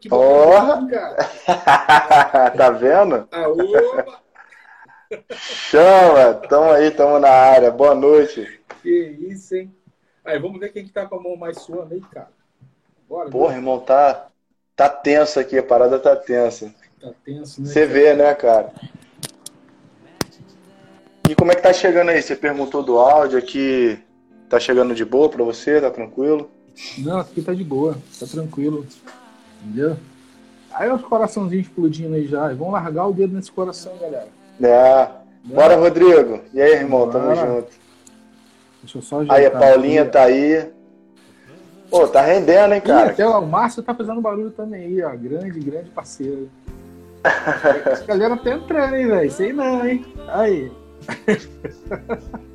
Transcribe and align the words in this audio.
que 0.00 0.08
Porra! 0.08 0.86
cara. 0.88 1.16
tá 2.56 2.70
vendo? 2.70 3.28
Chama! 5.30 6.34
Tamo 6.48 6.70
aí, 6.70 6.90
tamo 6.90 7.18
na 7.18 7.28
área. 7.28 7.70
Boa 7.70 7.94
noite. 7.94 8.60
Que 8.82 9.16
isso, 9.28 9.54
hein? 9.54 9.74
Aí, 10.24 10.38
vamos 10.38 10.58
ver 10.58 10.72
quem 10.72 10.84
que 10.84 10.92
tá 10.92 11.06
com 11.06 11.16
a 11.16 11.22
mão 11.22 11.36
mais 11.36 11.60
suando 11.60 11.94
aí, 11.94 12.00
cara. 12.00 12.30
Bora. 13.08 13.28
Porra, 13.28 13.56
irmão, 13.56 13.80
tá, 13.80 14.28
tá 14.76 14.88
tenso 14.88 15.38
aqui, 15.40 15.58
a 15.58 15.62
parada 15.62 15.98
tá 15.98 16.16
tensa. 16.16 16.72
Tá 17.00 17.10
tenso, 17.24 17.60
né? 17.60 17.68
Você 17.68 17.86
vê, 17.86 18.14
né, 18.14 18.34
cara? 18.34 18.72
E 21.28 21.34
como 21.34 21.52
é 21.52 21.54
que 21.54 21.62
tá 21.62 21.72
chegando 21.72 22.10
aí? 22.10 22.22
Você 22.22 22.36
perguntou 22.36 22.82
do 22.82 22.98
áudio 22.98 23.38
aqui. 23.38 23.98
Tá 24.48 24.58
chegando 24.58 24.94
de 24.94 25.04
boa 25.04 25.28
pra 25.28 25.44
você? 25.44 25.80
Tá 25.80 25.90
tranquilo? 25.90 26.50
Não, 26.98 27.18
aqui 27.18 27.42
tá 27.42 27.52
de 27.52 27.64
boa, 27.64 27.96
tá 28.18 28.26
tranquilo. 28.26 28.86
Entendeu? 29.64 29.96
Aí 30.72 30.90
os 30.90 31.02
coraçãozinhos 31.02 31.66
explodindo 31.66 32.14
aí 32.14 32.26
já. 32.26 32.48
Vamos 32.48 32.72
largar 32.72 33.06
o 33.06 33.12
dedo 33.12 33.34
nesse 33.34 33.50
coração, 33.50 33.92
galera. 34.00 34.28
É. 34.62 35.08
Bora, 35.44 35.76
Rodrigo. 35.76 36.40
E 36.52 36.60
aí, 36.60 36.72
irmão? 36.74 37.10
Tamo 37.10 37.26
Bora. 37.34 37.36
junto. 37.46 37.68
Deixa 38.82 38.98
eu 38.98 39.02
só 39.02 39.22
Aí, 39.28 39.46
a 39.46 39.50
Paulinha 39.50 40.02
aqui. 40.02 40.10
tá 40.12 40.22
aí. 40.22 40.70
Pô, 41.90 42.06
tá 42.06 42.20
rendendo, 42.22 42.72
hein, 42.72 42.78
Ih, 42.78 42.86
cara? 42.86 43.10
até 43.10 43.26
o 43.26 43.44
Márcio 43.44 43.82
tá 43.82 43.92
fazendo 43.94 44.20
barulho 44.20 44.50
também 44.52 44.84
aí, 44.84 45.02
ó. 45.02 45.10
Grande, 45.16 45.58
grande 45.60 45.90
parceiro. 45.90 46.48
Essa 47.24 48.06
galera 48.06 48.36
tá 48.36 48.50
entrando, 48.50 48.94
hein, 48.94 49.06
velho? 49.08 49.30
Sei 49.30 49.52
não, 49.52 49.86
hein? 49.86 50.04
Aí. 50.28 50.70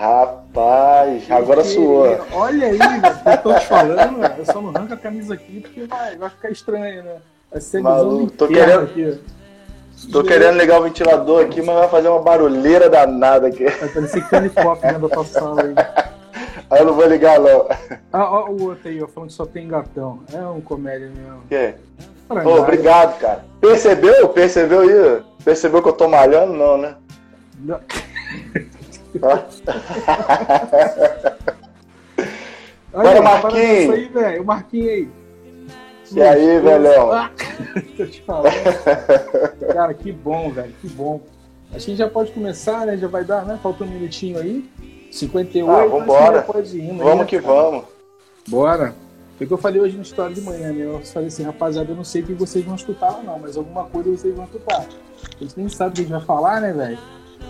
Rapaz, 0.00 1.30
agora 1.30 1.60
Que- 1.60 1.68
suou. 1.68 2.06
Olha 2.32 2.68
aí. 2.68 2.78
Eu 3.26 3.38
tô 3.42 3.52
te 3.54 3.66
falando, 3.66 4.18
velho. 4.18 4.34
Eu 4.38 4.46
só 4.46 4.62
não 4.62 4.70
arranco 4.74 4.94
a 4.94 4.96
camisa 4.96 5.34
aqui 5.34 5.60
porque 5.60 5.82
vai, 5.84 6.16
vai 6.16 6.30
ficar 6.30 6.50
estranho, 6.50 7.02
né? 7.04 7.16
Vai 7.52 7.60
ser 7.60 7.82
Maluco, 7.82 8.30
tô 8.30 8.48
querendo- 8.48 8.84
aqui. 8.84 9.20
Tô 10.10 10.22
querendo 10.24 10.56
ligar 10.56 10.80
o 10.80 10.84
ventilador 10.84 11.44
aqui, 11.44 11.60
mas 11.60 11.76
vai 11.76 11.88
fazer 11.90 12.08
uma 12.08 12.22
barulheira 12.22 12.88
danada 12.88 13.48
aqui. 13.48 13.64
Vai 13.66 13.88
parecer 13.90 14.24
Pop 14.62 14.80
dentro 14.80 15.06
da 15.06 15.08
tua 15.14 15.24
sala 15.26 15.62
aí. 15.62 15.74
Aí 16.70 16.78
eu 16.80 16.86
não 16.86 16.94
vou 16.94 17.06
ligar, 17.06 17.38
não. 17.38 17.68
Ah, 18.10 18.24
ó, 18.24 18.48
o 18.48 18.62
outro 18.68 18.88
aí, 18.88 19.02
ó, 19.02 19.06
falando 19.06 19.28
que 19.28 19.34
só 19.34 19.44
tem 19.44 19.68
gatão. 19.68 20.20
É 20.32 20.38
um 20.38 20.62
comédia 20.62 21.10
mesmo. 21.14 21.42
Que? 21.46 21.74
Frangalho. 22.26 22.48
Pô, 22.56 22.62
obrigado, 22.62 23.18
cara. 23.18 23.44
Percebeu? 23.60 24.30
Percebeu 24.30 24.80
aí? 24.80 25.22
Percebeu 25.44 25.82
que 25.82 25.88
eu 25.90 25.92
tô 25.92 26.08
malhando? 26.08 26.54
Não, 26.54 26.78
né? 26.78 26.94
Não. 27.58 27.78
Olha 32.92 33.02
Bora, 33.02 33.18
aí, 33.18 33.22
Marquinhos. 33.22 33.94
aí, 33.94 34.08
velho. 34.08 34.42
O 34.42 34.46
Marquinhos 34.46 34.88
aí. 34.90 35.08
E 36.12 36.22
aí, 36.22 36.60
velhão? 36.60 37.10
Ah, 37.12 37.30
Tô 37.96 38.06
te 38.06 38.22
falando. 38.22 38.52
Cara, 39.72 39.94
que 39.94 40.10
bom, 40.10 40.50
velho. 40.50 40.72
Que 40.80 40.88
bom. 40.88 41.20
Acho 41.72 41.84
que 41.84 41.92
a 41.92 41.94
gente 41.94 41.98
já 41.98 42.08
pode 42.08 42.32
começar, 42.32 42.84
né? 42.86 42.96
Já 42.96 43.06
vai 43.06 43.22
dar, 43.24 43.44
né? 43.44 43.58
Falta 43.62 43.84
um 43.84 43.86
minutinho 43.86 44.38
aí. 44.38 44.68
58. 45.12 45.70
Ah, 45.70 45.86
vambora. 45.86 46.42
pode 46.42 46.76
ir 46.76 46.90
aí, 46.90 46.96
Vamos 46.98 47.18
né, 47.18 47.24
que 47.26 47.40
cara? 47.40 47.52
vamos. 47.54 47.84
Bora. 48.48 48.94
Foi 49.36 49.44
o 49.44 49.48
que 49.48 49.54
eu 49.54 49.58
falei 49.58 49.80
hoje 49.80 49.96
no 49.96 50.02
história 50.02 50.34
de 50.34 50.40
manhã, 50.40 50.72
né? 50.72 50.84
Eu 50.84 51.00
falei 51.00 51.28
assim, 51.28 51.42
rapaziada, 51.44 51.90
eu 51.92 51.96
não 51.96 52.04
sei 52.04 52.22
o 52.22 52.26
que 52.26 52.34
vocês 52.34 52.64
vão 52.64 52.74
escutar 52.74 53.16
ou 53.16 53.22
não, 53.22 53.38
mas 53.38 53.56
alguma 53.56 53.84
coisa 53.84 54.10
vocês 54.10 54.34
vão 54.34 54.44
escutar. 54.44 54.80
A 54.80 55.42
gente 55.44 55.54
nem 55.56 55.68
sabe 55.68 55.90
o 55.90 55.94
que 55.94 56.00
a 56.00 56.02
gente 56.04 56.12
vai 56.12 56.20
falar, 56.20 56.60
né, 56.60 56.72
velho? 56.72 56.98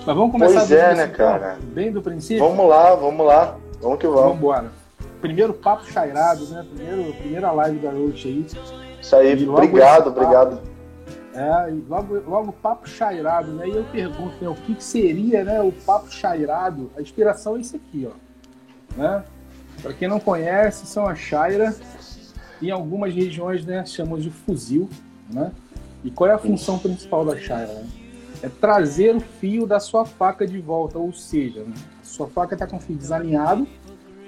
Mas 0.06 0.16
vamos 0.16 0.33
começar 0.33 0.60
Pois 0.60 0.72
é, 0.72 0.94
né, 0.94 1.05
então? 1.05 1.16
cara? 1.16 1.58
Bem 1.62 1.92
do 1.92 2.00
princípio? 2.00 2.46
Vamos 2.46 2.69
lá, 2.69 2.94
vamos 2.94 3.27
lá. 3.27 3.56
Vamos 3.80 3.98
que 3.98 4.06
Vamos 4.06 4.22
vamos. 4.22 4.36
embora. 4.38 4.72
Primeiro 5.20 5.52
papo 5.52 5.84
chairado, 5.84 6.47
né? 6.47 6.64
Primeiro, 6.74 7.12
primeira 7.14 7.52
live 7.52 7.78
da 7.78 7.91
Roach 7.91 8.27
aí. 8.27 8.47
Isso 9.00 9.16
aí, 9.16 9.48
obrigado, 9.48 10.09
esse 10.09 10.09
obrigado. 10.09 10.60
É, 11.34 11.72
logo, 11.88 12.20
logo 12.28 12.53
papo 12.53 12.88
chairado, 12.88 13.53
né? 13.53 13.69
E 13.69 13.76
eu 13.76 13.84
pergunto, 13.84 14.34
né, 14.41 14.48
o 14.48 14.54
que, 14.54 14.75
que 14.75 14.82
seria, 14.82 15.44
né, 15.44 15.60
o 15.60 15.70
papo 15.70 16.10
chairado? 16.10 16.91
A 16.97 17.00
inspiração 17.00 17.56
é 17.56 17.60
isso 17.60 17.76
aqui, 17.76 18.09
ó. 18.10 18.97
Né? 18.97 19.22
Para 19.81 19.92
quem 19.92 20.09
não 20.09 20.19
conhece, 20.19 20.86
são 20.86 21.06
a 21.06 21.15
chaira. 21.15 21.75
Em 22.60 22.70
algumas 22.70 23.15
regiões, 23.15 23.65
né, 23.65 23.86
chamam 23.86 24.19
de 24.19 24.31
fuzil, 24.31 24.88
né? 25.32 25.53
E 26.04 26.10
qual 26.10 26.28
é 26.28 26.34
a 26.34 26.38
função 26.38 26.78
principal 26.78 27.25
da 27.25 27.36
chaira? 27.38 27.72
Né? 27.72 27.86
É 28.43 28.49
trazer 28.49 29.15
o 29.15 29.21
fio 29.21 29.67
da 29.67 29.78
sua 29.78 30.05
faca 30.05 30.47
de 30.47 30.59
volta, 30.61 30.99
ou 30.99 31.12
seja, 31.12 31.62
né, 31.62 31.75
sua 32.03 32.27
faca 32.27 32.55
está 32.55 32.67
com 32.67 32.77
o 32.77 32.81
fio 32.81 32.97
desalinhado, 32.97 33.69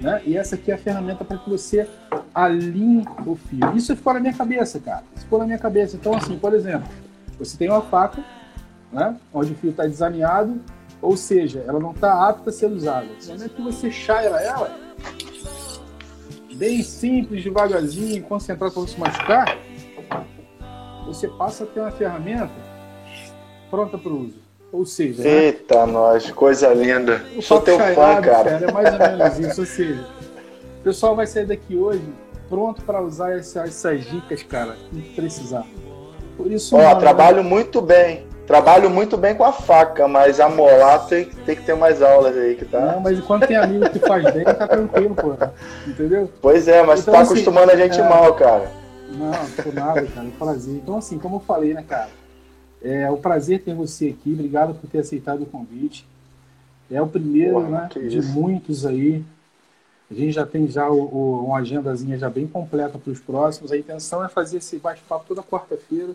né? 0.00 0.21
E 0.27 0.37
essa 0.37 0.55
aqui 0.56 0.71
é 0.71 0.75
a 0.75 0.78
ferramenta 0.78 1.25
para 1.25 1.39
que 1.39 1.49
você 1.49 1.89
alinhe 2.34 3.05
o 3.25 3.34
fio. 3.37 3.75
Isso 3.75 3.97
ficou 3.97 4.12
na 4.12 4.21
minha 4.21 4.34
cabeça, 4.34 4.81
cara. 4.81 5.05
Isso 5.15 5.25
ficou 5.25 5.39
na 5.39 5.47
minha 5.47 5.59
cabeça. 5.59 5.97
Então, 5.97 6.15
assim, 6.15 6.39
por 6.39 6.53
exemplo, 6.53 6.89
você 7.39 7.56
tem 7.56 7.71
uma 7.71 7.83
faca, 7.83 8.23
né? 8.93 9.17
Onde 9.33 9.53
o 9.53 9.55
fio 9.55 9.71
está 9.71 9.87
desalinhado, 9.87 10.61
ou 11.00 11.17
seja, 11.17 11.65
ela 11.67 11.81
não 11.81 11.93
está 11.93 12.29
apta 12.29 12.50
a 12.50 12.53
ser 12.53 12.67
usada. 12.67 13.06
No 13.06 13.33
momento 13.34 13.55
que 13.55 13.62
você 13.62 13.91
chaira 13.91 14.37
ela, 14.41 14.79
bem 16.55 16.83
simples, 16.83 17.43
devagarzinho, 17.43 18.23
concentrado 18.25 18.73
para 18.73 18.83
não 18.83 18.89
se 18.89 19.00
machucar, 19.00 19.59
você 21.06 21.29
passa 21.29 21.65
a 21.65 21.67
ter 21.67 21.81
uma 21.81 21.91
ferramenta 21.91 22.72
pronta 23.72 23.97
para 23.97 24.12
uso. 24.12 24.34
Ou 24.71 24.84
seja, 24.84 25.22
né? 25.22 25.28
Eita, 25.47 25.87
nós, 25.87 26.31
coisa 26.31 26.69
linda. 26.75 27.22
O 27.37 27.41
Sou 27.43 27.60
teu 27.60 27.78
fã, 27.78 27.94
chairado, 27.94 28.27
cara. 28.27 28.50
É 28.50 28.71
mais 28.72 28.93
ou 28.93 28.99
menos 28.99 29.38
isso. 29.38 29.60
Ou 29.62 29.66
seja, 29.66 30.06
o 30.81 30.83
pessoal 30.84 31.16
vai 31.16 31.27
sair 31.27 31.47
daqui 31.47 31.77
hoje 31.77 32.03
pronto 32.50 32.82
para 32.82 33.00
usar 33.00 33.32
essa- 33.38 33.65
essas 33.65 34.05
dicas, 34.05 34.43
cara, 34.43 34.77
que 34.91 35.00
precisar. 35.15 35.65
Por 36.37 36.50
isso, 36.53 36.77
Ó, 36.77 36.82
mano, 36.82 37.00
trabalho 37.00 37.43
muito 37.43 37.81
bem. 37.81 38.27
Trabalho 38.47 38.91
muito 38.91 39.16
bem 39.16 39.34
com 39.34 39.44
a 39.44 39.53
faca, 39.53 40.06
mas 40.09 40.38
a 40.41 40.49
molar 40.49 41.06
tem, 41.06 41.25
tem 41.47 41.56
que 41.56 41.62
ter 41.65 41.75
mais 41.77 42.03
aulas 42.03 42.37
aí, 42.37 42.55
que 42.56 42.65
tá? 42.66 42.81
Não, 42.81 43.00
mas 43.00 43.19
enquanto 43.19 43.47
tem 43.47 43.56
amigo 43.56 43.88
que 43.88 43.99
faz 44.00 44.25
bem, 44.34 44.44
tá 44.44 44.66
tranquilo, 44.69 45.15
pô. 45.15 45.32
Entendeu? 45.87 46.28
Pois 46.43 46.66
é, 46.69 46.82
mas 46.82 47.00
Então, 47.00 47.15
tá 47.15 47.21
assim, 47.21 47.32
acostumando 47.32 47.72
a 47.72 47.77
gente 47.77 47.99
é. 48.00 48.06
mal, 48.09 48.34
cara. 48.34 48.71
Não, 49.11 49.31
por 49.62 49.72
nada, 49.72 50.03
cara. 50.03 50.11
É 50.16 50.21
um 50.21 50.31
prazer. 50.31 50.75
Então, 50.75 50.97
assim, 50.99 51.19
como 51.19 51.37
eu 51.37 51.41
falei, 51.41 51.72
né, 51.72 51.84
cara? 51.88 52.09
É 52.82 53.10
um 53.10 53.20
prazer 53.20 53.62
ter 53.62 53.75
você 53.75 54.09
aqui. 54.09 54.32
Obrigado 54.32 54.75
por 54.75 54.88
ter 54.91 54.98
aceitado 54.98 55.43
o 55.43 55.47
convite. 55.47 56.06
É 56.91 57.00
o 57.00 57.06
primeiro, 57.06 57.54
Porra, 57.54 57.69
né? 57.69 57.88
De 58.09 58.19
isso. 58.19 58.28
muitos 58.32 58.84
aí. 58.84 59.25
A 60.10 60.15
gente 60.15 60.32
já 60.32 60.44
tem 60.44 60.66
já 60.69 60.91
o, 60.91 61.00
o- 61.03 61.47
uma 61.47 61.59
agendazinha 61.59 62.19
já 62.19 62.28
bem 62.28 62.47
completa 62.47 62.98
para 62.98 63.10
os 63.12 63.20
próximos. 63.20 63.72
A 63.72 63.76
intenção 63.78 64.22
é 64.25 64.28
fazer 64.28 64.59
esse 64.59 64.78
bate-papo 64.78 65.25
toda 65.26 65.43
quarta-feira. 65.43 66.15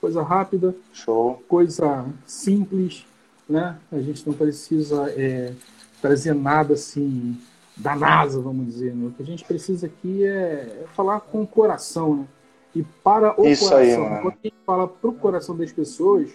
Coisa 0.00 0.22
rápida, 0.22 0.74
Show. 0.92 1.42
coisa 1.48 2.04
simples, 2.26 3.06
né? 3.48 3.76
A 3.90 4.00
gente 4.00 4.26
não 4.26 4.34
precisa 4.34 5.08
é, 5.16 5.52
trazer 6.00 6.34
nada 6.34 6.74
assim 6.74 7.38
da 7.76 7.94
NASA, 7.94 8.40
vamos 8.40 8.66
dizer. 8.66 8.94
Né? 8.94 9.06
O 9.06 9.10
que 9.12 9.22
a 9.22 9.26
gente 9.26 9.44
precisa 9.44 9.86
aqui 9.86 10.24
é, 10.24 10.82
é 10.82 10.84
falar 10.94 11.20
com 11.20 11.42
o 11.42 11.46
coração, 11.46 12.16
né? 12.16 12.26
E 12.74 12.82
para 12.82 13.38
o 13.40 13.46
Isso 13.46 13.68
coração. 13.68 14.06
aí. 14.14 14.20
Quando 14.22 14.34
a 14.34 14.44
gente 14.46 14.54
fala 14.64 14.88
para 14.88 15.10
o 15.10 15.12
coração 15.12 15.56
das 15.56 15.70
pessoas, 15.72 16.30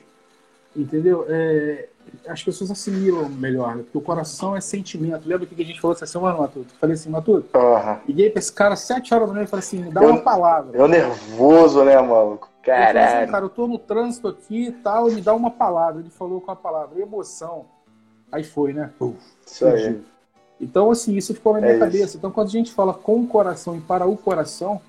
entendeu? 0.75 1.25
É, 1.27 1.87
as 2.27 2.43
pessoas 2.43 2.69
assimilam 2.71 3.27
melhor, 3.29 3.75
né? 3.75 3.83
porque 3.83 3.97
o 3.97 4.01
coração 4.01 4.55
é 4.55 4.61
sentimento. 4.61 5.27
Lembra 5.27 5.45
o 5.45 5.47
que 5.47 5.61
a 5.61 5.65
gente 5.65 5.81
falou 5.81 5.95
essa 5.95 6.05
semana, 6.05 6.37
Matuto? 6.37 6.73
Falei 6.79 6.93
assim, 6.95 7.09
Matuto, 7.09 7.49
Aham. 7.57 7.99
liguei 8.07 8.29
para 8.29 8.39
esse 8.39 8.51
cara 8.53 8.75
7 8.75 9.13
horas 9.13 9.27
da 9.27 9.33
manhã 9.33 9.45
e 9.45 9.47
falei 9.47 9.65
assim, 9.65 9.81
me 9.83 9.91
dá 9.91 10.01
Eu- 10.01 10.09
uma 10.09 10.21
palavra. 10.21 10.77
Eu 10.77 10.87
nervoso, 10.87 11.83
né, 11.83 11.99
maluco? 11.99 12.49
Eu 12.59 12.73
falei 12.73 12.83
assim, 12.85 12.93
Caralho. 12.93 13.31
cara, 13.31 13.45
eu 13.45 13.49
tô 13.49 13.65
no 13.67 13.79
trânsito 13.79 14.27
aqui 14.27 14.67
e 14.67 14.71
tal, 14.71 15.05
me 15.09 15.21
dá 15.21 15.33
uma 15.33 15.49
palavra. 15.49 16.01
Ele 16.01 16.09
falou 16.09 16.39
com 16.41 16.51
a 16.51 16.55
palavra, 16.55 16.99
emoção. 17.01 17.65
Aí 18.31 18.43
foi, 18.43 18.73
né? 18.73 18.91
Puf, 18.99 19.15
Isso 19.45 19.65
aí. 19.65 20.01
Então, 20.59 20.91
assim, 20.91 21.15
isso 21.15 21.33
ficou 21.33 21.53
na 21.53 21.59
minha 21.61 21.71
É 21.71 21.75
isso. 21.75 21.85
cabeça. 21.85 22.17
Então, 22.17 22.29
quando 22.31 22.47
a 22.47 22.51
gente 22.51 22.73
fala 22.73 22.93
com 22.93 23.21
o 23.21 23.27
coração 23.27 23.77
e 23.77 23.79
para 23.81 24.05
o 24.05 24.17
coração, 24.17 24.81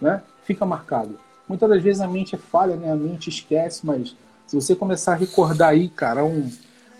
né, 0.00 0.22
fica 0.46 0.64
marcado. 0.64 1.18
Muitas 1.48 1.68
das 1.68 1.82
vezes 1.82 2.00
a 2.00 2.08
mente 2.08 2.34
é 2.34 2.38
falha, 2.38 2.76
né? 2.76 2.90
A 2.92 2.96
mente 2.96 3.28
esquece, 3.28 3.84
mas 3.84 4.16
se 4.46 4.54
você 4.54 4.74
começar 4.74 5.12
a 5.12 5.16
recordar 5.16 5.70
aí, 5.70 5.88
cara, 5.88 6.24
um, 6.24 6.50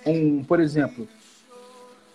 um 0.04 0.44
por 0.44 0.60
exemplo, 0.60 1.06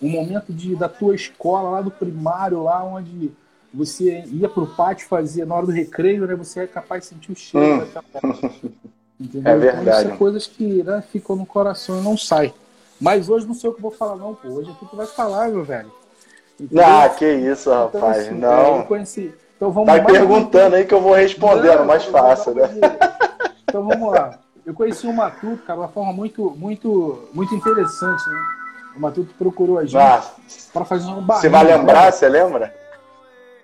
um 0.01 0.09
momento 0.09 0.51
de, 0.51 0.75
da 0.75 0.89
tua 0.89 1.13
escola, 1.15 1.69
lá 1.69 1.81
do 1.81 1.91
primário, 1.91 2.63
lá 2.63 2.83
onde 2.83 3.31
você 3.73 4.23
ia 4.27 4.49
pro 4.49 4.67
pátio 4.67 5.07
fazer 5.07 5.45
na 5.45 5.55
hora 5.55 5.65
do 5.65 5.71
recreio, 5.71 6.25
né? 6.27 6.35
Você 6.35 6.61
é 6.61 6.67
capaz 6.67 7.03
de 7.03 7.09
sentir 7.09 7.31
o 7.31 7.35
cheiro 7.35 7.65
Hum. 7.67 7.79
daquela 7.79 8.03
Entendeu? 9.19 9.53
É 9.53 9.57
Então, 9.57 9.59
verdade, 9.59 9.89
isso 9.89 10.01
é 10.07 10.09
mano. 10.09 10.17
coisas 10.17 10.47
que 10.47 10.83
né, 10.83 11.03
ficam 11.11 11.35
no 11.35 11.45
coração 11.45 11.99
e 11.99 12.03
não 12.03 12.17
sai. 12.17 12.53
Mas 12.99 13.29
hoje 13.29 13.45
não 13.47 13.53
sei 13.53 13.69
o 13.69 13.73
que 13.73 13.79
eu 13.79 13.83
vou 13.83 13.91
falar, 13.91 14.15
não, 14.15 14.33
pô. 14.33 14.49
Hoje 14.49 14.71
é 14.71 14.73
tu 14.79 14.85
que 14.87 14.95
vai 14.95 15.05
falar, 15.07 15.49
meu 15.49 15.63
velho. 15.63 15.91
Entendeu? 16.59 16.83
Ah, 16.83 17.09
que 17.09 17.25
isso, 17.25 17.69
Então, 17.69 18.01
rapaz. 18.03 18.27
assim, 18.27 18.35
é, 18.35 18.37
eu 18.37 18.39
Não. 18.41 18.83
conheci. 18.83 19.33
Então 19.61 19.71
vamos 19.71 19.89
Vai 19.91 20.01
mais 20.01 20.17
perguntando 20.17 20.75
aí 20.75 20.85
que 20.85 20.91
eu 20.93 20.99
vou 20.99 21.13
respondendo, 21.13 21.77
Não, 21.77 21.85
mais 21.85 22.03
fácil, 22.05 22.55
né? 22.55 22.63
Então 23.63 23.87
vamos 23.87 24.11
lá. 24.11 24.39
Eu 24.65 24.73
conheci 24.73 25.05
o 25.05 25.13
Matuto, 25.13 25.61
cara, 25.61 25.77
de 25.77 25.85
uma 25.85 25.87
forma 25.91 26.11
muito, 26.11 26.49
muito, 26.57 27.29
muito 27.31 27.53
interessante, 27.53 28.27
né? 28.27 28.39
O 28.95 28.99
Matuto 28.99 29.31
procurou 29.35 29.77
a 29.77 29.85
gente 29.85 29.97
Ah, 29.99 30.23
para 30.73 30.83
fazer 30.83 31.05
uma 31.05 31.21
bainha. 31.21 31.41
você 31.41 31.49
vai 31.49 31.63
lembrar, 31.63 32.11
você 32.11 32.27
lembra? 32.27 32.73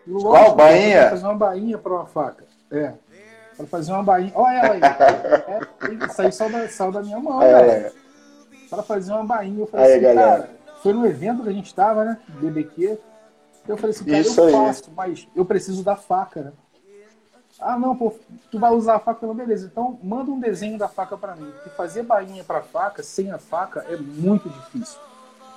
Lógico, 0.07 0.29
Qual 0.29 0.55
bainha? 0.55 0.99
pra 1.01 1.09
Fazer 1.09 1.25
uma 1.25 1.35
bainha 1.35 1.77
para 1.79 1.91
uma 1.93 2.05
faca. 2.05 2.43
É. 2.71 2.91
Pra 3.57 3.65
fazer 3.65 3.91
uma 3.91 4.03
bainha. 4.03 4.31
Olha 4.35 4.55
ela 4.55 4.73
aí. 4.75 4.81
É, 5.89 6.05
isso 6.05 6.21
aí 6.21 6.31
saiu 6.31 6.51
da, 6.51 6.67
saiu 6.69 6.91
da 6.91 7.01
minha 7.01 7.19
mão, 7.19 7.41
é. 7.41 7.63
velho. 7.63 7.91
Pra 8.69 8.83
fazer 8.83 9.13
uma 9.13 9.23
bainha. 9.25 9.61
Eu 9.61 9.65
falei 9.67 9.85
Aí, 9.87 9.93
assim, 9.93 10.01
galera. 10.03 10.31
cara, 10.43 10.49
foi 10.83 10.93
no 10.93 11.07
evento 11.07 11.41
que 11.41 11.49
a 11.49 11.53
gente 11.53 11.73
tava, 11.73 12.05
né? 12.05 12.17
BBQ. 12.39 12.99
Eu 13.67 13.77
falei 13.77 13.95
assim, 13.95 14.05
cara, 14.05 14.19
Isso 14.19 14.39
eu 14.39 14.45
aí. 14.45 14.51
faço, 14.51 14.91
mas 14.95 15.27
eu 15.35 15.45
preciso 15.45 15.83
da 15.83 15.95
faca, 15.95 16.41
né? 16.41 16.51
Ah, 17.59 17.77
não, 17.77 17.95
pô, 17.95 18.13
tu 18.51 18.59
vai 18.59 18.71
usar 18.71 18.95
a 18.95 18.99
faca, 18.99 19.25
não, 19.25 19.33
beleza. 19.33 19.67
Então, 19.71 19.99
manda 20.03 20.29
um 20.29 20.39
desenho 20.39 20.77
da 20.77 20.87
faca 20.87 21.17
pra 21.17 21.35
mim. 21.35 21.49
Porque 21.51 21.69
fazer 21.71 22.03
bainha 22.03 22.43
pra 22.43 22.61
faca, 22.61 23.01
sem 23.01 23.31
a 23.31 23.39
faca, 23.39 23.83
é 23.89 23.97
muito 23.97 24.47
difícil. 24.47 24.99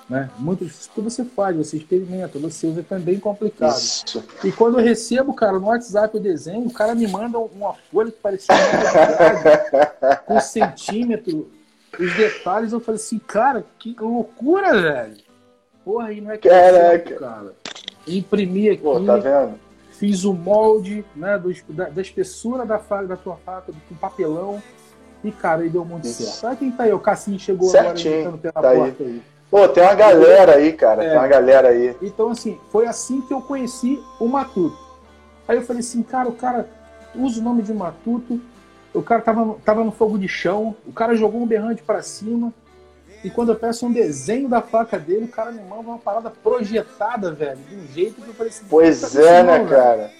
Né? 0.08 0.30
Muito 0.38 0.64
difícil. 0.64 0.90
Porque 0.94 1.08
você 1.10 1.24
faz, 1.24 1.56
você 1.56 1.76
experimenta, 1.76 2.38
você 2.38 2.66
usa, 2.66 2.84
é 2.90 2.98
bem 2.98 3.20
complicado. 3.20 3.76
Isso. 3.76 4.24
E 4.42 4.50
quando 4.50 4.78
eu 4.78 4.84
recebo, 4.84 5.34
cara, 5.34 5.58
no 5.58 5.66
WhatsApp 5.66 6.16
o 6.16 6.20
desenho, 6.20 6.66
o 6.66 6.72
cara 6.72 6.94
me 6.94 7.06
manda 7.06 7.38
uma 7.38 7.74
folha 7.74 8.10
que 8.10 8.18
parecia 8.18 8.54
com 10.26 10.40
centímetro, 10.40 11.50
os 11.98 12.16
detalhes, 12.16 12.72
eu 12.72 12.80
falei 12.80 13.00
assim, 13.00 13.18
cara, 13.18 13.64
que 13.78 13.94
loucura, 14.00 14.80
velho. 14.80 15.16
Porra, 15.84 16.08
aí 16.08 16.20
não 16.20 16.30
é 16.30 16.38
que 16.38 16.48
é 16.48 16.50
Caraca. 16.50 16.78
certo, 16.80 17.20
cara. 17.20 17.59
Imprimi 18.06 18.70
aqui, 18.70 18.82
Pô, 18.82 19.00
tá 19.00 19.16
vendo? 19.16 19.54
fiz 19.92 20.24
o 20.24 20.32
molde 20.32 21.04
né, 21.14 21.38
do- 21.38 21.52
da, 21.74 21.88
da 21.90 22.00
espessura 22.00 22.64
da, 22.64 22.78
da 22.78 23.16
tua 23.16 23.36
faca, 23.36 23.72
com 23.88 23.94
papelão. 23.96 24.62
E, 25.22 25.30
cara, 25.30 25.62
aí 25.62 25.68
deu 25.68 25.84
muito 25.84 26.06
Isso. 26.06 26.22
certo. 26.22 26.36
Sabe 26.40 26.56
quem 26.56 26.70
tá 26.70 26.84
aí? 26.84 26.92
O 26.92 26.98
Cassinho 26.98 27.38
chegou 27.38 27.68
Certinho, 27.68 28.20
agora, 28.28 28.38
pela 28.38 28.52
tá 28.54 28.70
aí. 28.70 28.78
porta 28.78 29.02
aí. 29.04 29.22
Pô, 29.50 29.68
tem 29.68 29.82
uma 29.82 29.94
galera 29.94 30.54
aí, 30.54 30.72
cara. 30.72 31.04
É. 31.04 31.08
Tem 31.10 31.18
uma 31.18 31.28
galera 31.28 31.68
aí. 31.68 31.94
Então, 32.00 32.30
assim, 32.30 32.58
foi 32.70 32.86
assim 32.86 33.20
que 33.20 33.34
eu 33.34 33.42
conheci 33.42 34.02
o 34.18 34.26
Matuto. 34.26 34.78
Aí 35.46 35.56
eu 35.58 35.62
falei 35.62 35.80
assim, 35.80 36.02
cara, 36.02 36.28
o 36.28 36.32
cara 36.32 36.66
usa 37.14 37.40
o 37.40 37.42
nome 37.44 37.60
de 37.62 37.74
Matuto, 37.74 38.40
o 38.94 39.02
cara 39.02 39.20
tava, 39.20 39.44
no- 39.44 39.54
tava 39.64 39.84
no 39.84 39.90
fogo 39.92 40.16
de 40.18 40.28
chão, 40.28 40.74
o 40.86 40.92
cara 40.92 41.14
jogou 41.14 41.42
um 41.42 41.46
berrante 41.46 41.82
pra 41.82 42.00
cima, 42.00 42.52
e 43.22 43.30
quando 43.30 43.50
eu 43.50 43.56
peço 43.56 43.86
um 43.86 43.92
desenho 43.92 44.48
da 44.48 44.62
faca 44.62 44.98
dele, 44.98 45.26
o 45.26 45.28
cara 45.28 45.50
me 45.50 45.62
manda 45.62 45.82
uma 45.82 45.98
parada 45.98 46.30
projetada, 46.42 47.32
velho, 47.32 47.58
de 47.68 47.76
um 47.76 47.86
jeito 47.92 48.20
que 48.20 48.28
eu 48.28 48.34
falei 48.34 48.50
assim, 48.50 48.64
Pois 48.68 49.00
"Puta 49.00 49.10
que 49.10 49.18
é, 49.26 49.42
né, 49.42 49.58
não, 49.58 49.66
velho." 49.66 49.68
cara? 49.68 50.10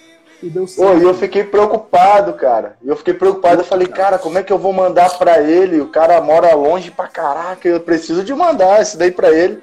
E 0.43 0.49
deu 0.49 0.67
certo. 0.67 0.97
e 0.99 1.03
eu 1.03 1.13
fiquei 1.13 1.43
preocupado, 1.43 2.33
cara. 2.33 2.75
Eu 2.83 2.95
fiquei 2.95 3.13
preocupado. 3.13 3.61
Eu 3.61 3.65
falei, 3.65 3.85
cara, 3.85 4.17
como 4.17 4.39
é 4.39 4.43
que 4.43 4.51
eu 4.51 4.57
vou 4.57 4.73
mandar 4.73 5.15
pra 5.17 5.39
ele? 5.39 5.79
O 5.79 5.89
cara 5.89 6.19
mora 6.19 6.55
longe 6.55 6.89
pra 6.89 7.07
caraca. 7.07 7.67
Eu 7.67 7.79
preciso 7.79 8.23
de 8.23 8.33
mandar 8.33 8.81
isso 8.81 8.97
daí 8.97 9.11
pra 9.11 9.29
ele. 9.29 9.61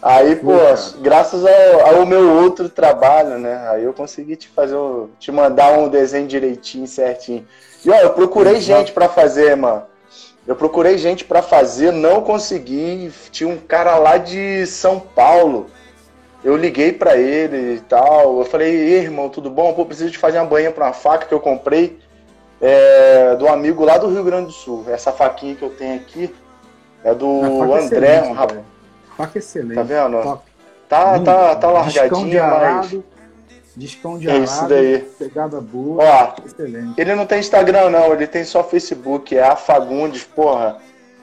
Aí, 0.00 0.36
pô, 0.36 0.52
cara. 0.56 0.76
graças 1.00 1.44
ao, 1.44 1.96
ao 1.98 2.06
meu 2.06 2.30
outro 2.30 2.68
trabalho, 2.68 3.38
né? 3.38 3.68
Aí 3.70 3.84
eu 3.84 3.92
consegui 3.92 4.36
te 4.36 4.48
fazer, 4.48 4.76
te 5.18 5.30
mandar 5.30 5.78
um 5.78 5.88
desenho 5.88 6.26
direitinho, 6.26 6.86
certinho. 6.86 7.46
E 7.84 7.90
ó, 7.90 7.94
eu 7.96 8.10
procurei 8.14 8.60
gente 8.62 8.92
pra 8.92 9.08
fazer, 9.08 9.54
mano. 9.54 9.82
Eu 10.46 10.54
procurei 10.54 10.98
gente 10.98 11.24
pra 11.24 11.40
fazer, 11.42 11.90
não 11.92 12.20
consegui. 12.20 13.10
Tinha 13.30 13.48
um 13.48 13.56
cara 13.56 13.96
lá 13.96 14.18
de 14.18 14.66
São 14.66 15.00
Paulo. 15.00 15.66
Eu 16.42 16.56
liguei 16.56 16.92
pra 16.92 17.16
ele 17.16 17.76
e 17.76 17.80
tal. 17.80 18.38
Eu 18.40 18.44
falei, 18.44 18.74
"Ei, 18.74 19.00
irmão, 19.04 19.30
tudo 19.30 19.48
bom? 19.48 19.72
Pô, 19.72 19.86
preciso 19.86 20.10
de 20.10 20.18
fazer 20.18 20.38
uma 20.38 20.44
banha 20.46 20.70
pra 20.70 20.86
uma 20.86 20.92
faca 20.92 21.26
que 21.26 21.32
eu 21.32 21.40
comprei 21.40 21.98
é, 22.60 23.34
do 23.36 23.48
amigo 23.48 23.84
lá 23.84 23.96
do 23.96 24.08
Rio 24.08 24.22
Grande 24.24 24.46
do 24.46 24.52
Sul. 24.52 24.84
Essa 24.88 25.12
faquinha 25.12 25.54
que 25.54 25.62
eu 25.62 25.70
tenho 25.70 25.96
aqui 25.96 26.34
é 27.02 27.14
do 27.14 27.72
André, 27.74 28.22
um 28.22 28.32
rapaz. 28.32 28.60
Faca 29.16 29.38
excelente. 29.38 29.74
Tá 29.74 29.82
vendo? 29.82 30.22
Top. 30.22 30.42
Tá, 30.88 31.06
Muito 31.12 31.24
tá, 31.24 31.56
tá 31.56 31.68
de 31.68 31.72
largadinha, 31.98 32.46
mas. 32.46 32.96
Discão 33.76 34.18
de 34.18 34.28
É 34.30 34.38
isso 34.38 34.66
daí. 34.68 34.98
pegada 35.18 35.60
boa, 35.60 36.02
Ó, 36.04 36.34
excelente. 36.46 37.00
ele 37.00 37.14
não 37.14 37.26
tem 37.26 37.40
Instagram, 37.40 37.90
não, 37.90 38.12
ele 38.12 38.26
tem 38.26 38.44
só 38.44 38.62
Facebook, 38.62 39.36
é 39.36 39.42
a 39.42 39.56
Fagundes, 39.56 40.24
porra. 40.24 40.78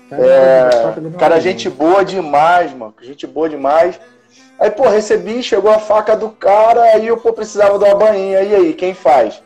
Cara, 0.09 0.25
É, 0.25 0.91
do 0.91 1.01
meu 1.09 1.19
cara, 1.19 1.39
gente 1.39 1.69
boa 1.69 2.03
demais, 2.03 2.73
mano. 2.73 2.93
Gente 3.01 3.25
boa 3.25 3.47
demais. 3.47 3.97
Aí, 4.59 4.69
pô, 4.69 4.87
recebi, 4.89 5.41
chegou 5.41 5.71
a 5.71 5.79
faca 5.79 6.15
do 6.15 6.29
cara, 6.29 6.81
aí 6.83 7.07
eu, 7.07 7.17
pô, 7.17 7.31
precisava 7.33 7.79
de 7.79 7.85
uma 7.85 7.95
bainha. 7.95 8.41
E 8.41 8.53
aí, 8.53 8.73
quem 8.73 8.93
faz? 8.93 9.41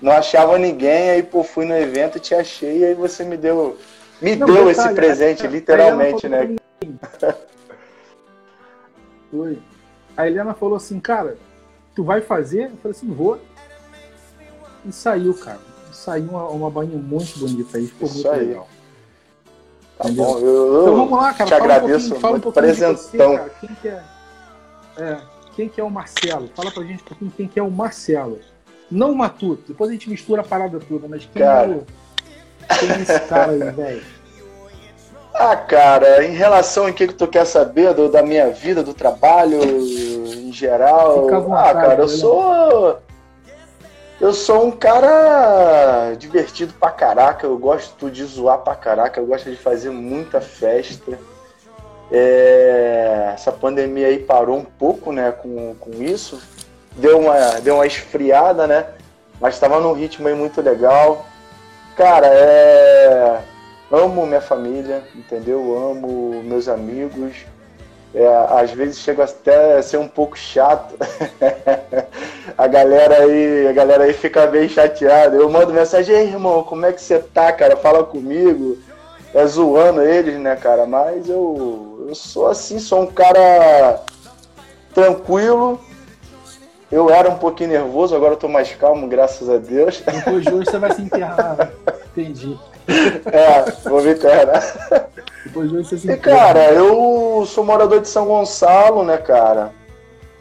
Não 0.00 0.10
achava 0.12 0.58
ninguém, 0.58 1.10
aí, 1.10 1.22
pô, 1.22 1.44
fui 1.44 1.66
no 1.66 1.76
evento 1.76 2.16
e 2.16 2.20
te 2.20 2.34
achei, 2.34 2.84
aí 2.86 2.94
você 2.94 3.22
me 3.22 3.36
deu. 3.36 3.76
Me 4.22 4.34
Não, 4.34 4.46
deu 4.46 4.64
detalhe, 4.66 4.70
esse 4.88 4.94
presente, 4.94 5.46
a- 5.46 5.50
literalmente, 5.50 6.26
né? 6.28 6.56
Foi. 9.30 9.58
A 10.16 10.26
Helena 10.26 10.54
falou 10.54 10.76
assim, 10.76 10.98
cara, 10.98 11.36
tu 12.00 12.04
vai 12.04 12.22
fazer? 12.22 12.64
Eu 12.70 12.76
falei 12.82 12.96
assim, 12.96 13.12
vou. 13.12 13.38
E 14.86 14.90
saiu, 14.90 15.34
cara. 15.34 15.60
Saiu 15.92 16.30
uma, 16.30 16.48
uma 16.48 16.70
bainha 16.70 16.96
muito 16.96 17.38
bonita 17.38 17.76
aí, 17.76 17.86
ficou 17.88 18.06
Isso 18.08 18.14
muito 18.14 18.30
aí. 18.30 18.46
legal. 18.46 18.68
Tá 19.98 20.08
Entendeu? 20.08 20.24
bom, 20.24 20.38
eu, 20.38 20.80
Então 20.82 20.96
vamos 20.96 21.12
lá, 21.12 21.34
cara. 21.34 21.44
te 21.44 21.50
fala 21.50 21.60
um 21.60 21.64
agradeço 21.64 21.98
pouquinho- 22.08 22.20
fala 22.20 22.36
um 22.36 22.40
pouquinho 22.40 22.66
você, 22.74 22.80
presentão. 23.18 23.50
Quem 23.60 23.74
que 23.74 23.88
é, 23.88 24.02
é, 24.96 25.20
quem 25.54 25.68
que 25.68 25.80
é 25.80 25.84
o 25.84 25.90
Marcelo? 25.90 26.48
Fala 26.56 26.70
pra 26.70 26.82
gente 26.84 27.02
um 27.02 27.06
pouquinho 27.06 27.32
quem 27.36 27.48
que 27.48 27.58
é 27.58 27.62
o 27.62 27.70
Marcelo. 27.70 28.38
Não 28.90 29.12
o 29.12 29.16
Matuto. 29.16 29.62
Depois 29.68 29.90
a 29.90 29.92
gente 29.92 30.08
mistura 30.08 30.40
a 30.40 30.44
parada 30.44 30.80
toda, 30.80 31.06
mas 31.06 31.28
quem 31.30 31.42
Cara. 31.42 31.70
é 31.70 31.76
o... 31.76 31.86
Quem 32.78 32.88
é 32.90 33.00
esse 33.02 33.20
cara 33.28 33.52
aí, 33.52 33.58
velho? 33.58 34.02
Ah, 35.42 35.56
cara, 35.56 36.22
em 36.24 36.32
relação 36.32 36.86
ao 36.86 36.92
que, 36.92 37.06
que 37.08 37.14
tu 37.14 37.26
quer 37.26 37.46
saber 37.46 37.94
do- 37.94 38.10
da 38.10 38.22
minha 38.22 38.50
vida, 38.50 38.82
do 38.82 38.92
trabalho 38.92 39.58
em 39.64 40.52
geral. 40.52 41.26
À 41.28 41.38
vontade, 41.40 41.68
ah, 41.68 41.74
cara, 41.80 42.02
eu 42.02 42.08
sou. 42.08 42.98
Eu 44.20 44.34
sou 44.34 44.66
um 44.66 44.70
cara 44.70 46.12
divertido 46.18 46.74
pra 46.78 46.90
caraca, 46.90 47.46
eu 47.46 47.56
gosto 47.56 48.10
de 48.10 48.22
zoar 48.26 48.58
pra 48.58 48.74
caraca, 48.74 49.18
eu 49.18 49.24
gosto 49.24 49.50
de 49.50 49.56
fazer 49.56 49.88
muita 49.88 50.42
festa. 50.42 51.18
É, 52.12 53.30
Essa 53.34 53.50
pandemia 53.50 54.08
aí 54.08 54.18
parou 54.18 54.58
um 54.58 54.64
pouco, 54.64 55.10
né, 55.10 55.32
com, 55.32 55.74
com 55.80 56.02
isso. 56.02 56.38
Deu 56.96 57.18
uma, 57.18 57.60
deu 57.62 57.76
uma 57.76 57.86
esfriada, 57.86 58.66
né? 58.66 58.86
Mas 59.40 59.54
estava 59.54 59.80
num 59.80 59.94
ritmo 59.94 60.28
aí 60.28 60.34
muito 60.34 60.60
legal. 60.60 61.24
Cara, 61.96 62.26
é 62.26 63.38
amo 63.90 64.26
minha 64.26 64.40
família, 64.40 65.02
entendeu? 65.14 65.76
Amo 65.76 66.42
meus 66.42 66.68
amigos. 66.68 67.44
É, 68.12 68.26
às 68.50 68.72
vezes 68.72 68.98
chego 68.98 69.22
até 69.22 69.76
a 69.76 69.82
ser 69.82 69.98
um 69.98 70.08
pouco 70.08 70.36
chato. 70.36 70.96
a 72.58 72.66
galera 72.66 73.22
aí, 73.22 73.68
a 73.68 73.72
galera 73.72 74.04
aí 74.04 74.12
fica 74.12 74.46
bem 74.46 74.68
chateada. 74.68 75.36
Eu 75.36 75.48
mando 75.48 75.72
mensagem, 75.72 76.14
ei 76.14 76.26
irmão, 76.26 76.64
como 76.64 76.86
é 76.86 76.92
que 76.92 77.00
você 77.00 77.18
tá, 77.18 77.52
cara? 77.52 77.76
Fala 77.76 78.02
comigo. 78.02 78.78
É 79.32 79.46
zoando 79.46 80.02
eles, 80.02 80.40
né, 80.40 80.56
cara? 80.56 80.86
Mas 80.86 81.28
eu, 81.28 82.06
eu 82.08 82.14
sou 82.16 82.48
assim, 82.48 82.80
sou 82.80 83.02
um 83.02 83.06
cara 83.06 84.02
tranquilo. 84.92 85.80
Eu 86.90 87.08
era 87.08 87.30
um 87.30 87.38
pouquinho 87.38 87.70
nervoso, 87.70 88.16
agora 88.16 88.32
eu 88.32 88.36
tô 88.36 88.48
mais 88.48 88.74
calmo, 88.74 89.06
graças 89.06 89.48
a 89.48 89.58
Deus. 89.58 90.00
Depois 90.00 90.44
de 90.44 90.52
hoje 90.52 90.68
você 90.68 90.78
vai 90.78 90.92
se 90.92 91.02
enterrar. 91.02 91.56
né? 91.56 91.70
Entendi. 92.10 92.58
É, 93.26 93.88
vou 93.88 94.02
me. 94.02 94.14
Depois 95.44 95.72
hoje 95.72 95.88
você 95.88 95.98
se 95.98 96.10
E, 96.10 96.16
cara, 96.16 96.72
eu 96.72 97.44
sou 97.46 97.64
morador 97.64 98.00
de 98.00 98.08
São 98.08 98.26
Gonçalo, 98.26 99.04
né, 99.04 99.16
cara? 99.16 99.72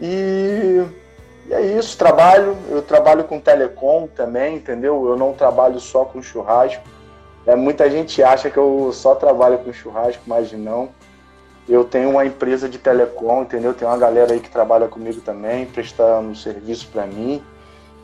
E, 0.01 0.83
e 1.47 1.53
é 1.53 1.61
isso, 1.61 1.97
trabalho. 1.97 2.57
Eu 2.69 2.81
trabalho 2.81 3.23
com 3.23 3.39
telecom 3.39 4.07
também, 4.07 4.55
entendeu? 4.55 5.07
Eu 5.07 5.17
não 5.17 5.33
trabalho 5.33 5.79
só 5.79 6.05
com 6.05 6.21
churrasco. 6.21 6.83
É, 7.45 7.55
muita 7.55 7.89
gente 7.89 8.21
acha 8.21 8.49
que 8.49 8.57
eu 8.57 8.91
só 8.93 9.15
trabalho 9.15 9.59
com 9.59 9.73
churrasco, 9.73 10.23
mas 10.27 10.51
não. 10.51 10.89
Eu 11.67 11.83
tenho 11.83 12.09
uma 12.09 12.25
empresa 12.25 12.67
de 12.67 12.77
telecom, 12.77 13.43
entendeu? 13.43 13.73
Tem 13.73 13.87
uma 13.87 13.97
galera 13.97 14.33
aí 14.33 14.39
que 14.39 14.49
trabalha 14.49 14.87
comigo 14.87 15.21
também, 15.21 15.65
prestando 15.65 16.35
serviço 16.35 16.87
para 16.91 17.05
mim. 17.05 17.43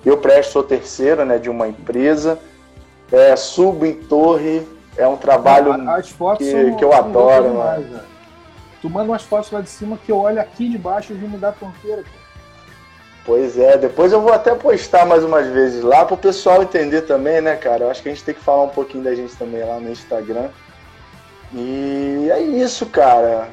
Eu 0.05 0.17
presto, 0.17 0.51
sou 0.51 0.63
terceira, 0.63 1.25
né, 1.25 1.39
de 1.39 1.49
uma 1.49 1.67
empresa. 1.67 2.39
É, 3.11 3.35
subo 3.35 3.85
em 3.85 3.93
torre, 3.93 4.67
é 4.97 5.07
um 5.07 5.17
trabalho 5.17 5.71
As 5.89 6.09
fotos 6.09 6.45
que- 6.45 6.51
são, 6.51 6.75
que 6.75 6.83
eu 6.83 6.93
adoro, 6.93 7.49
demais. 7.49 7.85
Tu 8.81 8.89
manda 8.89 9.11
umas 9.11 9.23
fotos 9.23 9.51
lá 9.51 9.61
de 9.61 9.69
cima 9.69 9.97
que 10.03 10.11
eu 10.11 10.17
olho 10.17 10.39
aqui 10.39 10.69
de 10.69 10.77
baixo 10.77 11.13
e 11.13 11.15
me 11.15 11.37
dá 11.37 11.51
tonteira, 11.51 12.03
cara. 12.03 12.25
Pois 13.25 13.57
é, 13.57 13.75
depois 13.77 14.11
eu 14.11 14.21
vou 14.21 14.31
até 14.31 14.53
postar 14.53 15.05
mais 15.05 15.23
umas 15.23 15.47
vezes 15.47 15.81
lá 15.83 16.05
pro 16.05 16.15
pessoal 16.15 16.61
entender 16.61 17.01
também, 17.01 17.41
né, 17.41 17.55
cara? 17.55 17.85
Eu 17.85 17.89
acho 17.91 18.03
que 18.03 18.09
a 18.09 18.11
gente 18.13 18.23
tem 18.23 18.35
que 18.35 18.41
falar 18.41 18.63
um 18.63 18.69
pouquinho 18.69 19.03
da 19.03 19.15
gente 19.15 19.35
também 19.35 19.63
lá 19.63 19.79
no 19.79 19.89
Instagram. 19.89 20.49
E 21.53 22.27
é 22.31 22.39
isso, 22.39 22.85
cara. 22.87 23.47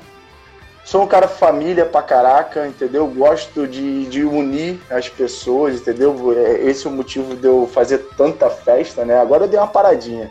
Sou 0.85 1.03
um 1.03 1.07
cara 1.07 1.29
família 1.29 1.87
pra 1.87 2.03
caraca, 2.03 2.67
entendeu? 2.67 3.07
Gosto 3.07 3.67
de, 3.69 4.05
de 4.07 4.25
unir 4.25 4.81
as 4.91 5.09
pessoas, 5.09 5.77
entendeu? 5.81 6.15
É- 6.37 6.61
Esse 6.65 6.87
é 6.87 6.91
o 6.91 6.93
motivo 6.93 7.37
de 7.37 7.47
eu 7.47 7.69
fazer 7.73 7.99
tanta 8.17 8.51
festa, 8.51 9.05
né? 9.05 9.19
Agora 9.21 9.45
eu 9.45 9.49
dei 9.49 9.59
uma 9.59 9.69
paradinha. 9.69 10.31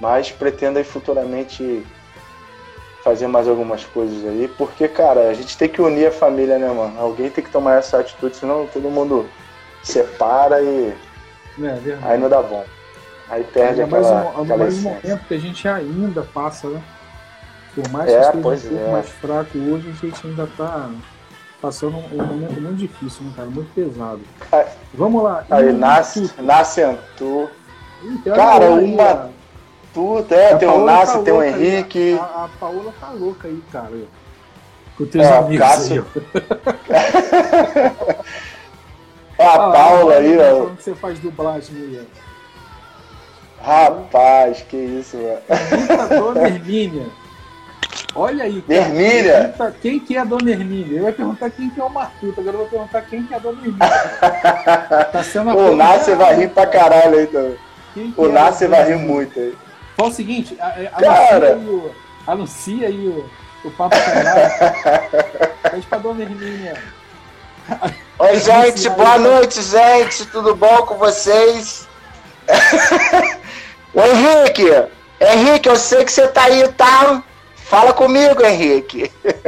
Mas 0.00 0.30
pretendo 0.30 0.78
aí 0.78 0.84
futuramente 0.84 1.84
fazer 3.02 3.26
mais 3.28 3.48
algumas 3.48 3.84
coisas 3.84 4.24
aí, 4.26 4.48
porque, 4.58 4.88
cara, 4.88 5.28
a 5.28 5.34
gente 5.34 5.56
tem 5.56 5.68
que 5.68 5.80
unir 5.80 6.06
a 6.08 6.12
família, 6.12 6.58
né, 6.58 6.68
mano? 6.68 7.00
Alguém 7.00 7.30
tem 7.30 7.42
que 7.42 7.50
tomar 7.50 7.78
essa 7.78 7.98
atitude, 7.98 8.36
senão 8.36 8.66
todo 8.66 8.90
mundo 8.90 9.26
separa 9.82 10.60
e 10.60 10.92
É 11.58 11.96
aí 12.02 12.18
não 12.18 12.28
dá 12.28 12.42
bom. 12.42 12.64
Aí 13.30 13.44
perde 13.44 13.80
é 13.80 13.86
mais 13.86 14.06
aquela, 14.06 14.24
um, 14.24 14.42
aquela 14.42 14.56
mais 14.58 14.78
um 14.78 14.82
momento 14.82 15.24
que 15.26 15.34
a 15.34 15.38
gente 15.38 15.68
ainda 15.68 16.22
passa, 16.22 16.68
né? 16.68 16.82
Por 17.74 17.88
mais 17.90 18.10
É, 18.10 18.14
que 18.32 18.38
esteja 18.38 18.38
um 18.38 18.42
pouco 18.42 18.88
é. 18.88 18.92
mais 18.92 19.08
fraco 19.10 19.58
hoje, 19.58 19.88
a 19.90 20.06
gente 20.06 20.26
ainda 20.26 20.48
tá 20.56 20.90
passando 21.60 21.96
um, 21.96 22.04
um 22.12 22.24
momento 22.26 22.60
muito 22.60 22.76
difícil, 22.76 23.22
né, 23.24 23.32
cara? 23.36 23.48
Muito 23.50 23.72
pesado. 23.74 24.20
Aí- 24.50 24.66
Vamos 24.94 25.22
lá. 25.22 25.44
Aí 25.50 25.72
nasce, 25.72 26.30
nasce 26.38 26.82
Antu. 26.82 27.48
Tem 28.24 28.32
Cara, 28.32 28.66
aí, 28.76 28.84
uma-. 28.94 29.30
Tudo, 29.94 30.32
é, 30.34 30.52
A 30.52 30.58
tem 30.58 30.68
o 30.68 30.72
Paola 30.72 30.92
Nasce, 30.92 31.12
tá 31.18 31.22
tem 31.22 31.32
o 31.32 31.36
louca 31.36 31.56
aí, 31.56 31.66
Henrique. 31.66 32.18
A, 32.20 32.24
a 32.44 32.48
Paola 32.60 32.94
tá 33.00 33.10
louca 33.10 33.48
aí, 33.48 33.62
cara. 33.72 33.90
Com 34.96 35.06
teus 35.06 35.24
É, 35.26 35.36
amigos 35.38 35.66
Cássio-. 35.66 36.06
A 39.38 39.54
Ah, 39.54 39.72
Paula 39.72 40.14
aí, 40.14 40.36
tá 40.36 40.42
ó. 40.54 40.66
que 40.76 40.82
você 40.82 40.94
faz 40.94 41.18
dublagem. 41.20 42.00
Rapaz, 43.62 44.62
que 44.68 44.76
isso, 44.76 45.16
velho. 45.16 45.38
Imita 45.72 46.02
a 46.02 46.06
Dona 46.06 46.48
Hermínia. 46.48 47.06
Olha 48.14 48.44
aí. 48.44 48.62
cara. 48.62 48.80
Hermínia? 48.80 49.54
Quem 49.82 50.00
que 50.00 50.16
é 50.16 50.20
a 50.20 50.24
Dona 50.24 50.50
Hermínia? 50.50 50.94
Ele 50.94 51.00
vai 51.02 51.12
perguntar 51.12 51.50
quem 51.50 51.70
que 51.70 51.80
é 51.80 51.84
o 51.84 51.88
Matuto. 51.90 52.40
Agora 52.40 52.54
eu 52.54 52.60
vou 52.60 52.68
perguntar 52.68 53.02
quem 53.02 53.22
que 53.24 53.32
é 53.34 53.36
a 53.36 53.40
Dona 53.40 53.58
Hermínia. 53.58 53.78
Tá 55.12 55.22
sendo 55.22 55.50
a 55.50 55.54
O 55.54 55.76
Nasce 55.76 56.14
vai 56.14 56.34
rir 56.34 56.48
pra 56.50 56.66
caralho 56.66 57.18
aí 57.18 57.26
também. 57.26 57.56
Quem 57.94 58.10
que 58.12 58.20
O 58.20 58.26
é 58.26 58.32
Nasce 58.32 58.66
vai 58.66 58.84
rir 58.88 58.96
muito 58.96 59.38
aí. 59.38 59.56
Fala 59.96 60.08
o 60.08 60.12
seguinte, 60.12 60.56
a- 60.60 60.66
a- 60.94 61.00
Cara. 61.02 61.52
anuncia 61.52 61.56
aí 61.56 61.68
o, 61.68 61.90
anuncia 62.26 62.86
aí 62.88 63.08
o, 63.08 63.30
o 63.64 63.70
papo 63.72 63.96
canal. 63.96 64.34
Pede 65.70 65.86
pra 65.90 65.98
Dona 65.98 66.22
Hermínia. 66.22 66.74
Oi, 68.18 68.40
gente, 68.40 68.88
boa 68.90 69.18
noite, 69.18 69.60
gente. 69.62 70.24
Tudo 70.26 70.54
bom 70.56 70.78
com 70.86 70.94
vocês? 70.96 71.86
Ô, 73.92 74.00
Henrique, 74.02 74.64
Henrique, 75.20 75.68
eu 75.68 75.76
sei 75.76 76.04
que 76.04 76.12
você 76.12 76.26
tá 76.28 76.44
aí, 76.44 76.66
tá? 76.68 77.22
Fala 77.68 77.92
comigo, 77.92 78.44
Henrique. 78.44 79.10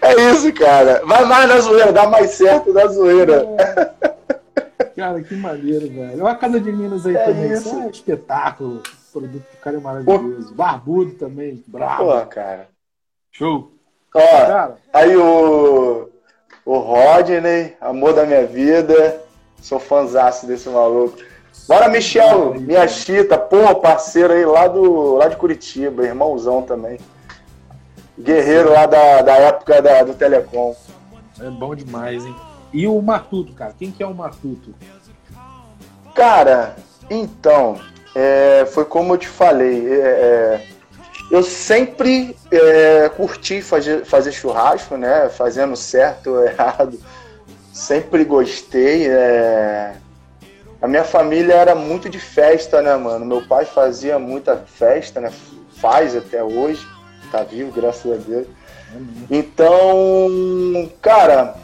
É 0.00 0.30
isso, 0.30 0.52
cara. 0.52 1.02
Vai 1.06 1.24
mais 1.24 1.48
na 1.48 1.58
zoeira, 1.58 1.90
dá 1.92 2.06
mais 2.06 2.32
certo 2.32 2.72
na 2.72 2.86
zoeira. 2.86 3.44
Cara, 4.94 5.20
que 5.22 5.34
maneiro, 5.34 5.88
velho. 5.90 6.22
Olha 6.22 6.32
a 6.32 6.36
Casa 6.36 6.60
de 6.60 6.70
Minas 6.70 7.04
aí 7.06 7.16
É 7.16 7.24
também. 7.24 7.50
isso. 7.52 7.68
Isso 7.68 7.74
é 7.74 7.78
um 7.78 7.90
espetáculo. 7.90 8.82
O 9.08 9.12
produto 9.12 9.42
do 9.42 9.56
cara 9.60 9.76
é 9.76 9.80
maravilhoso. 9.80 10.54
Barbudo 10.54 11.12
também. 11.14 11.64
Bravo. 11.66 12.04
Pô, 12.04 12.26
cara. 12.26 12.68
Show. 13.32 13.72
Ó, 14.14 14.20
Cara, 14.20 14.76
aí 14.92 15.16
o. 15.16 16.08
O 16.64 16.78
Rodney, 16.78 17.74
amor 17.80 18.12
da 18.12 18.24
minha 18.26 18.46
vida. 18.46 19.20
Sou 19.60 19.80
fãzaço 19.80 20.46
desse 20.46 20.68
maluco. 20.68 21.16
Bora, 21.66 21.88
Michel, 21.88 22.54
minha 22.60 22.86
chita, 22.86 23.38
pô, 23.38 23.74
parceiro 23.76 24.34
aí 24.34 24.44
lá, 24.44 24.68
do, 24.68 25.14
lá 25.14 25.28
de 25.28 25.36
Curitiba, 25.36 26.04
irmãozão 26.04 26.60
também. 26.60 26.98
Guerreiro 28.18 28.70
lá 28.70 28.84
da, 28.84 29.22
da 29.22 29.32
época 29.36 29.80
da, 29.80 30.02
do 30.02 30.14
Telecom. 30.14 30.76
é 31.40 31.50
bom 31.50 31.74
demais, 31.74 32.24
hein? 32.24 32.36
E 32.72 32.86
o 32.86 33.00
Matuto, 33.00 33.52
cara. 33.54 33.74
Quem 33.78 33.90
que 33.90 34.02
é 34.02 34.06
o 34.06 34.14
Matuto? 34.14 34.74
Cara, 36.14 36.76
então, 37.08 37.80
é, 38.14 38.66
foi 38.66 38.84
como 38.84 39.14
eu 39.14 39.18
te 39.18 39.28
falei. 39.28 39.90
é, 39.90 40.00
é, 40.00 40.66
eu 41.30 41.42
sempre 41.42 42.36
é, 42.50 43.08
curti 43.08 43.62
fazer, 43.62 44.04
fazer 44.04 44.32
churrasco, 44.32 44.96
né? 44.96 45.30
Fazendo 45.30 45.74
certo 45.76 46.30
ou 46.30 46.44
errado. 46.44 47.00
Sempre 47.72 48.24
gostei. 48.24 49.08
é. 49.08 49.94
A 50.84 50.86
minha 50.86 51.02
família 51.02 51.54
era 51.54 51.74
muito 51.74 52.10
de 52.10 52.18
festa, 52.18 52.82
né, 52.82 52.94
mano? 52.94 53.24
Meu 53.24 53.40
pai 53.40 53.64
fazia 53.64 54.18
muita 54.18 54.66
festa, 54.66 55.18
né? 55.18 55.32
Faz 55.80 56.14
até 56.14 56.44
hoje. 56.44 56.86
Tá 57.32 57.42
vivo, 57.42 57.72
graças 57.72 58.12
a 58.12 58.16
Deus. 58.16 58.46
Então, 59.30 60.92
cara, 61.00 61.54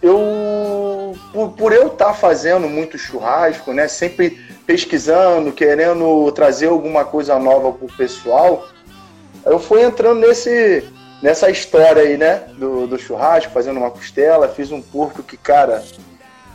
eu 0.00 1.12
por, 1.32 1.50
por 1.54 1.72
eu 1.72 1.88
estar 1.88 2.14
fazendo 2.14 2.68
muito 2.68 2.96
churrasco, 2.96 3.72
né, 3.72 3.88
sempre 3.88 4.38
pesquisando, 4.64 5.50
querendo 5.50 6.30
trazer 6.30 6.68
alguma 6.68 7.04
coisa 7.04 7.36
nova 7.40 7.72
pro 7.72 7.88
pessoal, 7.96 8.68
eu 9.44 9.58
fui 9.58 9.82
entrando 9.82 10.20
nesse 10.20 10.84
nessa 11.20 11.50
história 11.50 12.02
aí, 12.02 12.16
né, 12.16 12.44
do, 12.56 12.86
do 12.86 12.96
churrasco, 12.96 13.52
fazendo 13.52 13.78
uma 13.78 13.90
costela, 13.90 14.46
fiz 14.46 14.70
um 14.70 14.80
porco 14.80 15.20
que, 15.20 15.36
cara, 15.36 15.82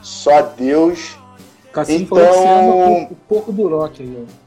só 0.02 0.42
Deus 0.42 1.20
Cassim 1.72 1.96
Então- 2.04 2.18
falou 2.18 2.32
que 2.34 2.40
você 2.40 2.48
ama 2.48 2.76
o, 2.76 3.04
o 3.04 3.16
porco 3.28 3.52
do 3.52 3.68
rock 3.70 4.02
aí, 4.04 4.26
ó. 4.28 4.42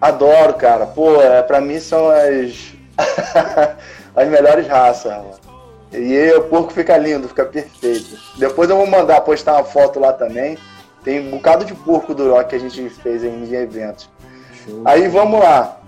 Adoro, 0.00 0.54
cara. 0.54 0.86
Pô, 0.86 1.20
é, 1.20 1.42
pra 1.42 1.60
mim 1.60 1.80
são 1.80 2.08
as 2.10 2.72
as 4.14 4.28
melhores 4.28 4.66
raças, 4.66 5.12
mano. 5.12 5.44
E 5.92 5.96
aí, 6.16 6.34
o 6.34 6.42
porco 6.42 6.72
fica 6.72 6.96
lindo, 6.96 7.28
fica 7.28 7.44
perfeito. 7.44 8.18
Depois 8.36 8.68
eu 8.68 8.76
vou 8.76 8.86
mandar 8.86 9.20
postar 9.20 9.54
uma 9.54 9.64
foto 9.64 10.00
lá 10.00 10.12
também. 10.12 10.58
Tem 11.04 11.20
um 11.28 11.30
bocado 11.32 11.64
de 11.64 11.74
porco 11.74 12.14
do 12.14 12.32
rock 12.32 12.50
que 12.50 12.56
a 12.56 12.58
gente 12.58 12.88
fez 12.90 13.22
em 13.22 13.52
eventos. 13.54 14.08
Show. 14.64 14.82
Aí 14.84 15.06
vamos 15.08 15.38
lá. 15.40 15.78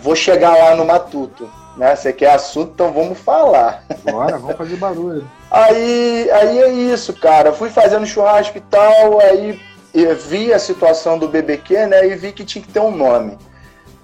Vou 0.00 0.14
chegar 0.14 0.56
lá 0.56 0.76
no 0.76 0.84
Matuto. 0.84 1.48
Né? 1.76 1.96
Você 1.96 2.12
quer 2.12 2.34
assunto, 2.34 2.72
então 2.74 2.92
vamos 2.92 3.18
falar. 3.18 3.82
Bora, 4.04 4.38
vamos 4.38 4.56
fazer 4.56 4.76
barulho. 4.76 5.26
Aí, 5.50 6.30
aí 6.30 6.58
é 6.62 6.68
isso, 6.70 7.12
cara. 7.14 7.52
Fui 7.52 7.70
fazendo 7.70 8.06
churrasco 8.06 8.58
e 8.58 8.60
tal, 8.60 9.20
aí 9.20 9.58
eu 9.94 10.16
vi 10.16 10.52
a 10.52 10.58
situação 10.58 11.18
do 11.18 11.28
BBQ, 11.28 11.86
né? 11.86 12.06
E 12.06 12.14
vi 12.14 12.32
que 12.32 12.44
tinha 12.44 12.64
que 12.64 12.72
ter 12.72 12.80
um 12.80 12.94
nome. 12.96 13.36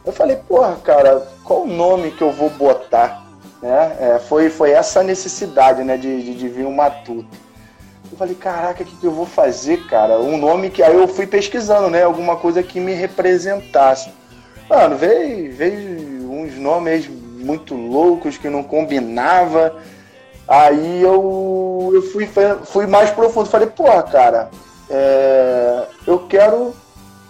Eu 0.05 0.13
falei, 0.13 0.37
porra, 0.37 0.77
cara, 0.77 1.27
qual 1.45 1.63
o 1.63 1.67
nome 1.67 2.11
que 2.11 2.23
eu 2.23 2.31
vou 2.31 2.51
botar? 2.51 3.27
Né? 3.61 3.97
É, 4.01 4.19
foi, 4.19 4.51
foi 4.51 4.71
essa 4.71 5.03
necessidade, 5.03 5.83
né, 5.83 5.97
de, 5.97 6.23
de, 6.23 6.35
de 6.35 6.49
vir 6.49 6.67
um 6.67 6.75
matuto. 6.75 7.27
Eu 8.11 8.17
falei, 8.17 8.35
caraca, 8.35 8.83
o 8.83 8.87
que, 8.87 8.97
que 8.97 9.07
eu 9.07 9.13
vou 9.13 9.27
fazer, 9.27 9.87
cara? 9.87 10.19
Um 10.19 10.39
nome 10.39 10.71
que. 10.71 10.83
Aí 10.83 10.95
eu 10.95 11.07
fui 11.07 11.27
pesquisando, 11.27 11.91
né? 11.91 12.03
Alguma 12.03 12.37
coisa 12.37 12.63
que 12.63 12.81
me 12.81 12.95
representasse. 12.95 14.11
Mano, 14.69 14.97
veio, 14.97 15.53
veio 15.53 16.31
uns 16.31 16.57
nomes 16.57 17.07
muito 17.09 17.75
loucos 17.75 18.39
que 18.39 18.49
não 18.49 18.63
combinava. 18.63 19.77
Aí 20.47 21.03
eu, 21.03 21.91
eu 21.93 22.03
fui, 22.03 22.29
fui 22.65 22.87
mais 22.87 23.11
profundo. 23.11 23.51
Falei, 23.51 23.69
porra, 23.69 24.03
cara, 24.03 24.51
é, 24.91 25.85
eu 26.07 26.19
quero 26.21 26.75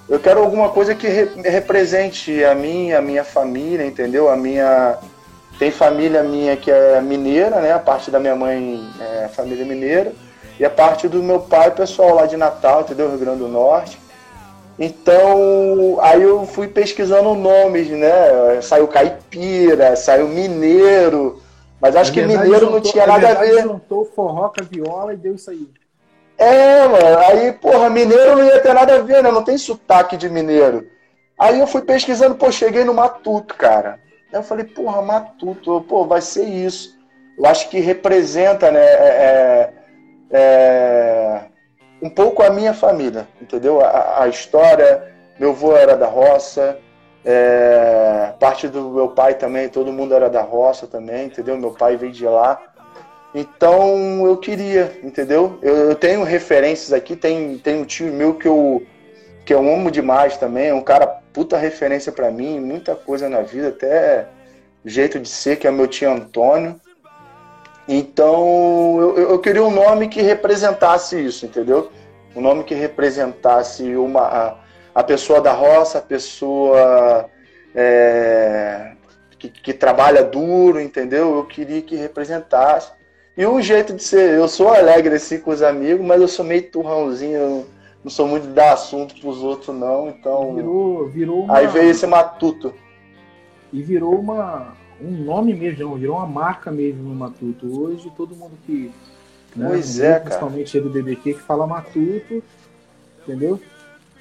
eu 0.08 0.18
quero 0.18 0.40
alguma 0.40 0.70
coisa 0.70 0.94
que 0.94 1.06
re- 1.06 1.30
represente 1.44 2.42
a 2.42 2.54
mim, 2.54 2.92
a 2.92 3.00
minha 3.02 3.22
família, 3.24 3.84
entendeu? 3.84 4.30
A 4.30 4.36
minha 4.36 4.96
tem 5.58 5.70
família 5.70 6.22
minha 6.22 6.56
que 6.56 6.70
é 6.70 6.98
mineira, 7.00 7.60
né? 7.60 7.72
A 7.72 7.78
parte 7.78 8.10
da 8.10 8.18
minha 8.18 8.34
mãe 8.34 8.80
é 9.00 9.28
família 9.28 9.66
mineira 9.66 10.12
e 10.58 10.64
a 10.64 10.70
parte 10.70 11.08
do 11.08 11.22
meu 11.22 11.40
pai, 11.40 11.70
pessoal 11.72 12.14
lá 12.14 12.24
de 12.26 12.36
Natal, 12.38 12.80
entendeu? 12.82 13.08
Rio 13.10 13.18
Grande 13.18 13.40
do 13.40 13.48
Norte. 13.48 13.98
Então, 14.78 15.98
aí 16.00 16.22
eu 16.22 16.46
fui 16.46 16.68
pesquisando 16.68 17.34
nomes, 17.34 17.88
né? 17.90 18.60
Saiu 18.62 18.86
caipira, 18.88 19.96
saiu 19.96 20.28
mineiro, 20.28 21.42
mas 21.80 21.96
acho 21.96 22.10
Na 22.10 22.14
que 22.14 22.26
mineiro 22.26 22.66
não 22.66 22.72
juntou- 22.74 22.92
tinha 22.92 23.06
na 23.06 23.18
nada 23.18 23.40
a 23.40 23.42
ver. 23.42 23.62
juntou 23.62 24.04
forró 24.04 24.48
com 24.48 24.60
a 24.62 24.64
viola 24.64 25.12
e 25.12 25.16
deu 25.16 25.34
isso 25.34 25.50
aí. 25.50 25.68
É, 26.38 26.86
mano, 26.86 27.18
aí, 27.26 27.52
porra, 27.52 27.90
mineiro 27.90 28.36
não 28.36 28.44
ia 28.44 28.60
ter 28.60 28.72
nada 28.72 28.94
a 28.94 29.02
ver, 29.02 29.22
né? 29.22 29.30
Não 29.30 29.42
tem 29.42 29.58
sotaque 29.58 30.16
de 30.16 30.30
mineiro. 30.30 30.88
Aí 31.36 31.58
eu 31.58 31.66
fui 31.66 31.82
pesquisando, 31.82 32.36
pô, 32.36 32.50
cheguei 32.52 32.84
no 32.84 32.94
Matuto, 32.94 33.54
cara. 33.56 33.98
Aí 34.32 34.38
eu 34.38 34.42
falei, 34.42 34.64
porra, 34.64 35.02
Matuto, 35.02 35.80
pô, 35.88 36.06
vai 36.06 36.20
ser 36.20 36.44
isso. 36.44 36.96
Eu 37.36 37.44
acho 37.46 37.68
que 37.68 37.80
representa, 37.80 38.70
né, 38.70 38.80
é, 38.80 39.72
é, 40.30 41.40
um 42.02 42.10
pouco 42.10 42.42
a 42.42 42.50
minha 42.50 42.72
família, 42.72 43.26
entendeu? 43.40 43.80
A, 43.80 44.22
a 44.22 44.28
história, 44.28 45.12
meu 45.38 45.50
avô 45.50 45.76
era 45.76 45.96
da 45.96 46.06
roça, 46.06 46.78
é, 47.24 48.32
parte 48.38 48.68
do 48.68 48.90
meu 48.90 49.08
pai 49.08 49.34
também, 49.34 49.68
todo 49.68 49.92
mundo 49.92 50.14
era 50.14 50.30
da 50.30 50.42
roça 50.42 50.86
também, 50.86 51.26
entendeu? 51.26 51.56
Meu 51.58 51.72
pai 51.72 51.96
veio 51.96 52.12
de 52.12 52.24
lá. 52.24 52.60
Então 53.34 54.26
eu 54.26 54.36
queria, 54.38 54.98
entendeu? 55.02 55.58
Eu, 55.62 55.76
eu 55.90 55.94
tenho 55.94 56.22
referências 56.24 56.92
aqui, 56.92 57.14
tem, 57.14 57.58
tem 57.58 57.80
um 57.80 57.84
tio 57.84 58.12
meu 58.12 58.34
que 58.34 58.48
eu, 58.48 58.82
que 59.44 59.52
eu 59.52 59.58
amo 59.60 59.90
demais 59.90 60.36
também, 60.38 60.68
é 60.68 60.74
um 60.74 60.82
cara 60.82 61.06
puta 61.06 61.56
referência 61.56 62.10
pra 62.10 62.30
mim, 62.30 62.58
muita 62.58 62.94
coisa 62.96 63.28
na 63.28 63.42
vida, 63.42 63.68
até 63.68 64.26
jeito 64.84 65.20
de 65.20 65.28
ser, 65.28 65.56
que 65.56 65.66
é 65.66 65.70
meu 65.70 65.86
tio 65.86 66.10
Antônio. 66.10 66.80
Então 67.86 68.96
eu, 69.00 69.16
eu- 69.18 69.30
eu 69.30 69.38
queria 69.38 69.62
um 69.62 69.70
nome 69.70 70.08
que 70.08 70.20
representasse 70.22 71.18
isso, 71.22 71.46
entendeu? 71.46 71.90
Um 72.34 72.40
nome 72.40 72.64
que 72.64 72.74
representasse 72.74 73.94
uma, 73.96 74.20
a, 74.22 74.56
a 74.94 75.02
pessoa 75.02 75.40
da 75.40 75.52
roça, 75.52 75.98
a 75.98 76.02
pessoa 76.02 77.28
é, 77.74 78.92
que, 79.38 79.48
que 79.48 79.72
trabalha 79.72 80.22
duro, 80.22 80.80
entendeu? 80.80 81.36
Eu 81.36 81.44
queria 81.44 81.80
que 81.82 81.96
representasse. 81.96 82.97
E 83.38 83.46
o 83.46 83.62
jeito 83.62 83.94
de 83.94 84.02
ser, 84.02 84.34
eu 84.34 84.48
sou 84.48 84.68
alegre 84.68 85.14
assim 85.14 85.38
com 85.38 85.52
os 85.52 85.62
amigos, 85.62 86.04
mas 86.04 86.20
eu 86.20 86.26
sou 86.26 86.44
meio 86.44 86.68
turrãozinho, 86.72 87.36
eu 87.38 87.66
não 88.02 88.10
sou 88.10 88.26
muito 88.26 88.48
de 88.48 88.52
dar 88.52 88.72
assunto 88.72 89.14
pros 89.20 89.44
outros, 89.44 89.72
não. 89.76 90.08
Então. 90.08 90.56
Virou, 90.56 91.06
virou 91.06 91.44
uma... 91.44 91.56
Aí 91.56 91.68
veio 91.68 91.88
esse 91.88 92.04
matuto. 92.04 92.74
E 93.72 93.80
virou 93.80 94.18
uma, 94.18 94.72
um 95.00 95.10
nome 95.10 95.54
mesmo, 95.54 95.94
virou 95.94 96.16
uma 96.16 96.26
marca 96.26 96.72
mesmo 96.72 97.04
no 97.04 97.14
Matuto. 97.14 97.80
Hoje 97.80 98.10
todo 98.16 98.34
mundo 98.34 98.58
que. 98.66 98.90
Né, 99.54 99.68
pois 99.68 100.00
é, 100.00 100.18
principalmente 100.18 100.72
cara. 100.72 100.84
do 100.84 100.90
BBQ 100.90 101.34
que 101.34 101.40
fala 101.40 101.64
Matuto, 101.64 102.42
entendeu? 103.22 103.60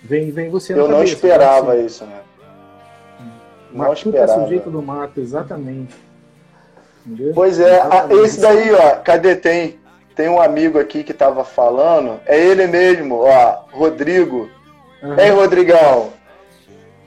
Vem, 0.04 0.30
vem 0.30 0.50
você 0.52 0.74
Eu 0.74 0.88
não 0.88 1.04
esperava 1.04 1.74
assim. 1.74 1.86
isso, 1.86 2.06
né? 2.06 2.22
Não 3.72 3.80
Matuto 3.80 4.10
esperava. 4.10 4.32
é 4.32 4.44
sujeito 4.44 4.70
do 4.70 4.82
mato, 4.82 5.20
exatamente. 5.20 5.96
Entendeu? 7.08 7.32
Pois 7.34 7.60
é, 7.60 7.80
a, 7.80 8.08
esse 8.24 8.40
daí, 8.42 8.74
ó, 8.74 8.96
cadê? 8.98 9.36
Tem, 9.36 9.80
tem 10.16 10.28
um 10.28 10.42
amigo 10.42 10.78
aqui 10.78 11.04
que 11.04 11.14
tava 11.14 11.46
falando, 11.46 12.20
é 12.26 12.38
ele 12.38 12.68
mesmo, 12.68 13.22
ó, 13.22 13.60
Rodrigo. 13.72 14.50
Uhum. 15.02 15.18
Ei, 15.18 15.30
Rodrigão, 15.30 16.10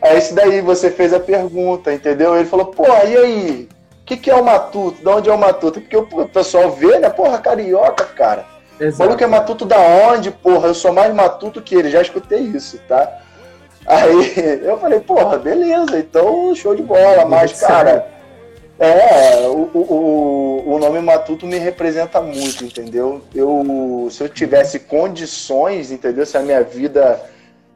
é 0.01 0.17
esse 0.17 0.33
daí, 0.33 0.61
você 0.63 0.91
fez 0.91 1.13
a 1.13 1.21
pergunta, 1.21 1.93
entendeu? 1.93 2.35
Ele 2.35 2.49
falou, 2.49 2.67
pô, 2.67 2.87
e 2.87 3.17
aí? 3.17 3.69
O 4.01 4.05
que, 4.07 4.17
que 4.17 4.31
é 4.31 4.35
o 4.35 4.45
matuto? 4.45 5.01
De 5.03 5.09
onde 5.09 5.31
é 5.31 5.33
o 5.33 5.39
matuto? 5.39 5.81
Porque 5.81 5.97
o 5.97 6.29
pessoal 6.29 6.73
vê, 6.73 6.99
né? 6.99 7.11
Porra, 7.11 7.39
carioca, 7.39 8.05
cara. 8.05 8.45
Exato. 8.81 9.03
O 9.03 9.07
maluco 9.07 9.23
é 9.23 9.27
matuto 9.27 9.65
da 9.67 9.79
onde, 9.79 10.31
porra? 10.31 10.69
Eu 10.69 10.75
sou 10.75 10.93
mais 10.93 11.15
matuto 11.15 11.61
que 11.61 11.75
ele, 11.75 11.91
já 11.91 12.01
escutei 12.01 12.41
isso, 12.41 12.81
tá? 12.89 13.21
Aí 13.87 14.61
eu 14.65 14.79
falei, 14.79 15.01
porra, 15.01 15.39
beleza, 15.39 15.99
então 15.99 16.55
show 16.55 16.75
de 16.75 16.83
bola, 16.83 17.25
mas, 17.27 17.61
cara, 17.61 18.09
é, 18.81 19.47
o, 19.47 19.71
o, 19.75 20.75
o 20.75 20.79
nome 20.79 21.01
Matuto 21.01 21.47
me 21.47 21.59
representa 21.59 22.19
muito, 22.23 22.65
entendeu? 22.65 23.23
Eu, 23.35 24.09
se 24.11 24.23
eu 24.23 24.29
tivesse 24.29 24.81
condições, 24.81 25.91
entendeu? 25.93 26.25
Se 26.25 26.39
a 26.39 26.41
minha 26.41 26.63
vida, 26.63 27.21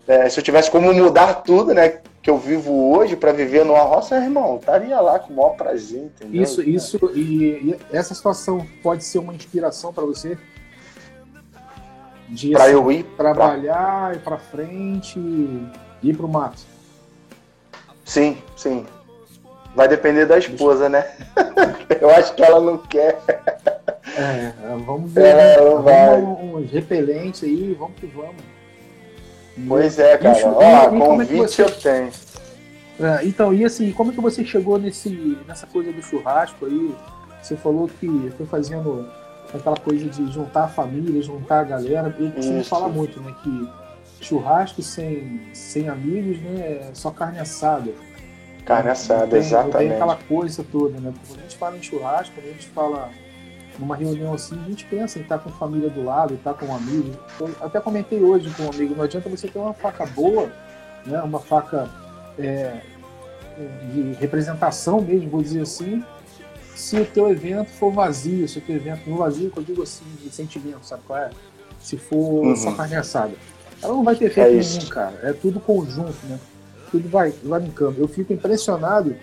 é, 0.08 0.30
se 0.30 0.40
eu 0.40 0.42
tivesse 0.42 0.70
como 0.70 0.94
mudar 0.94 1.42
tudo, 1.42 1.74
né? 1.74 2.00
Que 2.22 2.30
eu 2.30 2.38
vivo 2.38 2.90
hoje 2.96 3.16
para 3.16 3.32
viver 3.32 3.66
numa 3.66 3.82
roça, 3.82 4.16
irmão, 4.16 4.56
estaria 4.56 4.98
lá 4.98 5.18
com 5.18 5.34
o 5.34 5.36
maior 5.36 5.50
prazer, 5.50 6.04
entendeu? 6.04 6.42
Isso, 6.42 6.62
isso, 6.62 6.98
e, 7.14 7.20
e 7.22 7.76
essa 7.92 8.14
situação 8.14 8.66
pode 8.82 9.04
ser 9.04 9.18
uma 9.18 9.34
inspiração 9.34 9.92
para 9.92 10.06
você? 10.06 10.38
De 12.30 12.52
pra 12.52 12.64
assim, 12.64 12.72
eu 12.72 12.90
ir 12.90 13.02
trabalhar, 13.14 14.06
pra... 14.06 14.14
ir 14.14 14.20
para 14.22 14.38
frente, 14.38 15.20
ir 16.02 16.16
pro 16.16 16.26
mato. 16.26 16.62
Sim, 18.06 18.38
sim. 18.56 18.86
Vai 19.74 19.88
depender 19.88 20.26
da 20.26 20.38
esposa, 20.38 20.88
né? 20.88 21.04
Eu 22.00 22.10
acho 22.10 22.34
que 22.34 22.42
ela 22.42 22.60
não 22.60 22.78
quer. 22.78 23.18
É, 24.16 24.52
vamos 24.86 25.12
ver. 25.12 25.34
Ela 25.34 25.70
não 25.70 25.82
vai. 25.82 26.22
Uns 26.22 26.70
repelentes 26.70 27.42
aí, 27.42 27.74
vamos 27.78 27.96
que 27.96 28.06
vamos. 28.06 28.36
Pois 29.66 29.98
é, 29.98 30.16
cara. 30.16 30.38
Ó, 30.46 30.62
e, 30.62 30.64
é 30.64 30.88
convite 30.88 31.32
é 31.32 31.36
você... 31.36 31.62
eu 31.62 31.70
tenho. 31.70 32.10
É, 33.00 33.24
então, 33.24 33.52
e 33.52 33.64
assim, 33.64 33.90
como 33.92 34.12
é 34.12 34.14
que 34.14 34.20
você 34.20 34.44
chegou 34.44 34.78
nesse, 34.78 35.36
nessa 35.48 35.66
coisa 35.66 35.92
do 35.92 36.02
churrasco 36.02 36.66
aí? 36.66 36.94
Você 37.42 37.56
falou 37.56 37.88
que 37.88 38.32
foi 38.36 38.46
fazendo 38.46 39.08
aquela 39.52 39.76
coisa 39.76 40.08
de 40.08 40.32
juntar 40.32 40.64
a 40.64 40.68
família, 40.68 41.22
juntar 41.22 41.60
a 41.60 41.64
galera. 41.64 42.14
Eu 42.18 42.30
costumo 42.30 42.64
falar 42.64 42.88
muito, 42.88 43.20
né? 43.20 43.34
Que 43.42 43.68
churrasco 44.24 44.82
sem, 44.82 45.40
sem 45.52 45.88
amigos, 45.88 46.40
né? 46.40 46.60
É 46.60 46.90
só 46.94 47.10
carne 47.10 47.38
assada. 47.38 47.90
Carne 48.64 48.90
assada, 48.90 49.26
tem, 49.26 49.38
exatamente. 49.38 49.88
Tem 49.88 49.92
aquela 49.92 50.16
coisa 50.16 50.64
toda, 50.70 50.98
né? 50.98 51.12
Quando 51.26 51.38
a 51.38 51.42
gente 51.42 51.56
fala 51.56 51.76
em 51.76 51.82
churrasco, 51.82 52.34
quando 52.34 52.46
a 52.46 52.52
gente 52.52 52.66
fala 52.68 53.10
numa 53.78 53.96
reunião 53.96 54.32
assim, 54.32 54.58
a 54.64 54.68
gente 54.68 54.84
pensa 54.86 55.18
em 55.18 55.22
estar 55.22 55.38
com 55.38 55.50
família 55.50 55.90
do 55.90 56.04
lado, 56.04 56.34
estar 56.34 56.54
com 56.54 56.66
um 56.66 56.74
amigo. 56.74 57.10
Eu 57.38 57.54
até 57.60 57.80
comentei 57.80 58.22
hoje 58.22 58.48
com 58.50 58.64
um 58.64 58.70
amigo, 58.70 58.94
não 58.94 59.04
adianta 59.04 59.28
você 59.28 59.48
ter 59.48 59.58
uma 59.58 59.74
faca 59.74 60.06
boa, 60.06 60.50
né? 61.04 61.20
Uma 61.22 61.40
faca 61.40 61.90
é, 62.38 62.80
de 63.92 64.12
representação 64.14 65.00
mesmo, 65.00 65.28
vou 65.28 65.42
dizer 65.42 65.62
assim, 65.62 66.02
se 66.74 66.98
o 66.98 67.06
teu 67.06 67.28
evento 67.30 67.70
for 67.70 67.92
vazio, 67.92 68.48
se 68.48 68.58
o 68.58 68.62
teu 68.62 68.76
evento 68.76 69.04
for 69.04 69.18
vazio, 69.18 69.50
que 69.50 69.58
eu 69.58 69.64
digo 69.64 69.82
assim, 69.82 70.04
de 70.22 70.30
sentimento, 70.30 70.84
sabe 70.84 71.02
qual 71.06 71.18
é? 71.18 71.30
Se 71.80 71.96
for 71.96 72.46
uhum. 72.46 72.56
só 72.56 72.72
carne 72.72 72.96
assada. 72.96 73.34
Ela 73.82 73.92
não 73.92 74.02
vai 74.02 74.16
ter 74.16 74.26
efeito 74.26 74.48
é 74.48 74.52
nenhum, 74.52 74.88
cara. 74.88 75.18
É 75.22 75.32
tudo 75.32 75.60
conjunto, 75.60 76.16
né? 76.24 76.38
Tudo 76.94 77.08
vai, 77.08 77.34
vai 77.42 77.60
campo. 77.74 78.00
Eu 78.00 78.06
fico 78.06 78.32
impressionado, 78.32 79.16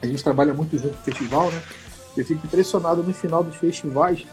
a 0.00 0.06
gente 0.06 0.22
trabalha 0.22 0.54
muito 0.54 0.78
junto 0.78 0.94
no 0.94 1.02
festival, 1.02 1.50
né? 1.50 1.60
Eu 2.16 2.24
fico 2.24 2.46
impressionado 2.46 3.02
no 3.02 3.12
final 3.12 3.42
dos 3.42 3.56
festivais, 3.56 4.24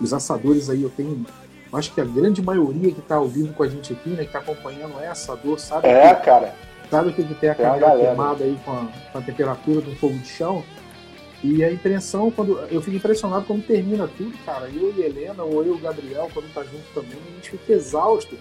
os 0.00 0.12
assadores 0.12 0.70
aí, 0.70 0.84
eu 0.84 0.90
tenho, 0.90 1.26
acho 1.72 1.92
que 1.92 2.00
a 2.00 2.04
grande 2.04 2.40
maioria 2.40 2.92
que 2.92 3.00
está 3.00 3.16
ao 3.16 3.26
vivo 3.26 3.52
com 3.52 3.64
a 3.64 3.68
gente 3.68 3.92
aqui, 3.94 4.10
né, 4.10 4.18
que 4.18 4.26
está 4.26 4.38
acompanhando 4.38 4.94
é 5.00 5.08
assador, 5.08 5.58
sabe? 5.58 5.88
É, 5.88 6.14
que, 6.14 6.24
cara. 6.24 6.54
Sabe 6.88 7.08
o 7.08 7.12
que, 7.12 7.24
que 7.24 7.34
tem 7.34 7.50
a 7.50 7.54
carne 7.56 7.84
queimada 7.84 8.44
aí 8.44 8.56
com 8.64 8.70
a, 8.70 8.88
com 9.10 9.18
a 9.18 9.22
temperatura 9.22 9.80
do 9.80 9.96
fogo 9.96 10.14
de 10.18 10.28
chão? 10.28 10.62
E 11.42 11.64
a 11.64 11.72
impressão, 11.72 12.30
quando 12.30 12.60
eu 12.70 12.80
fico 12.80 12.96
impressionado 12.96 13.44
quando 13.44 13.66
termina 13.66 14.06
tudo, 14.06 14.38
cara. 14.46 14.68
Eu 14.72 14.94
e 14.96 15.02
Helena, 15.02 15.42
ou 15.42 15.64
eu 15.64 15.74
e 15.74 15.78
o 15.78 15.78
Gabriel, 15.78 16.30
quando 16.32 16.54
tá 16.54 16.62
junto 16.62 16.84
também, 16.94 17.18
a 17.28 17.34
gente 17.34 17.50
fica 17.50 17.72
exausto 17.72 18.38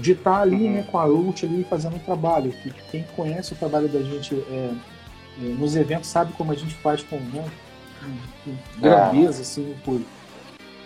de 0.00 0.12
estar 0.12 0.36
tá 0.36 0.40
ali, 0.40 0.66
uhum. 0.66 0.72
né, 0.72 0.86
com 0.90 0.98
a 0.98 1.04
Lute 1.04 1.46
ali 1.46 1.64
fazendo 1.68 1.96
um 1.96 2.00
trabalho. 2.00 2.52
Que 2.52 2.70
quem 2.90 3.04
conhece 3.16 3.52
o 3.52 3.56
trabalho 3.56 3.88
da 3.88 4.00
gente 4.00 4.34
é, 4.50 4.70
é, 5.42 5.44
nos 5.44 5.76
eventos 5.76 6.08
sabe 6.08 6.32
como 6.34 6.52
a 6.52 6.54
gente 6.54 6.74
faz 6.76 7.02
com, 7.02 7.16
né, 7.16 7.44
com, 8.44 8.50
com 8.50 8.80
grandeza, 8.80 9.38
é. 9.38 9.42
assim, 9.42 9.74
por. 9.84 10.00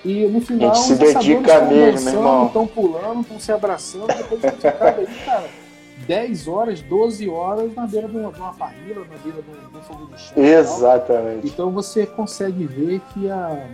E 0.05 0.27
no 0.27 0.41
final, 0.41 0.73
os 0.73 0.81
se 0.81 0.97
dedica 0.97 1.63
mesmo, 1.63 2.47
estão 2.47 2.67
pulando, 2.67 3.23
estão 3.23 3.41
se 3.41 3.51
abraçando, 3.51 4.09
depois 4.09 4.45
a 4.45 4.51
gente 4.51 4.67
acaba 4.67 4.99
aí, 4.99 5.07
cara 5.25 5.65
10 6.07 6.49
horas, 6.49 6.83
12 6.83 7.29
horas 7.29 7.75
na 7.75 7.87
beira 7.87 8.09
de 8.09 8.17
uma, 8.17 8.33
de 8.33 8.41
uma 8.41 8.55
parrilla, 8.55 9.01
na 9.01 9.17
beira 9.17 9.43
de 9.43 9.51
um, 9.51 9.71
de 9.71 9.77
um 9.77 9.83
fogo 9.83 10.07
de 10.07 10.21
chão. 10.21 10.43
Exatamente. 10.43 11.47
Então 11.47 11.71
você 11.71 12.07
consegue 12.07 12.67
ver 12.67 13.01
que 13.13 13.31
a, 13.31 13.67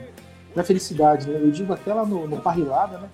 a 0.56 0.62
felicidade, 0.62 1.28
né? 1.28 1.40
eu 1.42 1.50
digo 1.50 1.72
até 1.72 1.92
lá 1.92 2.04
no, 2.04 2.26
no 2.26 2.40
Parrilada, 2.40 2.98
né? 2.98 3.08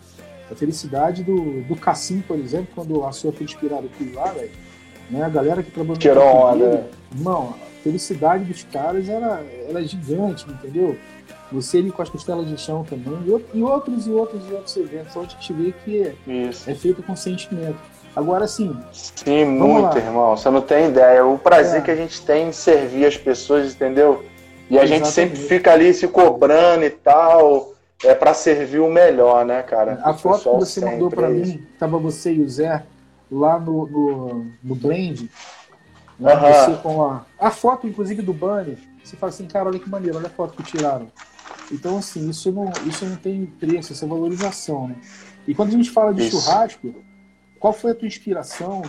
A 0.51 0.55
felicidade 0.55 1.23
do, 1.25 1.63
do 1.63 1.77
Cassim, 1.77 2.21
por 2.21 2.39
exemplo, 2.39 2.69
quando 2.75 3.05
a 3.05 3.13
sua 3.13 3.33
foi 3.33 3.45
inspirada 3.45 3.87
aqui 3.87 4.13
lá, 4.13 4.33
velho, 4.33 4.51
né? 5.11 5.23
A 5.23 5.29
galera 5.29 5.63
que 5.63 5.71
trabalhou 5.71 5.97
Tirou 5.97 6.25
onda. 6.25 6.69
Né? 6.69 6.85
Irmão, 7.15 7.55
a 7.61 7.83
felicidade 7.83 8.45
dos 8.45 8.63
caras 8.65 9.09
era, 9.09 9.45
era 9.69 9.83
gigante, 9.85 10.47
entendeu? 10.49 10.97
Você 11.53 11.79
ali 11.79 11.93
com 11.93 12.03
as 12.03 12.09
costelas 12.09 12.49
de 12.49 12.59
chão 12.59 12.85
também, 12.85 13.17
e, 13.25 13.31
outros 13.63 14.07
e 14.07 14.11
outros 14.11 14.49
e 14.49 14.53
outros 14.53 14.77
eventos, 14.77 15.15
onde 15.17 15.37
a 15.37 15.41
gente 15.41 15.53
vê 15.53 15.73
que 15.85 16.03
é, 16.03 16.15
é 16.67 16.75
feito 16.75 17.03
com 17.03 17.15
sentimento. 17.15 17.79
Agora 18.17 18.49
sim. 18.49 18.75
Sim, 18.93 19.45
muito, 19.45 19.95
lá. 19.95 19.99
irmão. 19.99 20.37
Você 20.37 20.49
não 20.49 20.63
tem 20.63 20.89
ideia. 20.89 21.25
O 21.25 21.39
prazer 21.39 21.81
é. 21.81 21.85
que 21.85 21.91
a 21.91 21.95
gente 21.95 22.23
tem 22.23 22.49
em 22.49 22.53
servir 22.53 23.05
as 23.05 23.17
pessoas, 23.17 23.75
entendeu? 23.75 24.25
E 24.71 24.79
a 24.79 24.83
Exatamente. 24.83 25.05
gente 25.05 25.13
sempre 25.13 25.39
fica 25.39 25.73
ali 25.73 25.93
se 25.93 26.09
cobrando 26.09 26.85
e 26.85 26.91
tal. 26.91 27.75
É 28.05 28.15
para 28.15 28.35
servir 28.35 28.81
o 28.81 28.91
melhor, 28.91 29.45
né, 29.45 29.63
cara? 29.63 30.01
A 30.03 30.13
foto 30.13 30.51
que 30.51 30.57
você 30.57 30.85
mandou 30.85 31.11
para 31.11 31.29
mim, 31.29 31.67
tava 31.79 31.99
você 31.99 32.35
e 32.35 32.43
o 32.43 32.49
Zé 32.49 32.85
lá 33.31 33.59
no, 33.59 33.87
no, 33.87 34.47
no 34.63 34.75
Blend. 34.75 35.31
Né, 36.19 36.35
uh 36.35 36.39
-huh. 36.39 36.65
Você 36.65 36.83
com 36.83 37.05
a, 37.05 37.25
a 37.39 37.51
foto, 37.51 37.87
inclusive, 37.87 38.23
do 38.23 38.33
banner. 38.33 38.79
Você 39.03 39.17
fala 39.17 39.31
assim, 39.31 39.47
cara, 39.47 39.69
olha 39.69 39.79
que 39.79 39.89
maneiro, 39.89 40.19
olha 40.19 40.27
a 40.27 40.31
foto 40.31 40.57
que 40.57 40.63
tiraram. 40.63 41.11
Então, 41.71 41.99
assim, 41.99 42.29
isso 42.29 42.53
não, 42.53 42.71
isso 42.87 43.05
não 43.05 43.17
tem 43.17 43.47
preço, 43.47 43.93
isso 43.93 44.05
é 44.05 44.09
valorização, 44.09 44.89
né? 44.89 44.97
E 45.47 45.55
quando 45.55 45.71
a 45.71 45.73
gente 45.73 45.91
fala 45.91 46.13
de 46.13 46.27
isso. 46.27 46.41
churrasco, 46.41 46.95
qual 47.59 47.73
foi 47.73 47.93
a 47.93 47.95
tua 47.95 48.09
inspiração? 48.09 48.83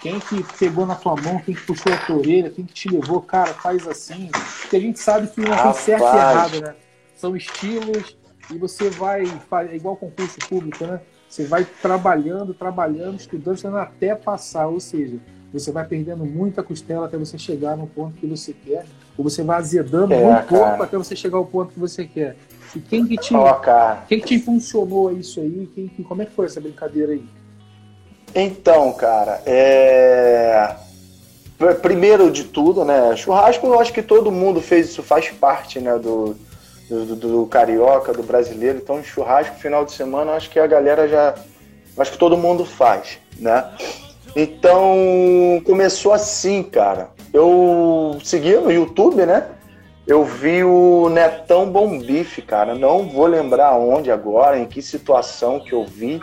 Quem 0.00 0.18
que 0.20 0.42
pegou 0.58 0.86
na 0.86 0.94
tua 0.94 1.16
mão? 1.16 1.38
Quem 1.40 1.54
que 1.54 1.62
puxou 1.62 1.92
a 1.92 1.96
tua 1.98 2.16
orelha? 2.16 2.50
Quem 2.50 2.64
que 2.64 2.72
te 2.72 2.88
levou? 2.88 3.20
Cara, 3.20 3.52
faz 3.54 3.86
assim. 3.86 4.30
Porque 4.60 4.76
a 4.76 4.80
gente 4.80 4.98
sabe 4.98 5.28
que 5.28 5.40
não 5.40 5.56
tem 5.56 5.72
certo 5.74 6.02
e 6.02 6.06
errado, 6.06 6.60
né? 6.60 6.74
São 7.16 7.36
estilos 7.36 8.16
e 8.50 8.58
você 8.58 8.88
vai. 8.90 9.24
É 9.70 9.76
igual 9.76 9.96
concurso 9.96 10.38
público, 10.48 10.84
né? 10.86 11.00
Você 11.28 11.44
vai 11.44 11.66
trabalhando, 11.82 12.54
trabalhando, 12.54 13.18
estudando, 13.18 13.56
estudando 13.56 13.78
até 13.78 14.14
passar. 14.14 14.66
Ou 14.66 14.80
seja, 14.80 15.18
você 15.52 15.70
vai 15.70 15.84
perdendo 15.86 16.24
muita 16.24 16.62
costela 16.62 17.06
até 17.06 17.18
você 17.18 17.38
chegar 17.38 17.76
no 17.76 17.86
ponto 17.86 18.18
que 18.18 18.26
você 18.26 18.52
quer. 18.52 18.86
Ou 19.16 19.24
você 19.24 19.42
vai 19.42 19.58
azedando 19.58 20.14
é, 20.14 20.24
muito 20.24 20.46
pouco 20.48 20.82
até 20.82 20.96
você 20.96 21.14
chegar 21.14 21.36
ao 21.36 21.46
ponto 21.46 21.72
que 21.72 21.80
você 21.80 22.04
quer. 22.04 22.36
E 22.74 22.80
quem 22.80 23.06
que 23.06 23.16
te, 23.16 23.34
oh, 23.34 23.54
quem 24.06 24.20
que 24.20 24.26
te 24.26 24.38
funcionou 24.38 25.12
isso 25.12 25.40
aí? 25.40 25.68
Quem, 25.74 25.88
como 26.04 26.22
é 26.22 26.26
que 26.26 26.32
foi 26.32 26.46
essa 26.46 26.60
brincadeira 26.60 27.12
aí? 27.12 27.24
Então, 28.34 28.92
cara, 28.92 29.42
é... 29.46 30.76
primeiro 31.80 32.30
de 32.30 32.44
tudo, 32.44 32.84
né? 32.84 33.16
Churrasco, 33.16 33.66
eu 33.66 33.80
acho 33.80 33.92
que 33.92 34.02
todo 34.02 34.30
mundo 34.30 34.60
fez 34.60 34.90
isso, 34.90 35.02
faz 35.02 35.30
parte, 35.30 35.80
né? 35.80 35.98
Do, 35.98 36.36
do, 36.88 37.16
do 37.16 37.46
carioca, 37.46 38.12
do 38.12 38.22
brasileiro. 38.22 38.78
Então, 38.78 39.02
churrasco, 39.02 39.56
final 39.56 39.84
de 39.84 39.92
semana, 39.92 40.32
acho 40.32 40.50
que 40.50 40.58
a 40.58 40.66
galera 40.66 41.06
já. 41.06 41.34
Acho 41.96 42.12
que 42.12 42.18
todo 42.18 42.36
mundo 42.36 42.64
faz, 42.64 43.18
né? 43.38 43.70
Então, 44.34 45.60
começou 45.64 46.12
assim, 46.12 46.62
cara. 46.62 47.10
Eu 47.32 48.18
segui 48.24 48.54
no 48.56 48.70
YouTube, 48.70 49.26
né? 49.26 49.48
Eu 50.06 50.24
vi 50.24 50.64
o 50.64 51.08
Netão 51.10 51.70
Bom 51.70 51.98
Bife, 51.98 52.40
cara. 52.40 52.74
Não 52.74 53.08
vou 53.08 53.26
lembrar 53.26 53.76
onde 53.76 54.10
agora, 54.10 54.58
em 54.58 54.64
que 54.64 54.80
situação 54.80 55.60
que 55.60 55.74
eu 55.74 55.84
vi 55.84 56.22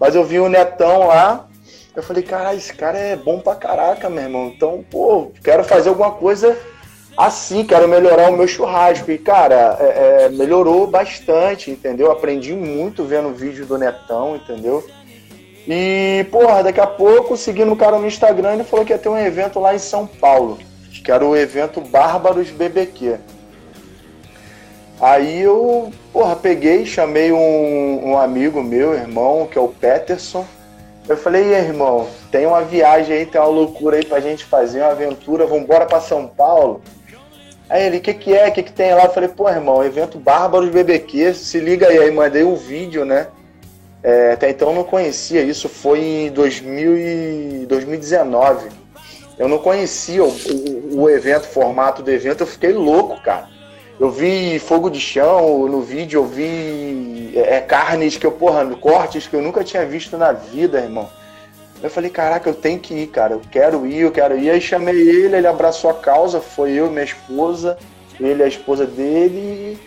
Mas 0.00 0.14
eu 0.14 0.24
vi 0.24 0.40
o 0.40 0.48
Netão 0.48 1.06
lá, 1.06 1.46
eu 1.94 2.02
falei, 2.02 2.22
cara, 2.22 2.54
esse 2.54 2.72
cara 2.72 2.98
é 2.98 3.14
bom 3.14 3.38
pra 3.38 3.54
caraca, 3.54 4.08
meu 4.08 4.24
irmão. 4.24 4.46
Então, 4.46 4.84
pô, 4.90 5.30
quero 5.44 5.62
fazer 5.62 5.90
alguma 5.90 6.12
coisa 6.12 6.56
assim, 7.16 7.64
quero 7.64 7.88
melhorar 7.88 8.30
o 8.30 8.36
meu 8.36 8.48
churrasco. 8.48 9.10
E, 9.10 9.18
cara, 9.18 9.76
é, 9.80 10.24
é, 10.24 10.28
melhorou 10.28 10.86
bastante, 10.86 11.70
entendeu? 11.70 12.10
Aprendi 12.10 12.52
muito 12.52 13.04
vendo 13.04 13.28
o 13.28 13.34
vídeo 13.34 13.66
do 13.66 13.78
Netão, 13.78 14.36
entendeu? 14.36 14.84
E, 15.68 16.24
porra, 16.30 16.62
daqui 16.62 16.80
a 16.80 16.86
pouco, 16.86 17.36
seguindo 17.36 17.72
o 17.72 17.76
cara 17.76 17.98
no 17.98 18.06
Instagram, 18.06 18.54
ele 18.54 18.64
falou 18.64 18.84
que 18.84 18.92
ia 18.92 18.98
ter 18.98 19.08
um 19.08 19.18
evento 19.18 19.60
lá 19.60 19.74
em 19.74 19.78
São 19.78 20.06
Paulo, 20.06 20.58
que 21.04 21.12
era 21.12 21.24
o 21.24 21.36
evento 21.36 21.80
Bárbaros 21.80 22.50
BBQ. 22.50 23.18
Aí 25.00 25.40
eu, 25.40 25.90
porra, 26.12 26.36
peguei, 26.36 26.84
chamei 26.84 27.32
um, 27.32 28.10
um 28.10 28.18
amigo 28.18 28.62
meu, 28.62 28.92
irmão, 28.92 29.48
que 29.50 29.56
é 29.56 29.60
o 29.60 29.68
Peterson. 29.68 30.44
Eu 31.08 31.16
falei, 31.16 31.54
irmão, 31.54 32.06
tem 32.30 32.46
uma 32.46 32.62
viagem 32.62 33.16
aí, 33.16 33.26
tem 33.26 33.40
uma 33.40 33.48
loucura 33.48 33.96
aí 33.96 34.04
pra 34.04 34.20
gente 34.20 34.44
fazer, 34.44 34.80
uma 34.80 34.90
aventura, 34.90 35.46
vambora 35.46 35.86
pra 35.86 36.00
São 36.00 36.26
Paulo. 36.26 36.82
Aí 37.70 37.86
ele, 37.86 37.98
o 37.98 38.00
que 38.00 38.12
que 38.12 38.36
é, 38.36 38.48
o 38.48 38.52
que 38.52 38.64
que 38.64 38.72
tem 38.72 38.92
lá? 38.92 39.04
Eu 39.04 39.12
falei, 39.12 39.28
pô, 39.28 39.48
irmão, 39.48 39.84
evento 39.84 40.18
Bárbaros 40.18 40.68
BBQ, 40.70 41.32
se 41.34 41.60
liga 41.60 41.86
aí. 41.86 41.98
Aí 41.98 42.10
mandei 42.10 42.42
o 42.42 42.50
um 42.50 42.56
vídeo, 42.56 43.04
né? 43.04 43.28
É, 44.02 44.32
até 44.32 44.50
então 44.50 44.70
eu 44.70 44.74
não 44.74 44.84
conhecia, 44.84 45.42
isso 45.42 45.68
foi 45.68 46.00
em 46.00 46.30
2000 46.32 46.96
e 46.96 47.66
2019. 47.66 48.68
Eu 49.38 49.46
não 49.48 49.58
conhecia 49.58 50.24
o, 50.24 50.28
o, 50.28 51.02
o 51.02 51.10
evento, 51.10 51.44
o 51.44 51.48
formato 51.48 52.02
do 52.02 52.10
evento, 52.10 52.40
eu 52.40 52.46
fiquei 52.46 52.72
louco, 52.72 53.22
cara. 53.22 53.48
Eu 54.00 54.10
vi 54.10 54.58
fogo 54.58 54.90
de 54.90 54.98
chão 54.98 55.68
no 55.68 55.80
vídeo, 55.80 56.20
eu 56.20 56.26
vi 56.26 57.32
é, 57.36 57.56
é, 57.56 57.60
carnes 57.60 58.16
que 58.16 58.26
eu, 58.26 58.32
porra, 58.32 58.64
cortes 58.76 59.28
que 59.28 59.36
eu 59.36 59.42
nunca 59.42 59.62
tinha 59.62 59.86
visto 59.86 60.16
na 60.16 60.32
vida, 60.32 60.80
irmão. 60.80 61.08
Eu 61.82 61.88
falei, 61.88 62.10
caraca, 62.10 62.48
eu 62.48 62.54
tenho 62.54 62.78
que 62.78 62.92
ir, 62.92 63.06
cara, 63.06 63.34
eu 63.34 63.42
quero 63.50 63.86
ir, 63.86 64.00
eu 64.00 64.12
quero 64.12 64.38
ir. 64.38 64.50
Aí 64.50 64.60
chamei 64.60 64.96
ele, 64.96 65.36
ele 65.36 65.46
abraçou 65.46 65.90
a 65.90 65.94
causa, 65.94 66.40
foi 66.40 66.72
eu 66.72 66.90
minha 66.90 67.04
esposa, 67.04 67.78
ele 68.18 68.42
a 68.42 68.46
esposa 68.46 68.86
dele, 68.86 69.78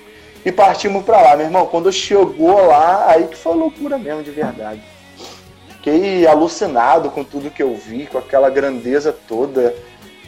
e 0.46 0.52
partimos 0.52 1.04
pra 1.04 1.22
lá, 1.22 1.38
meu 1.38 1.46
irmão. 1.46 1.68
Quando 1.68 1.92
chegou 1.92 2.66
lá, 2.66 3.10
aí 3.10 3.28
que 3.28 3.38
foi 3.38 3.56
loucura 3.56 3.98
mesmo, 3.98 4.24
de 4.24 4.32
verdade. 4.32 4.82
Fiquei 5.70 6.26
alucinado 6.26 7.10
com 7.12 7.24
tudo 7.24 7.52
que 7.52 7.62
eu 7.62 7.76
vi, 7.76 8.08
com 8.08 8.18
aquela 8.18 8.50
grandeza 8.50 9.16
toda. 9.28 9.76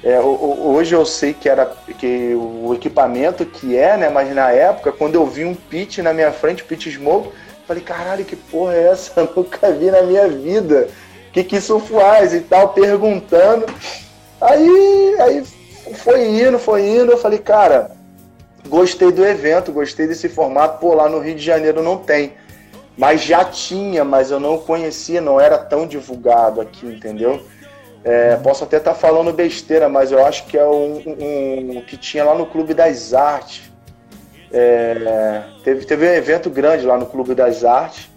É, 0.03 0.19
hoje 0.19 0.93
eu 0.93 1.05
sei 1.05 1.33
que 1.33 1.49
era 1.49 1.65
que 1.97 2.35
o 2.35 2.73
equipamento 2.75 3.45
que 3.45 3.75
é, 3.75 3.97
né? 3.97 4.09
Mas 4.09 4.33
na 4.35 4.51
época, 4.51 4.91
quando 4.91 5.15
eu 5.15 5.25
vi 5.25 5.43
um 5.43 5.55
pit 5.55 6.01
na 6.01 6.13
minha 6.13 6.31
frente, 6.31 6.63
pit 6.63 6.91
smoke, 6.91 7.29
falei, 7.67 7.81
caralho, 7.81 8.23
que 8.23 8.35
porra 8.35 8.75
é 8.75 8.87
essa? 8.87 9.19
Eu 9.19 9.33
nunca 9.35 9.71
vi 9.71 9.89
na 9.89 10.03
minha 10.03 10.27
vida. 10.27 10.89
Que, 11.35 11.43
que 11.43 11.57
isso 11.57 11.77
faz 11.81 12.33
e 12.33 12.39
tal, 12.39 12.69
perguntando. 12.69 13.65
Aí, 14.39 15.15
aí 15.19 15.43
foi 15.95 16.29
indo, 16.29 16.57
foi 16.57 16.87
indo. 16.87 17.11
Eu 17.11 17.17
falei, 17.17 17.39
cara, 17.39 17.91
gostei 18.69 19.11
do 19.11 19.25
evento, 19.25 19.73
gostei 19.73 20.07
desse 20.07 20.29
formato. 20.29 20.79
Pô, 20.79 20.93
lá 20.93 21.09
no 21.09 21.19
Rio 21.19 21.35
de 21.35 21.43
Janeiro 21.43 21.83
não 21.83 21.97
tem. 21.97 22.31
Mas 22.97 23.21
já 23.21 23.43
tinha, 23.43 24.05
mas 24.05 24.31
eu 24.31 24.39
não 24.39 24.59
conhecia, 24.59 25.19
não 25.19 25.37
era 25.37 25.57
tão 25.57 25.85
divulgado 25.85 26.61
aqui, 26.61 26.85
entendeu? 26.85 27.45
É, 28.01 28.37
posso 28.37 28.63
até 28.63 28.77
estar 28.77 28.93
tá 28.93 28.97
falando 28.97 29.33
besteira, 29.33 29.89
mas 29.89 30.13
eu 30.13 30.25
acho 30.25 30.45
que 30.45 30.57
é 30.57 30.65
um, 30.65 31.03
um, 31.05 31.77
um 31.77 31.81
que 31.81 31.97
tinha 31.97 32.23
lá 32.23 32.33
no 32.33 32.45
Clube 32.45 32.73
das 32.73 33.13
Artes. 33.13 33.69
É, 34.53 35.43
teve, 35.65 35.85
teve 35.85 36.07
um 36.07 36.13
evento 36.13 36.49
grande 36.49 36.85
lá 36.85 36.97
no 36.97 37.05
Clube 37.05 37.35
das 37.35 37.65
Artes, 37.65 38.09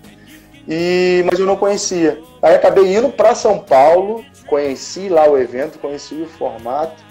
e, 0.69 1.25
mas 1.31 1.41
eu 1.41 1.47
não 1.47 1.57
conhecia. 1.57 2.21
Aí 2.43 2.55
acabei 2.55 2.95
indo 2.95 3.09
para 3.09 3.35
São 3.35 3.59
Paulo, 3.59 4.25
conheci 4.47 5.09
lá 5.09 5.29
o 5.29 5.39
evento, 5.39 5.79
conheci 5.79 6.15
o 6.15 6.27
formato 6.27 7.03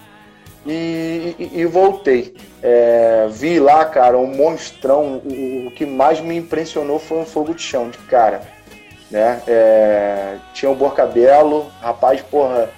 e, 0.64 1.34
e, 1.38 1.60
e 1.60 1.64
voltei. 1.66 2.34
É, 2.62 3.26
vi 3.30 3.58
lá, 3.58 3.84
cara, 3.84 4.16
um 4.16 4.26
monstrão. 4.26 5.20
O, 5.24 5.66
o, 5.66 5.70
que 5.72 5.84
mais 5.84 6.20
me 6.20 6.36
impressionou 6.36 6.98
foi 6.98 7.18
um 7.18 7.26
fogo 7.26 7.54
de 7.54 7.62
chão 7.62 7.90
de 7.90 7.98
cara 7.98 8.58
né? 9.10 9.42
É, 9.46 10.36
tinha 10.52 10.70
o 10.70 10.74
Borcabelo, 10.74 11.66
rapaz, 11.80 12.20
porra, 12.22 12.70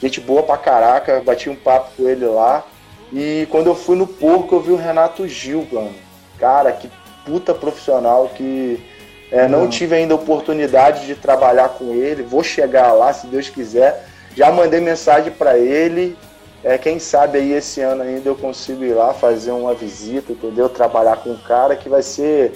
gente 0.00 0.20
boa 0.20 0.42
pra 0.42 0.56
caraca, 0.56 1.20
bati 1.20 1.50
um 1.50 1.56
papo 1.56 1.90
com 1.96 2.08
ele 2.08 2.24
lá. 2.24 2.64
E 3.12 3.46
quando 3.50 3.66
eu 3.66 3.74
fui 3.74 3.96
no 3.96 4.06
porco, 4.06 4.54
eu 4.54 4.60
vi 4.60 4.72
o 4.72 4.76
Renato 4.76 5.28
Gil, 5.28 5.66
mano. 5.70 5.94
Cara, 6.38 6.72
que 6.72 6.90
puta 7.24 7.54
profissional 7.54 8.30
que 8.34 8.82
é, 9.30 9.48
não 9.48 9.68
tive 9.68 9.94
ainda 9.94 10.14
oportunidade 10.14 11.06
de 11.06 11.14
trabalhar 11.14 11.70
com 11.70 11.92
ele. 11.92 12.22
Vou 12.22 12.42
chegar 12.42 12.92
lá, 12.92 13.12
se 13.12 13.26
Deus 13.26 13.48
quiser. 13.48 14.06
Já 14.36 14.52
mandei 14.52 14.80
mensagem 14.80 15.32
para 15.32 15.58
ele. 15.58 16.16
É, 16.62 16.78
quem 16.78 16.98
sabe 16.98 17.38
aí 17.38 17.52
esse 17.52 17.80
ano 17.80 18.02
ainda 18.02 18.28
eu 18.28 18.34
consigo 18.34 18.84
ir 18.84 18.94
lá 18.94 19.12
fazer 19.12 19.50
uma 19.50 19.74
visita, 19.74 20.32
entendeu? 20.32 20.68
Trabalhar 20.68 21.16
com 21.16 21.30
um 21.30 21.36
cara 21.36 21.76
que 21.76 21.88
vai 21.88 22.02
ser 22.02 22.52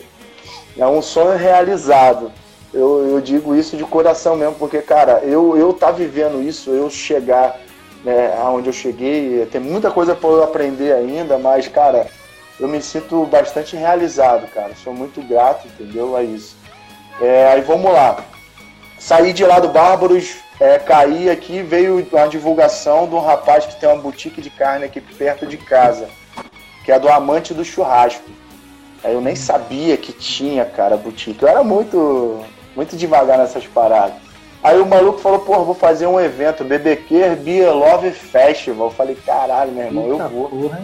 é 0.78 0.86
um 0.86 1.02
sonho 1.02 1.36
realizado. 1.36 2.32
Eu, 2.72 3.06
eu 3.08 3.20
digo 3.20 3.54
isso 3.54 3.76
de 3.76 3.84
coração 3.84 4.36
mesmo, 4.36 4.54
porque, 4.54 4.80
cara, 4.80 5.20
eu, 5.24 5.56
eu 5.56 5.72
tá 5.72 5.90
vivendo 5.90 6.42
isso, 6.42 6.70
eu 6.70 6.88
chegar 6.88 7.58
né, 8.04 8.34
aonde 8.38 8.68
eu 8.68 8.72
cheguei, 8.72 9.46
tem 9.46 9.60
muita 9.60 9.90
coisa 9.90 10.14
para 10.14 10.28
eu 10.28 10.44
aprender 10.44 10.92
ainda, 10.92 11.38
mas, 11.38 11.66
cara, 11.66 12.06
eu 12.58 12.68
me 12.68 12.82
sinto 12.82 13.24
bastante 13.26 13.76
realizado, 13.76 14.48
cara. 14.48 14.72
Sou 14.82 14.92
muito 14.92 15.22
grato, 15.22 15.66
entendeu? 15.68 16.16
A 16.16 16.22
isso. 16.22 16.56
É, 17.20 17.48
aí 17.52 17.60
vamos 17.60 17.92
lá. 17.92 18.24
Saí 18.98 19.32
de 19.32 19.44
lá 19.44 19.60
do 19.60 19.68
Bárbaros, 19.68 20.36
é, 20.60 20.78
caí 20.78 21.30
aqui, 21.30 21.62
veio 21.62 22.04
uma 22.12 22.28
divulgação 22.28 23.08
de 23.08 23.14
um 23.14 23.20
rapaz 23.20 23.64
que 23.64 23.78
tem 23.78 23.88
uma 23.88 24.02
boutique 24.02 24.40
de 24.40 24.50
carne 24.50 24.84
aqui 24.84 25.00
perto 25.00 25.46
de 25.46 25.56
casa, 25.56 26.08
que 26.84 26.90
é 26.90 26.98
do 26.98 27.08
Amante 27.08 27.54
do 27.54 27.64
Churrasco. 27.64 28.28
Aí 29.04 29.14
eu 29.14 29.20
nem 29.20 29.36
sabia 29.36 29.96
que 29.96 30.12
tinha, 30.12 30.64
cara, 30.64 30.96
boutique. 30.96 31.42
Eu 31.42 31.48
era 31.48 31.62
muito 31.62 32.44
muito 32.74 32.96
devagar 32.96 33.38
nessas 33.38 33.66
paradas. 33.66 34.16
Aí 34.62 34.78
o 34.80 34.86
maluco 34.86 35.20
falou, 35.20 35.40
pô, 35.40 35.64
vou 35.64 35.74
fazer 35.74 36.06
um 36.06 36.18
evento, 36.18 36.64
BBQ 36.64 37.36
Beer 37.36 37.72
Love 37.72 38.10
Festival. 38.10 38.88
Eu 38.88 38.92
falei, 38.92 39.14
caralho, 39.14 39.72
meu 39.72 39.86
irmão, 39.86 40.12
Eita 40.12 40.24
eu 40.24 40.28
vou. 40.28 40.48
Porra, 40.48 40.82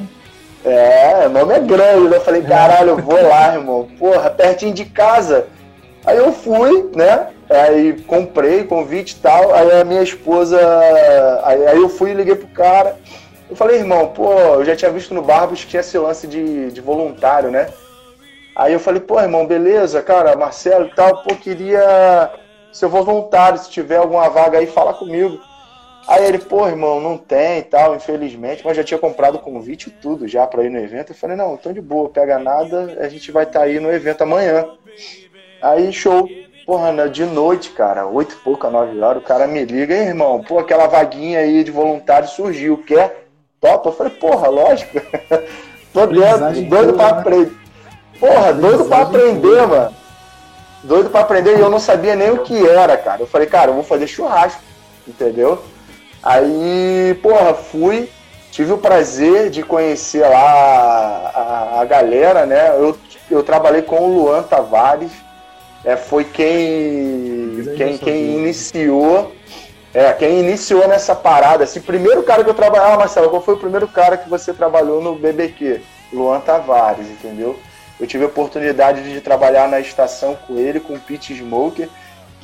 é, 0.64 1.27
o 1.27 1.29
nome 1.29 1.55
é 1.55 1.61
grande, 1.61 2.09
né? 2.09 2.16
Eu 2.16 2.20
falei, 2.22 2.42
caralho, 2.42 2.90
eu 2.90 2.96
vou 2.96 3.20
lá, 3.22 3.55
irmão. 3.55 3.87
Porra, 3.98 4.31
pertinho 4.31 4.72
de 4.72 4.87
casa. 4.87 5.46
Aí 6.07 6.16
eu 6.16 6.33
fui, 6.33 6.90
né? 6.94 7.29
Aí 7.50 8.00
comprei 8.03 8.64
convite 8.64 9.12
e 9.12 9.16
tal. 9.16 9.55
Aí 9.55 9.81
a 9.81 9.85
minha 9.85 10.03
esposa. 10.03 10.59
Aí, 11.44 11.66
aí 11.66 11.77
eu 11.77 11.88
fui 11.88 12.11
e 12.11 12.14
liguei 12.14 12.35
pro 12.35 12.48
cara. 12.48 12.96
Eu 13.48 13.55
falei, 13.55 13.77
irmão, 13.77 14.09
pô, 14.09 14.33
eu 14.33 14.64
já 14.64 14.74
tinha 14.74 14.90
visto 14.90 15.12
no 15.12 15.20
Barbos 15.20 15.62
que 15.62 15.70
tinha 15.70 15.81
esse 15.81 15.98
lance 15.98 16.27
de, 16.27 16.70
de 16.70 16.81
voluntário, 16.81 17.50
né? 17.50 17.68
Aí 18.57 18.72
eu 18.72 18.81
falei, 18.81 19.00
pô, 19.00 19.20
irmão, 19.20 19.46
beleza, 19.46 20.00
cara, 20.00 20.37
Marcelo 20.37 20.87
e 20.87 20.94
tal, 20.94 21.22
pô, 21.22 21.35
queria. 21.35 22.31
Se 22.72 22.85
eu 22.85 22.90
for 22.90 23.05
voluntário, 23.05 23.59
se 23.59 23.68
tiver 23.68 23.96
alguma 23.96 24.29
vaga 24.31 24.59
aí, 24.59 24.66
fala 24.66 24.94
comigo. 24.94 25.38
Aí 26.07 26.27
ele, 26.27 26.38
pô, 26.38 26.69
irmão, 26.69 27.01
não 27.01 27.17
tem 27.17 27.59
e 27.59 27.62
tal, 27.62 27.95
infelizmente, 27.97 28.62
mas 28.64 28.77
já 28.77 28.85
tinha 28.85 28.99
comprado 28.99 29.37
o 29.37 29.40
convite 29.40 29.88
e 29.88 29.90
tudo 29.90 30.29
já 30.29 30.47
pra 30.47 30.64
ir 30.64 30.71
no 30.71 30.79
evento. 30.79 31.12
Eu 31.12 31.17
falei, 31.17 31.37
não, 31.37 31.55
então 31.55 31.73
de 31.73 31.81
boa, 31.81 32.09
pega 32.09 32.38
nada, 32.38 32.99
a 33.01 33.09
gente 33.09 33.33
vai 33.33 33.45
estar 33.45 33.61
tá 33.61 33.64
aí 33.64 33.81
no 33.81 33.93
evento 33.93 34.23
amanhã. 34.23 34.67
Aí, 35.62 35.93
show. 35.93 36.29
Porra, 36.67 36.93
né, 36.93 37.09
de 37.09 37.27
noite, 37.27 37.71
cara, 37.71 38.07
oito 38.07 38.35
e 38.35 38.38
pouca, 38.38 38.71
nove 38.71 38.99
horas, 38.99 39.23
o 39.23 39.27
cara 39.27 39.47
me 39.47 39.62
liga, 39.67 39.95
hein, 39.95 40.09
irmão, 40.09 40.43
pô, 40.43 40.59
aquela 40.59 40.87
vaguinha 40.87 41.40
aí 41.40 41.62
de 41.62 41.71
voluntário 41.71 42.27
surgiu, 42.27 42.79
quer? 42.79 43.29
Topa? 43.61 43.90
Eu 43.90 43.93
falei, 43.93 44.14
porra, 44.14 44.49
lógico. 44.49 44.99
Tô 45.93 46.07
dentro, 46.07 46.62
doido 46.62 46.95
pra 46.95 47.12
né? 47.12 47.21
aprender 47.21 47.64
Porra, 48.19 48.53
doido 48.53 48.85
pra 48.87 49.03
aprender, 49.03 49.67
mano. 49.67 49.95
Doido 50.83 51.11
pra 51.11 51.21
aprender 51.21 51.57
e 51.57 51.61
eu 51.61 51.71
não 51.71 51.79
sabia 51.79 52.14
nem 52.14 52.31
o 52.31 52.43
que 52.43 52.67
era, 52.67 52.97
cara. 52.97 53.23
Eu 53.23 53.27
falei, 53.27 53.47
cara, 53.47 53.71
eu 53.71 53.75
vou 53.75 53.85
fazer 53.85 54.07
churrasco, 54.07 54.62
entendeu? 55.07 55.62
Aí, 56.25 57.19
porra, 57.23 57.53
fui, 57.53 58.09
tive 58.51 58.73
o 58.73 58.79
prazer 58.79 59.51
de 59.51 59.63
conhecer 59.63 60.27
lá 60.27 61.31
a, 61.35 61.81
a 61.83 61.85
galera, 61.85 62.47
né? 62.47 62.71
Eu, 62.71 62.97
eu 63.31 63.43
trabalhei 63.43 63.83
com 63.83 63.97
o 64.01 64.15
Luan 64.15 64.43
Tavares, 64.43 65.13
é, 65.85 65.97
foi 65.97 66.25
quem, 66.25 67.75
quem, 67.77 67.99
quem 67.99 68.39
iniciou. 68.39 69.33
É, 69.93 70.13
quem 70.13 70.41
iniciou 70.41 70.89
nessa 70.89 71.15
parada, 71.15 71.63
assim, 71.63 71.81
primeiro 71.81 72.23
cara 72.25 72.43
que 72.43 72.51
eu 72.51 72.55
trabalhava, 72.55 72.95
ah, 72.95 72.99
Marcelo, 72.99 73.31
qual 73.31 73.41
foi 73.41 73.55
o 73.55 73.59
primeiro 73.59 73.87
cara 73.87 74.17
que 74.17 74.29
você 74.29 74.53
trabalhou 74.53 75.01
no 75.01 75.15
BBQ? 75.15 75.81
Luan 76.13 76.41
Tavares, 76.41 77.07
entendeu? 77.07 77.57
Eu 78.01 78.07
tive 78.07 78.25
a 78.25 78.27
oportunidade 78.27 79.03
de 79.05 79.21
trabalhar 79.21 79.69
na 79.69 79.79
estação 79.79 80.35
com 80.35 80.59
ele, 80.59 80.81
com 80.81 80.95
o 80.95 81.01
Pete 81.01 81.33
Smoker, 81.35 81.89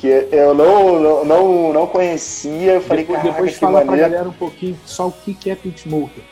que 0.01 0.07
eu 0.31 0.55
não, 0.55 0.99
não, 0.99 1.25
não, 1.25 1.73
não 1.73 1.87
conhecia. 1.87 2.73
Eu 2.73 2.81
falei, 2.81 3.05
depois, 3.05 3.23
depois 3.23 3.57
fala 3.57 3.85
maneira. 3.85 4.09
pra 4.09 4.09
galera 4.09 4.29
um 4.29 4.33
pouquinho 4.33 4.77
só 4.83 5.07
o 5.07 5.11
que, 5.11 5.35
que 5.35 5.51
é 5.51 5.55
Pit 5.55 5.81
Smoker. 5.81 6.23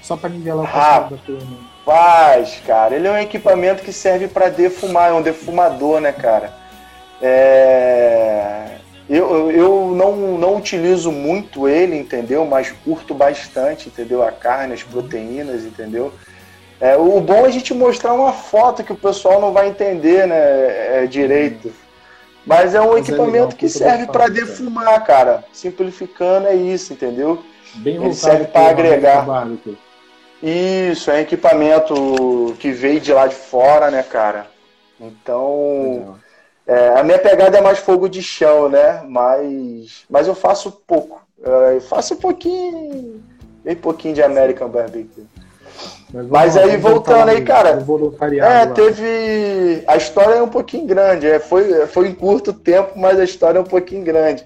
Só 0.00 0.16
para 0.16 0.30
nivelar 0.30 0.64
o 0.64 0.68
passado 0.68 1.16
da 1.16 1.22
turma. 1.22 1.58
Faz, 1.84 2.62
cara. 2.64 2.94
Ele 2.94 3.08
é 3.08 3.10
um 3.10 3.18
equipamento 3.18 3.82
que 3.82 3.92
serve 3.92 4.28
para 4.28 4.48
defumar, 4.48 5.10
é 5.10 5.12
um 5.12 5.22
defumador, 5.22 6.00
né, 6.00 6.12
cara? 6.12 6.54
É, 7.20 8.76
eu, 9.08 9.50
eu 9.50 9.92
não, 9.92 10.38
não 10.38 10.56
utilizo 10.56 11.10
muito 11.10 11.68
ele, 11.68 11.98
entendeu? 11.98 12.46
Mas 12.46 12.70
curto 12.84 13.12
bastante, 13.12 13.88
entendeu? 13.88 14.22
A 14.22 14.30
carne, 14.30 14.74
as 14.74 14.84
proteínas, 14.84 15.64
entendeu? 15.64 16.12
É, 16.80 16.96
o 16.96 17.20
bom 17.20 17.44
é 17.44 17.48
a 17.48 17.50
gente 17.50 17.74
mostrar 17.74 18.12
uma 18.12 18.32
foto 18.32 18.84
que 18.84 18.92
o 18.92 18.96
pessoal 18.96 19.40
não 19.40 19.52
vai 19.52 19.68
entender 19.68 20.28
né, 20.28 21.02
é, 21.02 21.06
direito. 21.06 21.72
Mas 22.46 22.74
é 22.74 22.80
um 22.80 22.92
Mas 22.92 22.96
é 22.96 23.00
equipamento 23.00 23.54
é 23.54 23.58
que 23.58 23.68
serve 23.68 24.06
para 24.06 24.28
defumar, 24.28 25.04
cara. 25.04 25.44
Simplificando 25.52 26.46
é 26.46 26.54
isso, 26.54 26.92
entendeu? 26.92 27.42
Bem 27.76 27.96
Ele 27.96 28.14
serve 28.14 28.46
para 28.46 28.70
agregar. 28.70 29.26
Isso, 30.42 31.10
é 31.10 31.20
equipamento 31.20 32.56
que 32.58 32.72
veio 32.72 33.00
de 33.00 33.12
lá 33.12 33.26
de 33.26 33.34
fora, 33.34 33.90
né, 33.90 34.02
cara? 34.02 34.46
Então, 34.98 36.16
é, 36.66 36.98
a 36.98 37.02
minha 37.02 37.18
pegada 37.18 37.58
é 37.58 37.60
mais 37.60 37.78
fogo 37.78 38.08
de 38.08 38.22
chão, 38.22 38.68
né? 38.68 39.02
Mas, 39.06 40.04
mas 40.08 40.26
eu 40.26 40.34
faço 40.34 40.70
pouco. 40.86 41.20
Eu 41.38 41.80
faço 41.80 42.14
um 42.14 42.18
pouquinho, 42.18 43.22
bem 43.64 43.74
pouquinho 43.74 44.14
de 44.14 44.22
American 44.22 44.68
Barbecue. 44.68 45.26
Mas, 46.12 46.26
mas 46.26 46.56
aí, 46.56 46.76
voltando 46.76 47.28
aí, 47.28 47.42
cara, 47.42 47.84
é, 48.40 48.66
teve... 48.66 49.84
A 49.86 49.96
história 49.96 50.34
é 50.34 50.42
um 50.42 50.48
pouquinho 50.48 50.86
grande, 50.86 51.26
é, 51.26 51.38
foi, 51.38 51.86
foi 51.86 52.08
em 52.08 52.14
curto 52.14 52.52
tempo, 52.52 52.98
mas 52.98 53.18
a 53.18 53.24
história 53.24 53.58
é 53.58 53.60
um 53.60 53.64
pouquinho 53.64 54.04
grande. 54.04 54.44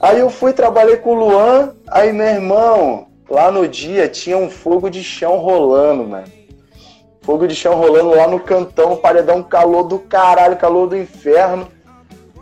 Aí 0.00 0.18
eu 0.18 0.30
fui, 0.30 0.52
trabalhei 0.52 0.96
com 0.96 1.10
o 1.10 1.14
Luan, 1.14 1.74
aí 1.86 2.12
meu 2.12 2.26
irmão, 2.26 3.06
lá 3.28 3.50
no 3.50 3.68
dia 3.68 4.08
tinha 4.08 4.36
um 4.36 4.50
fogo 4.50 4.88
de 4.88 5.04
chão 5.04 5.36
rolando, 5.36 6.04
mano. 6.04 6.26
Fogo 7.20 7.46
de 7.46 7.54
chão 7.54 7.74
rolando 7.74 8.10
lá 8.10 8.26
no 8.26 8.40
cantão, 8.40 8.96
paredão, 8.96 9.42
calor 9.42 9.84
do 9.84 9.98
caralho, 9.98 10.56
calor 10.56 10.88
do 10.88 10.96
inferno. 10.96 11.68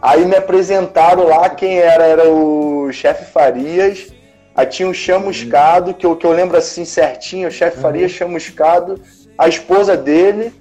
Aí 0.01 0.25
me 0.25 0.37
apresentaram 0.37 1.27
lá 1.27 1.51
quem 1.51 1.79
era, 1.79 2.07
era 2.07 2.31
o 2.31 2.91
chefe 2.93 3.25
Farias. 3.31 4.13
Aí 4.59 4.67
tinha 4.67 4.89
o 4.89 4.93
Chamuscado, 4.93 5.95
que 5.95 6.05
eu, 6.05 6.17
que 6.17 6.27
eu 6.27 6.33
lembro 6.33 6.57
assim 6.57 6.85
certinho, 6.85 7.47
o 7.47 7.51
chefe 7.51 7.77
uhum. 7.77 7.83
Farias 7.83 8.11
Chamuscado, 8.11 9.01
a 9.39 9.47
esposa 9.47 9.97
dele. 9.97 10.53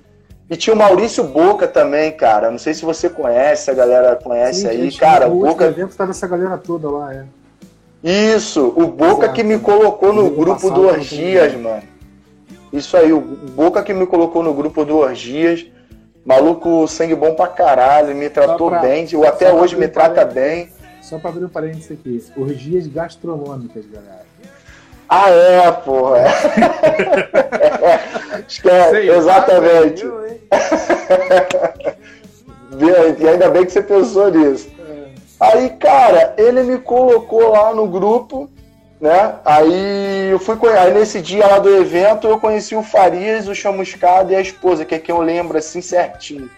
E 0.47 0.55
tinha 0.55 0.75
o 0.75 0.77
Maurício 0.77 1.23
Boca 1.23 1.67
também, 1.67 2.11
cara. 2.11 2.51
Não 2.51 2.59
sei 2.59 2.75
se 2.75 2.85
você 2.85 3.09
conhece, 3.09 3.71
a 3.71 3.73
galera 3.73 4.15
conhece 4.15 4.61
Sim, 4.61 4.67
aí. 4.67 4.83
Gente, 4.83 4.99
cara, 4.99 5.27
o 5.27 5.39
Boca. 5.39 5.65
evento 5.65 5.95
tava 5.97 6.11
essa 6.11 6.27
galera 6.27 6.59
toda 6.59 6.87
lá, 6.87 7.11
é. 7.11 7.25
Isso, 8.35 8.71
o 8.77 8.85
Boca 8.85 9.23
Exato. 9.23 9.33
que 9.33 9.43
me 9.43 9.57
colocou 9.57 10.13
no 10.13 10.29
grupo 10.29 10.69
do 10.69 10.85
Orgias, 10.85 11.55
mano. 11.55 11.81
Isso 12.71 12.95
aí, 12.95 13.11
o 13.11 13.19
Boca 13.19 13.81
que 13.81 13.95
me 13.95 14.05
colocou 14.05 14.43
no 14.43 14.53
grupo 14.53 14.85
do 14.85 14.97
Orgias. 14.97 15.65
Maluco, 16.23 16.87
sangue 16.87 17.15
bom 17.15 17.33
pra 17.33 17.47
caralho, 17.47 18.15
me 18.15 18.29
tratou 18.29 18.69
pra, 18.69 18.79
bem, 18.79 19.07
ou 19.15 19.25
até 19.25 19.51
hoje 19.51 19.75
me 19.75 19.87
trata 19.87 20.23
bem. 20.23 20.69
Só 21.07 21.17
pra 21.17 21.29
abrir 21.29 21.45
um 21.45 21.49
parênteses 21.49 21.89
aqui, 21.89 22.21
orgias 22.35 22.85
gastronômicas, 22.85 23.85
galera. 23.85 24.25
Ah, 25.07 25.29
é, 25.29 25.71
porra. 25.71 26.17
é, 26.17 26.27
acho 28.45 28.61
que 28.61 28.69
é, 28.69 28.89
Sei, 28.89 29.09
exatamente. 29.09 30.03
e 33.21 33.25
ainda 33.25 33.49
bem 33.49 33.65
que 33.65 33.71
você 33.71 33.81
pensou 33.81 34.29
nisso. 34.29 34.69
Aí, 35.39 35.69
cara, 35.79 36.33
ele 36.37 36.63
me 36.63 36.77
colocou 36.77 37.51
lá 37.51 37.73
no 37.73 37.87
grupo, 37.87 38.49
né? 38.99 39.35
Aí 39.45 40.27
eu 40.29 40.39
fui 40.39 40.57
aí 40.77 40.93
nesse 40.93 41.21
dia 41.21 41.47
lá 41.47 41.59
do 41.59 41.73
evento 41.73 42.27
eu 42.27 42.37
conheci 42.37 42.75
o 42.75 42.83
Farias, 42.83 43.47
o 43.47 43.55
Chamuscado 43.55 44.33
e 44.33 44.35
a 44.35 44.41
esposa, 44.41 44.83
que 44.83 44.95
é 44.95 44.99
quem 44.99 45.15
eu 45.15 45.21
lembro 45.21 45.57
assim 45.57 45.79
certinho. 45.79 46.49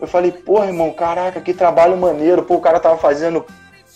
Eu 0.00 0.08
falei, 0.08 0.32
porra, 0.32 0.66
irmão, 0.66 0.90
caraca, 0.90 1.40
que 1.40 1.54
trabalho 1.54 1.96
maneiro. 1.96 2.42
Pô, 2.42 2.56
o 2.56 2.60
cara 2.60 2.80
tava 2.80 2.96
fazendo 2.96 3.46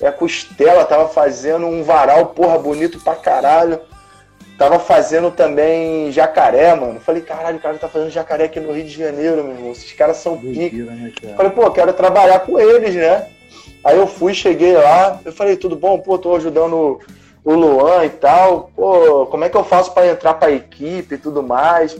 é, 0.02 0.10
costela, 0.10 0.84
tava 0.84 1.08
fazendo 1.08 1.66
um 1.66 1.82
varal, 1.84 2.26
porra, 2.26 2.58
bonito 2.58 2.98
pra 2.98 3.14
caralho. 3.14 3.80
Tava 4.58 4.78
fazendo 4.78 5.30
também 5.30 6.12
jacaré, 6.12 6.74
mano. 6.74 7.00
Falei, 7.00 7.22
caralho, 7.22 7.56
o 7.56 7.60
cara 7.60 7.78
tá 7.78 7.88
fazendo 7.88 8.10
jacaré 8.10 8.44
aqui 8.44 8.60
no 8.60 8.72
Rio 8.72 8.84
de 8.84 8.90
Janeiro, 8.90 9.42
meu 9.42 9.54
irmão. 9.54 9.72
Esses 9.72 9.92
caras 9.92 10.18
são 10.18 10.36
pica. 10.36 10.76
Né, 10.76 11.12
Falei, 11.36 11.52
pô, 11.52 11.70
quero 11.70 11.92
trabalhar 11.92 12.40
com 12.40 12.58
eles, 12.58 12.94
né? 12.94 13.28
Aí 13.82 13.96
eu 13.96 14.06
fui, 14.06 14.34
cheguei 14.34 14.74
lá, 14.74 15.20
eu 15.24 15.32
falei, 15.32 15.56
tudo 15.56 15.74
bom? 15.74 15.98
Pô, 15.98 16.18
tô 16.18 16.36
ajudando 16.36 17.00
o 17.44 17.54
Luan 17.54 18.04
e 18.04 18.10
tal. 18.10 18.70
Pô, 18.76 19.26
como 19.26 19.44
é 19.44 19.48
que 19.48 19.56
eu 19.56 19.64
faço 19.64 19.92
para 19.92 20.08
entrar 20.08 20.34
para 20.34 20.48
a 20.48 20.54
equipe 20.54 21.14
e 21.14 21.18
tudo 21.18 21.42
mais? 21.42 21.96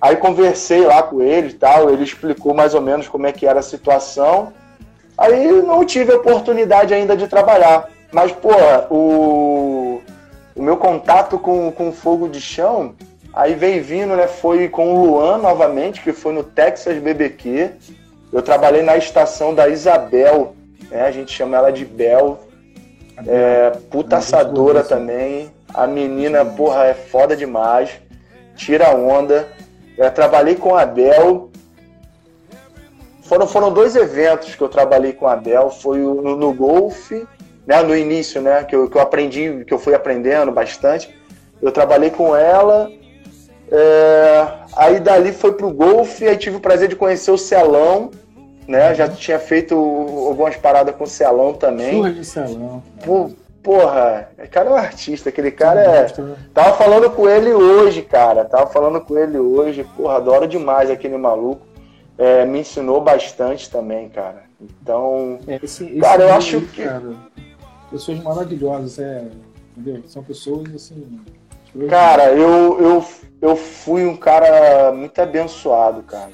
Aí 0.00 0.16
conversei 0.16 0.86
lá 0.86 1.02
com 1.02 1.20
ele 1.20 1.48
e 1.48 1.54
tal, 1.54 1.90
ele 1.90 2.02
explicou 2.02 2.54
mais 2.54 2.74
ou 2.74 2.80
menos 2.80 3.06
como 3.06 3.26
é 3.26 3.32
que 3.32 3.46
era 3.46 3.60
a 3.60 3.62
situação. 3.62 4.52
Aí 5.20 5.52
não 5.62 5.84
tive 5.84 6.14
oportunidade 6.14 6.94
ainda 6.94 7.14
de 7.14 7.28
trabalhar. 7.28 7.90
Mas, 8.10 8.32
pô, 8.32 8.48
o, 8.88 10.00
o 10.56 10.62
meu 10.62 10.78
contato 10.78 11.38
com, 11.38 11.70
com 11.70 11.92
fogo 11.92 12.26
de 12.26 12.40
chão, 12.40 12.94
aí 13.34 13.54
veio 13.54 13.84
vindo, 13.84 14.16
né? 14.16 14.26
Foi 14.26 14.66
com 14.66 14.94
o 14.94 15.04
Luan 15.04 15.36
novamente, 15.36 16.00
que 16.00 16.14
foi 16.14 16.32
no 16.32 16.42
Texas 16.42 16.96
BBQ. 16.96 17.70
Eu 18.32 18.40
trabalhei 18.40 18.80
na 18.80 18.96
estação 18.96 19.54
da 19.54 19.68
Isabel, 19.68 20.54
né? 20.90 21.02
A 21.02 21.10
gente 21.10 21.30
chama 21.30 21.58
ela 21.58 21.70
de 21.70 21.84
Bel. 21.84 22.40
É, 23.26 23.72
puta 23.90 24.16
assadora 24.16 24.82
também. 24.82 25.50
A 25.74 25.86
menina, 25.86 26.46
porra, 26.46 26.86
é 26.86 26.94
foda 26.94 27.36
demais. 27.36 27.90
Tira 28.56 28.96
onda. 28.96 29.46
Eu 29.98 30.10
trabalhei 30.10 30.54
com 30.54 30.74
a 30.74 30.86
Bel. 30.86 31.49
Foram, 33.30 33.46
foram 33.46 33.72
dois 33.72 33.94
eventos 33.94 34.56
que 34.56 34.60
eu 34.60 34.68
trabalhei 34.68 35.12
com 35.12 35.24
a 35.28 35.36
Bel. 35.36 35.70
Foi 35.70 35.98
no, 35.98 36.36
no 36.36 36.52
golfe, 36.52 37.24
né? 37.64 37.80
No 37.80 37.96
início, 37.96 38.42
né? 38.42 38.64
Que 38.64 38.74
eu, 38.74 38.90
que 38.90 38.96
eu 38.96 39.00
aprendi, 39.00 39.64
que 39.64 39.72
eu 39.72 39.78
fui 39.78 39.94
aprendendo 39.94 40.50
bastante. 40.50 41.16
Eu 41.62 41.70
trabalhei 41.70 42.10
com 42.10 42.34
ela. 42.34 42.90
É, 43.70 44.46
aí 44.76 44.98
dali 44.98 45.30
foi 45.30 45.52
pro 45.52 45.70
golfe, 45.70 46.26
aí 46.26 46.36
tive 46.36 46.56
o 46.56 46.60
prazer 46.60 46.88
de 46.88 46.96
conhecer 46.96 47.30
o 47.30 47.38
Celão, 47.38 48.10
né? 48.66 48.96
Já 48.96 49.08
tinha 49.08 49.38
feito 49.38 49.76
algumas 49.76 50.56
paradas 50.56 50.92
com 50.96 51.04
o 51.04 51.06
Celão 51.06 51.54
também. 51.54 51.98
Surra 51.98 52.10
de 52.10 52.24
Celão. 52.24 52.82
Pô, 53.04 53.30
porra, 53.62 54.28
o 54.44 54.48
cara 54.48 54.70
é 54.70 54.72
um 54.72 54.76
artista, 54.76 55.28
aquele 55.28 55.52
cara 55.52 55.80
é. 55.80 56.20
Né? 56.20 56.34
Tava 56.52 56.76
falando 56.76 57.08
com 57.08 57.28
ele 57.28 57.52
hoje, 57.52 58.02
cara. 58.02 58.44
Tava 58.44 58.66
falando 58.66 59.00
com 59.00 59.16
ele 59.16 59.38
hoje. 59.38 59.86
Porra, 59.96 60.16
adoro 60.16 60.48
demais 60.48 60.90
aquele 60.90 61.16
maluco. 61.16 61.69
É, 62.20 62.44
me 62.44 62.60
ensinou 62.60 63.00
bastante 63.00 63.70
também, 63.70 64.08
cara. 64.10 64.44
Então. 64.60 65.38
É, 65.48 65.58
esse, 65.62 65.84
esse 65.84 66.00
cara, 66.00 66.22
eu 66.22 66.34
acho 66.34 66.60
que. 66.60 66.84
Cara, 66.84 67.14
pessoas 67.90 68.22
maravilhosas, 68.22 68.98
é. 68.98 69.24
Entendeu? 69.76 70.02
São 70.06 70.22
pessoas 70.22 70.74
assim. 70.74 71.20
Cara, 71.88 72.32
eu, 72.32 72.78
eu, 72.80 73.04
eu 73.40 73.56
fui 73.56 74.04
um 74.04 74.16
cara 74.16 74.92
muito 74.92 75.18
abençoado, 75.18 76.02
cara. 76.02 76.30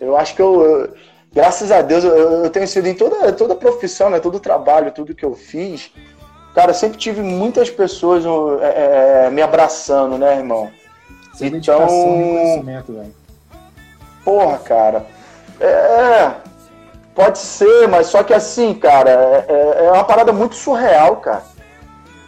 Eu 0.00 0.16
acho 0.16 0.34
que 0.34 0.42
eu, 0.42 0.62
eu 0.62 0.94
graças 1.34 1.72
a 1.72 1.82
Deus, 1.82 2.04
eu, 2.04 2.44
eu, 2.44 2.50
tenho 2.50 2.66
sido 2.68 2.86
em 2.86 2.94
toda, 2.94 3.32
toda 3.32 3.54
profissão, 3.54 4.08
né, 4.08 4.20
todo 4.20 4.38
trabalho, 4.38 4.92
tudo 4.92 5.14
que 5.14 5.24
eu 5.24 5.34
fiz, 5.34 5.90
cara, 6.54 6.72
sempre 6.72 6.96
tive 6.96 7.20
muitas 7.20 7.68
pessoas 7.68 8.24
é, 8.62 9.26
é, 9.26 9.30
me 9.30 9.42
abraçando, 9.42 10.16
né, 10.16 10.38
irmão? 10.38 10.70
Sem 11.34 11.48
então, 11.48 11.86
velho. 12.86 13.23
Porra, 14.24 14.58
cara. 14.58 15.06
É, 15.60 16.32
pode 17.14 17.38
ser, 17.38 17.86
mas 17.88 18.06
só 18.06 18.22
que 18.22 18.32
assim, 18.32 18.74
cara, 18.74 19.10
é, 19.10 19.44
é, 19.48 19.84
é 19.86 19.92
uma 19.92 20.04
parada 20.04 20.32
muito 20.32 20.54
surreal, 20.54 21.16
cara. 21.16 21.42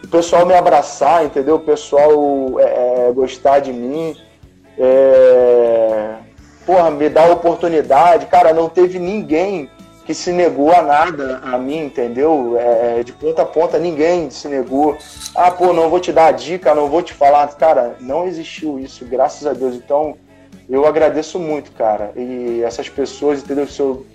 O 0.03 0.07
pessoal 0.07 0.45
me 0.45 0.53
abraçar, 0.53 1.25
entendeu? 1.25 1.55
O 1.55 1.59
pessoal 1.59 2.11
é, 2.59 3.09
é 3.09 3.11
gostar 3.11 3.59
de 3.59 3.73
mim. 3.73 4.15
É, 4.77 6.13
porra, 6.65 6.89
me 6.91 7.07
a 7.07 7.25
oportunidade. 7.31 8.27
Cara, 8.27 8.53
não 8.53 8.69
teve 8.69 8.99
ninguém 8.99 9.69
que 10.05 10.13
se 10.13 10.31
negou 10.31 10.71
a 10.71 10.81
nada 10.81 11.41
a 11.43 11.57
mim, 11.57 11.79
entendeu? 11.79 12.55
É, 12.57 13.03
de 13.03 13.11
ponta 13.11 13.41
a 13.41 13.45
ponta, 13.45 13.77
ninguém 13.77 14.29
se 14.29 14.47
negou. 14.47 14.97
Ah, 15.35 15.51
pô, 15.51 15.73
não 15.73 15.89
vou 15.89 15.99
te 15.99 16.13
dar 16.13 16.27
a 16.27 16.31
dica, 16.31 16.73
não 16.73 16.87
vou 16.87 17.01
te 17.01 17.13
falar. 17.13 17.45
Cara, 17.55 17.97
não 17.99 18.25
existiu 18.25 18.79
isso, 18.79 19.03
graças 19.03 19.45
a 19.45 19.51
Deus. 19.51 19.75
Então, 19.75 20.15
eu 20.69 20.85
agradeço 20.85 21.39
muito, 21.39 21.71
cara. 21.71 22.11
E 22.15 22.61
essas 22.63 22.89
pessoas, 22.89 23.43
entendeu? 23.43 23.67
Se 23.67 23.79
eu 23.79 24.05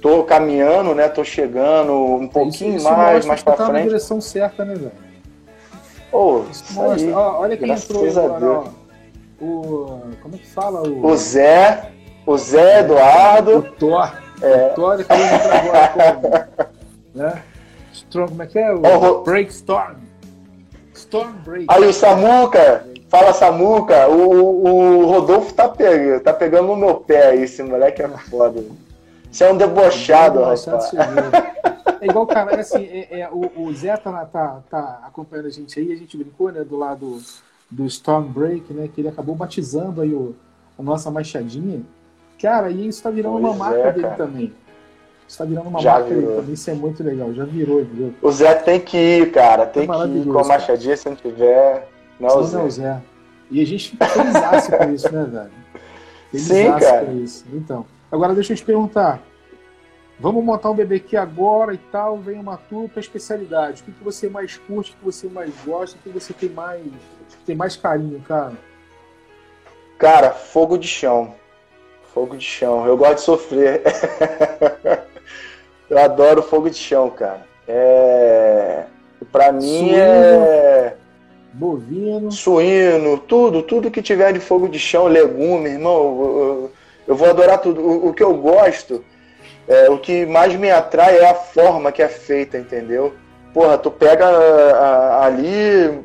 tô 0.00 0.24
caminhando, 0.24 0.94
né? 0.94 1.08
Tô 1.08 1.24
chegando 1.24 1.92
um 1.92 2.28
pouquinho 2.28 2.76
isso, 2.76 2.86
isso 2.86 2.96
mais, 2.96 3.24
mais 3.24 3.42
pra 3.42 3.54
tá 3.54 3.66
frente. 3.66 3.78
na 3.78 3.86
direção 3.86 4.20
certa, 4.20 4.64
né, 4.64 4.74
velho? 4.74 4.92
Oh, 6.12 6.42
Aí, 6.92 7.10
olha 7.12 7.56
quem 7.56 7.70
entrou 7.70 8.06
agora, 8.06 8.64
O. 9.40 10.02
Como 10.20 10.34
é 10.34 10.38
que 10.38 10.46
fala? 10.46 10.82
O, 10.86 11.06
o 11.06 11.16
Zé. 11.16 11.90
O 12.26 12.36
Zé 12.36 12.80
Eduardo. 12.80 13.58
O 13.58 13.62
Thor. 13.62 14.12
É. 14.42 14.66
O 14.66 14.74
Thor 14.74 15.00
acabou 15.00 15.26
de 15.26 15.34
entrar 15.34 15.58
agora 15.58 15.88
como, 15.88 16.72
né? 17.14 17.42
Storm, 17.92 18.28
como 18.28 18.42
é 18.42 18.46
que 18.46 18.58
é? 18.58 18.72
O 18.72 18.82
oh, 18.82 19.22
Break 19.22 19.50
Storm. 19.50 19.96
Storm 20.94 21.32
Break. 21.44 21.66
Aí 21.68 21.86
o 21.86 21.92
Samuca, 21.92 22.86
fala 23.12 23.34
Samuca, 23.34 24.08
o, 24.08 24.64
o 24.64 25.04
Rodolfo 25.04 25.52
tá 25.52 25.68
pegando, 25.68 26.22
tá 26.22 26.32
pegando 26.32 26.68
no 26.68 26.76
meu 26.76 26.94
pé 26.94 27.26
aí, 27.26 27.42
esse 27.42 27.62
moleque 27.62 28.00
é 28.00 28.08
foda. 28.08 28.64
Você 29.30 29.44
é 29.44 29.52
um 29.52 29.56
debochado, 29.58 30.38
Debochado 30.38 30.76
rapaz. 30.96 31.52
É 32.00 32.06
igual, 32.06 32.26
cara, 32.26 32.52
é 32.52 32.60
assim, 32.60 32.82
é, 32.84 33.20
é, 33.20 33.28
o, 33.30 33.50
o 33.64 33.74
Zé 33.74 33.94
tá, 33.98 34.24
tá, 34.24 34.60
tá 34.70 35.00
acompanhando 35.06 35.46
a 35.46 35.50
gente 35.50 35.78
aí, 35.78 35.92
a 35.92 35.96
gente 35.96 36.16
brincou, 36.16 36.50
né, 36.50 36.64
do 36.64 36.74
lado 36.74 37.20
do 37.70 37.84
Stormbreak, 37.84 38.72
né, 38.72 38.88
que 38.92 39.02
ele 39.02 39.08
acabou 39.08 39.34
batizando 39.34 40.00
aí 40.00 40.14
o, 40.14 40.34
a 40.78 40.82
nossa 40.82 41.10
machadinha. 41.10 41.82
Cara, 42.40 42.70
e 42.70 42.88
isso 42.88 43.02
tá 43.02 43.10
virando 43.10 43.36
uma 43.36 43.48
Pois 43.48 43.58
marca 43.58 43.78
é, 43.78 43.92
dele 43.92 44.02
cara. 44.04 44.16
também. 44.16 44.52
Isso 45.28 45.36
tá 45.38 45.44
virando 45.44 45.68
uma 45.68 45.80
Já 45.80 45.92
marca 45.92 46.08
dele 46.08 46.20
virou. 46.22 46.36
também, 46.36 46.54
isso 46.54 46.70
é 46.70 46.74
muito 46.74 47.02
legal, 47.04 47.32
já 47.34 47.44
virou? 47.44 47.86
O 48.22 48.32
Zé 48.32 48.54
tem 48.54 48.80
que 48.80 48.96
ir, 48.96 49.32
cara. 49.32 49.66
Tem 49.66 49.82
É 49.82 49.86
que 49.86 49.92
ir 49.92 50.24
com 50.24 50.30
a 50.38 50.42
cara. 50.42 50.48
machadinha 50.48 50.96
se 50.96 51.08
não 51.10 51.16
tiver. 51.16 51.91
Não, 52.22 52.28
é 52.28 52.36
o 52.36 52.44
Senão 52.44 52.58
não 52.58 52.60
é 52.60 52.68
o 52.68 52.70
Zé. 52.70 52.82
Zé. 52.82 53.02
E 53.50 53.60
a 53.60 53.66
gente 53.66 53.90
fica 53.90 54.06
felizaço 54.06 54.72
com 54.76 54.90
isso, 54.92 55.12
né, 55.12 55.24
velho? 55.24 55.50
Sim, 56.32 56.46
Felizaço 56.46 56.84
cara. 56.84 57.06
com 57.06 57.18
isso. 57.18 57.44
Então, 57.52 57.86
agora 58.10 58.34
deixa 58.34 58.52
eu 58.52 58.56
te 58.56 58.64
perguntar. 58.64 59.20
Vamos 60.20 60.44
montar 60.44 60.70
um 60.70 60.74
BBQ 60.74 61.16
agora 61.16 61.74
e 61.74 61.78
tal, 61.78 62.18
vem 62.18 62.38
uma 62.38 62.56
tua 62.56 62.88
tua 62.88 63.00
especialidade. 63.00 63.82
O 63.82 63.84
que, 63.86 63.92
que 63.92 64.04
você 64.04 64.28
mais 64.28 64.56
curte, 64.56 64.92
o 64.92 64.96
que 64.96 65.04
você 65.04 65.26
mais 65.26 65.52
gosta, 65.64 65.98
o 65.98 66.02
que 66.02 66.08
você 66.10 66.32
tem 66.32 66.48
mais, 66.48 66.80
tem 67.44 67.56
mais 67.56 67.76
carinho, 67.76 68.20
cara? 68.20 68.52
Cara, 69.98 70.30
fogo 70.30 70.78
de 70.78 70.86
chão. 70.86 71.34
Fogo 72.14 72.36
de 72.36 72.44
chão. 72.44 72.86
Eu 72.86 72.96
gosto 72.96 73.16
de 73.16 73.20
sofrer. 73.22 73.82
Eu 75.90 75.98
adoro 75.98 76.42
fogo 76.42 76.70
de 76.70 76.76
chão, 76.76 77.10
cara. 77.10 77.44
É... 77.66 78.84
Pra 79.30 79.50
mim 79.50 79.88
Suíno. 79.88 79.96
é 79.96 80.96
Bovino. 81.52 82.30
suíno, 82.32 83.18
tudo, 83.18 83.62
tudo 83.62 83.90
que 83.90 84.00
tiver 84.02 84.32
de 84.32 84.40
fogo 84.40 84.68
de 84.68 84.78
chão, 84.78 85.06
legume, 85.06 85.70
irmão, 85.70 85.92
eu, 85.94 86.70
eu- 87.08 87.14
vou 87.16 87.28
adorar 87.28 87.58
tudo. 87.58 87.80
O, 87.80 88.08
o 88.08 88.14
que 88.14 88.22
eu 88.22 88.34
gosto, 88.34 89.04
é, 89.68 89.90
o 89.90 89.98
que 89.98 90.24
mais 90.26 90.54
me 90.56 90.70
atrai 90.70 91.18
é 91.18 91.28
a 91.30 91.34
forma 91.34 91.92
que 91.92 92.02
é 92.02 92.08
feita, 92.08 92.56
entendeu? 92.56 93.12
Porra, 93.52 93.76
tu 93.76 93.90
pega 93.90 94.26
a- 94.26 95.26
ali. 95.26 96.00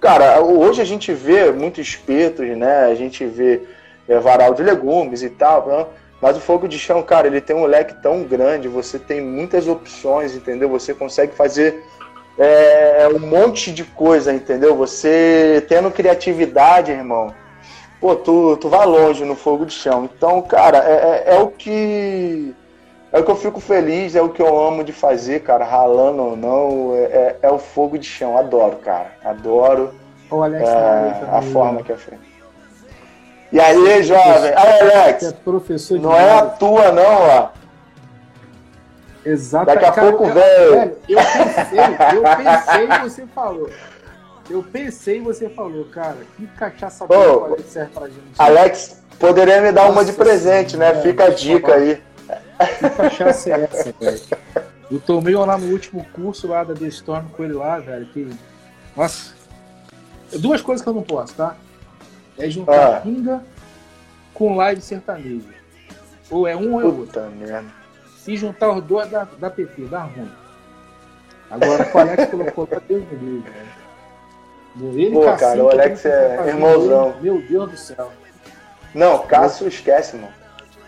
Cara, 0.00 0.40
hoje 0.40 0.82
a 0.82 0.84
gente 0.84 1.12
vê 1.12 1.50
muitos 1.50 1.86
espetos, 1.88 2.46
né? 2.56 2.84
A 2.84 2.94
gente 2.94 3.24
vê 3.24 3.62
é, 4.08 4.18
varal 4.20 4.54
de 4.54 4.62
legumes 4.62 5.22
e 5.22 5.30
tal, 5.30 5.66
né? 5.66 5.86
mas 6.20 6.36
o 6.36 6.40
fogo 6.40 6.66
de 6.66 6.78
chão, 6.78 7.02
cara, 7.02 7.26
ele 7.26 7.40
tem 7.40 7.54
um 7.54 7.66
leque 7.66 7.94
tão 8.02 8.22
grande, 8.22 8.68
você 8.68 8.98
tem 8.98 9.20
muitas 9.20 9.68
opções, 9.68 10.34
entendeu? 10.34 10.68
Você 10.68 10.94
consegue 10.94 11.34
fazer 11.34 11.82
é, 12.38 13.08
um 13.14 13.18
monte 13.18 13.72
de 13.72 13.84
coisa, 13.84 14.32
entendeu? 14.32 14.76
Você 14.76 15.64
tendo 15.68 15.90
criatividade, 15.90 16.92
irmão, 16.92 17.32
pô, 18.00 18.14
tu, 18.14 18.56
tu 18.58 18.68
vai 18.68 18.84
longe 18.86 19.24
no 19.24 19.34
fogo 19.34 19.64
de 19.64 19.72
chão. 19.72 20.04
Então, 20.04 20.42
cara, 20.42 20.78
é, 20.78 20.92
é- 21.30 21.34
é 21.36 21.38
o 21.38 21.48
que. 21.48 22.54
É 23.12 23.18
o 23.20 23.24
que 23.24 23.30
eu 23.30 23.36
fico 23.36 23.60
feliz, 23.60 24.14
é 24.14 24.20
o 24.20 24.28
que 24.28 24.42
eu 24.42 24.58
amo 24.66 24.84
de 24.84 24.92
fazer, 24.92 25.40
cara, 25.40 25.64
ralando 25.64 26.22
ou 26.22 26.36
não, 26.36 26.94
é, 26.94 27.02
é- 27.04 27.36
é 27.42 27.50
o 27.50 27.58
fogo 27.58 27.96
de 27.96 28.06
chão. 28.06 28.36
Adoro, 28.36 28.76
cara. 28.76 29.12
Adoro 29.24 29.94
o 30.30 30.42
Alex 30.42 30.68
é, 30.68 31.24
a 31.32 31.40
forma 31.40 31.82
que 31.82 31.92
é 31.92 31.96
feita. 31.96 32.24
E 33.52 33.60
aí, 33.60 34.02
jovem? 34.02 34.52
Aí, 34.54 34.78
Que 34.78 34.84
é 34.84 35.02
Alex, 35.02 35.32
professor 35.44 35.98
não 36.00 36.14
é 36.14 36.30
a 36.32 36.42
tua, 36.42 36.90
não, 36.92 37.04
ó. 37.22 37.48
Exato. 39.26 39.66
Daqui 39.66 39.84
a 39.84 39.92
Cara, 39.92 40.12
pouco, 40.12 40.32
velho. 40.32 40.96
Eu 41.08 41.18
pensei, 41.18 41.78
eu 42.16 42.22
pensei 42.36 42.84
e 42.84 42.98
você 43.02 43.26
falou. 43.26 43.70
Eu 44.48 44.62
pensei 44.62 45.16
e 45.16 45.20
você 45.20 45.48
falou, 45.48 45.84
cara, 45.86 46.18
que 46.36 46.46
cachaça 46.46 47.04
boa 47.06 47.38
Ô, 47.38 47.44
Alex 47.46 47.64
serve 47.66 47.90
pra 47.92 48.06
gente. 48.06 48.20
Alex, 48.38 49.02
poderia 49.18 49.60
me 49.60 49.72
dar 49.72 49.90
uma 49.90 50.04
de 50.04 50.12
Nossa 50.12 50.24
presente, 50.24 50.76
né? 50.76 51.02
Fica 51.02 51.24
a 51.24 51.30
dica 51.30 51.72
favor. 51.72 51.82
aí. 51.82 52.02
Que 52.78 52.90
cachaça 52.90 53.50
é 53.50 53.68
essa, 53.70 53.92
velho? 54.00 54.20
Eu 54.88 55.00
tomei 55.00 55.34
lá 55.34 55.58
no 55.58 55.72
último 55.72 56.06
curso 56.12 56.46
lá 56.46 56.62
da 56.62 56.72
The 56.74 56.86
Storm 56.86 57.26
com 57.36 57.42
ele 57.42 57.54
lá, 57.54 57.80
velho, 57.80 58.06
que. 58.06 58.30
Nossa. 58.96 59.34
Duas 60.34 60.62
coisas 60.62 60.82
que 60.82 60.88
eu 60.88 60.94
não 60.94 61.02
posso, 61.02 61.34
tá? 61.34 61.56
É 62.38 62.48
juntar 62.48 62.98
Ah. 62.98 63.00
pinga 63.00 63.42
com 64.32 64.54
live 64.54 64.80
sertanejo. 64.80 65.48
Ou 66.30 66.46
é 66.46 66.54
um 66.54 66.74
ou 66.74 66.80
é 66.80 66.84
outro. 66.84 67.06
Puta 67.06 67.28
merda. 67.36 67.64
Se 68.26 68.36
juntar 68.36 68.70
os 68.72 68.82
dois 68.82 69.08
da, 69.08 69.22
da 69.38 69.48
PT, 69.48 69.82
dá 69.84 70.00
ruim. 70.02 70.28
Agora, 71.48 71.88
o 71.94 71.98
Alex 71.98 72.26
colocou 72.28 72.68
lá, 72.70 72.80
Deus 72.88 73.04
me 73.10 73.16
livre, 73.16 73.50
velho. 73.52 74.98
Ele 75.00 75.10
Pô, 75.14 75.22
Cassim, 75.24 75.38
cara, 75.44 75.64
o 75.64 75.70
Alex 75.70 76.04
é 76.04 76.36
fazer 76.36 76.48
irmãozão. 76.50 77.10
ele, 77.10 77.20
Meu 77.22 77.40
Deus 77.48 77.70
do 77.70 77.76
céu. 77.76 78.10
Não, 78.92 79.20
Cássio 79.26 79.68
esquece, 79.68 80.16
mano. 80.16 80.28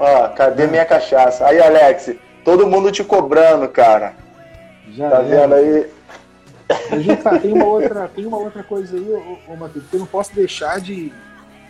Ó, 0.01 0.29
cadê 0.31 0.66
minha 0.66 0.85
cachaça? 0.85 1.46
Aí, 1.46 1.61
Alex, 1.61 2.11
todo 2.44 2.66
mundo 2.66 2.90
te 2.90 3.05
cobrando, 3.05 3.68
cara. 3.68 4.14
Já 4.90 5.09
Tá 5.09 5.18
é. 5.18 5.22
vendo 5.22 5.55
aí? 5.55 5.90
Gente, 7.01 7.22
cara, 7.22 7.38
tem 7.38 7.53
uma 7.53 7.64
outra, 7.66 8.09
tem 8.09 8.27
uma 8.27 8.37
outra 8.38 8.62
coisa 8.64 8.96
aí, 8.96 9.09
ô, 9.11 9.38
ô, 9.53 9.57
Matheus, 9.57 9.85
que 9.88 9.94
eu 9.94 10.01
não 10.01 10.07
posso 10.09 10.35
deixar 10.35 10.81
de, 10.81 11.12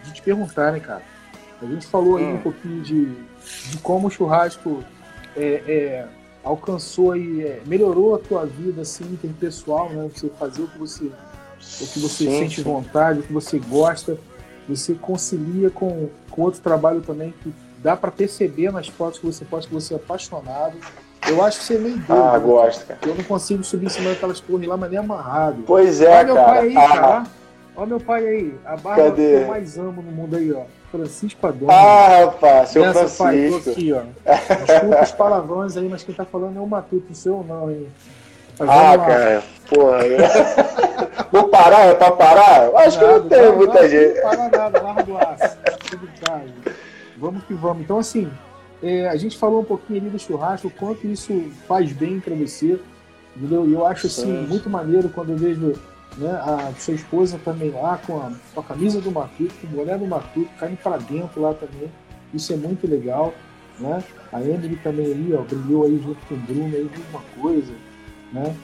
de 0.02 0.12
te 0.14 0.22
perguntar, 0.22 0.72
né, 0.72 0.80
cara? 0.80 1.02
A 1.62 1.66
gente 1.66 1.86
falou 1.86 2.16
aí 2.16 2.24
Hum. 2.24 2.34
um 2.36 2.40
pouquinho 2.40 2.80
de, 2.82 3.14
de 3.70 3.78
como 3.82 4.08
o 4.08 4.10
churrasco 4.10 4.82
é, 5.38 5.62
é, 5.66 6.06
alcançou 6.44 7.16
e 7.16 7.42
é, 7.42 7.60
melhorou 7.66 8.14
a 8.14 8.18
tua 8.18 8.44
vida, 8.44 8.82
assim, 8.82 9.04
interpessoal, 9.04 9.90
né? 9.90 10.08
Você 10.14 10.28
fazer 10.38 10.62
o 10.62 10.68
que 10.68 10.78
você, 10.78 11.04
o 11.04 11.86
que 11.86 11.98
você 12.00 12.24
Sim, 12.24 12.38
sente 12.40 12.56
sim. 12.56 12.62
vontade, 12.62 13.20
o 13.20 13.22
que 13.22 13.32
você 13.32 13.58
gosta, 13.58 14.18
você 14.68 14.94
concilia 14.94 15.70
com, 15.70 16.08
com 16.30 16.42
outro 16.42 16.60
trabalho 16.60 17.00
também 17.00 17.32
que 17.42 17.52
dá 17.82 17.96
pra 17.96 18.10
perceber 18.10 18.72
nas 18.72 18.88
fotos 18.88 19.18
que 19.18 19.26
você 19.26 19.44
posta 19.44 19.68
que 19.68 19.74
você 19.74 19.94
é 19.94 19.96
apaixonado. 19.96 20.76
Eu 21.26 21.42
acho 21.44 21.58
que 21.60 21.64
você 21.66 21.74
é 21.74 21.78
meio 21.78 21.96
doido. 21.98 22.12
Ah, 22.22 22.32
né? 22.32 22.38
gosto, 22.38 22.86
cara. 22.86 23.00
Eu 23.06 23.14
não 23.14 23.24
consigo 23.24 23.62
subir 23.62 23.86
em 23.86 23.90
cima 23.90 24.10
daquelas 24.10 24.40
torres 24.40 24.66
lá, 24.68 24.76
mas 24.76 24.90
nem 24.90 24.98
amarrado. 24.98 25.62
Pois 25.66 26.00
é, 26.00 26.08
Olha 26.18 26.24
meu 26.24 26.34
pai 26.36 26.44
cara. 26.46 26.60
aí, 26.60 26.76
Ah, 26.76 26.88
cara. 27.00 27.26
Olha 27.76 27.86
meu 27.86 28.00
pai 28.00 28.26
aí. 28.26 28.54
A 28.64 28.76
barba 28.76 29.02
Cadê? 29.04 29.36
que 29.36 29.42
eu 29.42 29.46
mais 29.48 29.78
amo 29.78 30.02
no 30.02 30.10
mundo 30.10 30.36
aí, 30.36 30.52
ó. 30.52 30.62
Francisco 30.90 31.46
Adão. 31.46 31.70
ah, 31.70 32.24
rapaz, 32.24 32.70
seu 32.70 32.82
Nessa, 32.82 33.24
pai, 33.24 33.48
Francisco. 33.48 33.70
aqui, 33.70 33.92
ó. 33.92 34.00
Desculpa 34.66 35.02
os 35.02 35.12
palavrões 35.12 35.76
aí, 35.76 35.88
mas 35.88 36.02
quem 36.02 36.14
tá 36.14 36.24
falando 36.24 36.56
é 36.56 36.60
o 36.60 36.66
Matuto, 36.66 37.04
não 37.08 37.14
sei 37.14 37.32
ou 37.32 37.44
não, 37.44 37.70
hein? 37.70 37.86
Mas 38.58 38.68
Ah, 38.68 38.98
cara, 38.98 39.42
porra. 39.68 39.98
Vou 41.30 41.48
parar? 41.48 41.80
É 41.86 41.94
pra 41.94 42.10
parar? 42.12 42.70
Acho 42.76 42.98
que 42.98 43.04
não 43.04 43.12
Nada, 43.18 43.28
tem 43.36 43.52
muita 43.56 43.82
não, 43.82 43.88
gente. 43.88 44.14
Não 44.14 44.22
para 44.30 44.48
nada, 44.48 44.82
larga 44.82 45.02
do 45.02 45.16
aço. 45.18 45.58
Vamos 47.16 47.44
que 47.44 47.54
vamos. 47.54 47.82
Então, 47.82 47.98
assim, 47.98 48.30
é, 48.82 49.08
a 49.08 49.16
gente 49.16 49.36
falou 49.36 49.60
um 49.60 49.64
pouquinho 49.64 50.00
ali 50.00 50.08
do 50.10 50.18
churrasco, 50.18 50.68
o 50.68 50.70
quanto 50.70 51.06
isso 51.06 51.50
faz 51.66 51.92
bem 51.92 52.18
pra 52.20 52.34
você. 52.34 52.80
Entendeu? 53.36 53.68
E 53.68 53.72
eu 53.74 53.86
acho 53.86 54.06
assim, 54.08 54.24
Sim. 54.24 54.46
muito 54.48 54.68
maneiro 54.70 55.08
quando 55.10 55.30
eu 55.30 55.36
vejo 55.36 55.74
né, 56.16 56.30
a 56.30 56.72
sua 56.78 56.94
esposa 56.94 57.38
também 57.44 57.70
lá 57.70 58.00
com 58.06 58.18
a, 58.18 58.32
com 58.54 58.60
a 58.60 58.64
camisa 58.64 59.00
do 59.00 59.10
Matuto, 59.10 59.54
com 59.60 59.66
o 59.66 59.70
boné 59.70 59.96
do 59.96 60.06
Matuto, 60.06 60.48
caindo 60.58 60.78
pra 60.78 60.96
dentro 60.96 61.40
lá 61.40 61.54
também. 61.54 61.90
Isso 62.32 62.52
é 62.52 62.56
muito 62.56 62.86
legal. 62.86 63.32
Né? 63.78 64.02
A 64.32 64.42
Emily 64.42 64.76
também 64.76 65.06
aí, 65.06 65.34
ó, 65.34 65.42
brilhou 65.42 65.84
aí 65.84 66.00
junto 66.02 66.18
com 66.26 66.34
o 66.34 66.38
Bruno 66.38 66.74
aí, 66.74 66.90
mesma 66.90 67.20
coisa. 67.40 67.72
Né? 68.32 68.54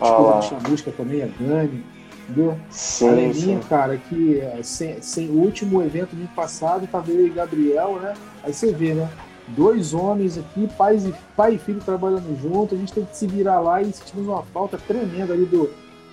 A 0.00 0.40
Chamusca 0.42 0.90
também, 0.90 1.22
a 1.22 1.28
Dani. 1.38 1.84
Entendeu? 2.28 2.52
A 2.52 2.56
Sim, 2.70 3.10
Leninha, 3.10 3.62
sim. 3.62 3.68
cara, 3.68 3.96
que 3.96 4.40
é, 4.40 4.60
sem, 4.62 5.00
sem 5.02 5.28
o 5.28 5.34
último 5.34 5.82
evento 5.82 6.14
do 6.14 6.20
ano 6.20 6.30
passado, 6.34 6.86
tava 6.86 7.10
eu 7.10 7.26
e 7.26 7.30
Gabriel, 7.30 7.98
né? 8.00 8.14
Aí 8.42 8.52
você 8.52 8.72
vê, 8.72 8.94
né? 8.94 9.08
Dois 9.48 9.92
homens 9.92 10.38
aqui, 10.38 10.68
pais 10.78 11.04
e, 11.04 11.12
pai 11.36 11.54
e 11.54 11.58
filho 11.58 11.80
trabalhando 11.80 12.40
junto, 12.40 12.74
a 12.74 12.78
gente 12.78 12.92
tem 12.92 13.04
que 13.04 13.16
se 13.16 13.26
virar 13.26 13.60
lá 13.60 13.82
e 13.82 13.92
sentimos 13.92 14.28
uma 14.28 14.42
falta 14.44 14.78
tremenda 14.78 15.34
ali 15.34 15.44
do, 15.44 15.68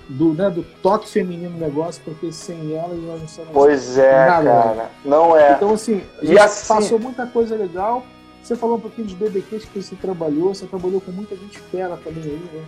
do, 0.10 0.34
né, 0.34 0.50
do 0.50 0.64
toque 0.82 1.07
feminino 1.07 1.51
no 1.51 1.60
negócio, 1.60 2.01
porque 2.03 2.32
sem 2.32 2.76
ela 2.76 2.93
nós 2.95 3.22
não 3.22 3.28
somos. 3.28 3.51
Pois 3.53 3.97
é, 3.97 4.26
Nada, 4.26 4.43
cara. 4.49 4.89
Não 5.05 5.38
é. 5.38 5.51
Então, 5.53 5.72
assim, 5.74 6.01
E 6.24 6.38
assim- 6.38 6.68
passou 6.74 6.97
muita 6.99 7.28
coisa 7.28 7.55
legal. 7.55 8.03
Você 8.41 8.55
falou 8.55 8.78
um 8.78 8.80
pouquinho 8.80 9.05
dos 9.05 9.16
BBQs 9.16 9.66
que 9.66 9.82
você 9.82 9.95
trabalhou, 9.95 10.55
você 10.55 10.66
trabalhou 10.66 10.99
com 10.99 11.12
muita 11.12 11.36
gente 11.36 11.60
fera 11.60 11.95
também 12.03 12.24
aí, 12.24 12.49
né? 12.51 12.64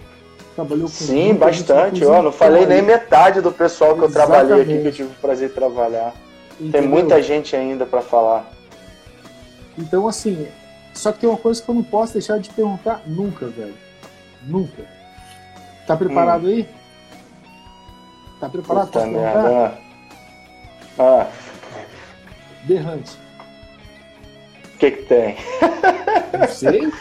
Trabalhou 0.54 0.84
com 0.84 0.89
Sim, 0.94 1.34
bastante. 1.34 2.06
Ó, 2.06 2.22
não 2.22 2.32
falei 2.32 2.66
nem 2.68 2.82
metade 2.84 3.42
do 3.42 3.52
pessoal 3.52 3.96
que 3.96 4.04
eu 4.04 4.12
trabalhei 4.12 4.54
aqui, 4.62 4.66
que 4.66 4.72
eu 4.72 4.76
Exatamente. 4.76 4.96
tive 4.98 5.10
o 5.10 5.14
prazer 5.22 5.50
de 5.50 5.56
trabalhar. 5.56 6.14
Tem 6.60 6.68
entendeu? 6.68 6.89
muita 6.89 7.22
gente 7.24 7.56
ainda 7.56 7.86
pra 7.88 8.02
falar. 8.02 8.52
Então, 9.78 10.08
assim, 10.08 10.48
só 10.94 11.12
que 11.12 11.20
tem 11.20 11.30
uma 11.30 11.38
coisa 11.38 11.60
que 11.64 11.68
eu 11.70 11.74
não 11.74 11.84
posso 11.84 12.14
deixar 12.14 12.38
de 12.38 12.50
perguntar 12.50 13.02
nunca, 13.08 13.48
velho. 13.48 13.74
Nunca. 14.44 14.84
Tá 15.88 15.96
preparado 15.96 16.48
aí? 16.48 16.68
Tá 18.42 18.50
preparado 18.50 18.88
Puta 18.88 19.06
merda. 19.06 19.78
Ah, 20.98 21.28
Berrante. 22.64 23.16
o 24.66 24.78
que 24.80 24.92
que 24.92 25.04
tem? 25.04 25.38
Não 26.38 26.48
sei. 26.48 26.92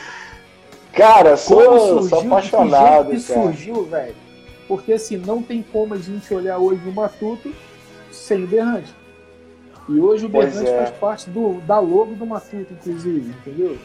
Cara, 0.93 1.38
sou, 1.38 2.03
sou 2.03 2.20
apaixonado, 2.20 3.11
que 3.11 3.22
cara. 3.22 3.43
surgiu, 3.43 3.84
velho. 3.86 4.14
Porque 4.68 4.93
assim, 4.93 5.16
não 5.16 5.43
tem 5.43 5.62
como 5.62 5.95
a 5.95 5.97
gente 5.97 6.32
olhar 6.34 6.59
hoje 6.59 6.86
o 6.86 6.93
Matuto 6.93 7.55
sem 8.12 8.45
o 8.45 8.47
Berrante. 8.47 8.95
E 9.88 9.99
hoje 9.99 10.26
o 10.26 10.30
Pois 10.30 10.53
Berrante 10.53 10.70
é. 10.70 10.76
faz 10.76 10.91
parte 10.99 11.30
do, 11.30 11.55
da 11.62 11.78
logo 11.78 12.14
do 12.14 12.26
Matuto, 12.26 12.70
inclusive, 12.70 13.30
entendeu? 13.30 13.78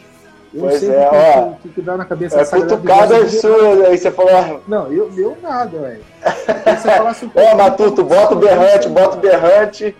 Eu 0.55 0.61
Pois 0.61 0.79
sei 0.79 0.89
é, 0.89 1.05
o 1.05 1.09
que, 1.09 1.15
ó. 1.15 1.47
o 1.49 1.55
que, 1.55 1.69
que 1.69 1.81
dá 1.81 1.97
na 1.97 2.05
cabeça 2.05 2.39
É 2.39 2.45
cutucada 2.45 3.27
sua. 3.29 3.87
Aí 3.87 3.97
você 3.97 4.09
falou, 4.09 4.31
ah, 4.37 4.59
Não, 4.65 4.91
eu, 4.91 5.11
eu 5.17 5.37
nada, 5.41 5.77
velho. 5.77 6.01
Aí 6.65 6.77
você 6.77 6.89
fala 6.91 7.09
assim, 7.09 7.29
ó, 7.35 7.55
Matuto, 7.57 8.03
bota 8.05 8.33
o 8.35 8.37
berrante, 8.39 8.87
bota 8.87 9.17
o 9.17 9.19
berrante. 9.19 9.95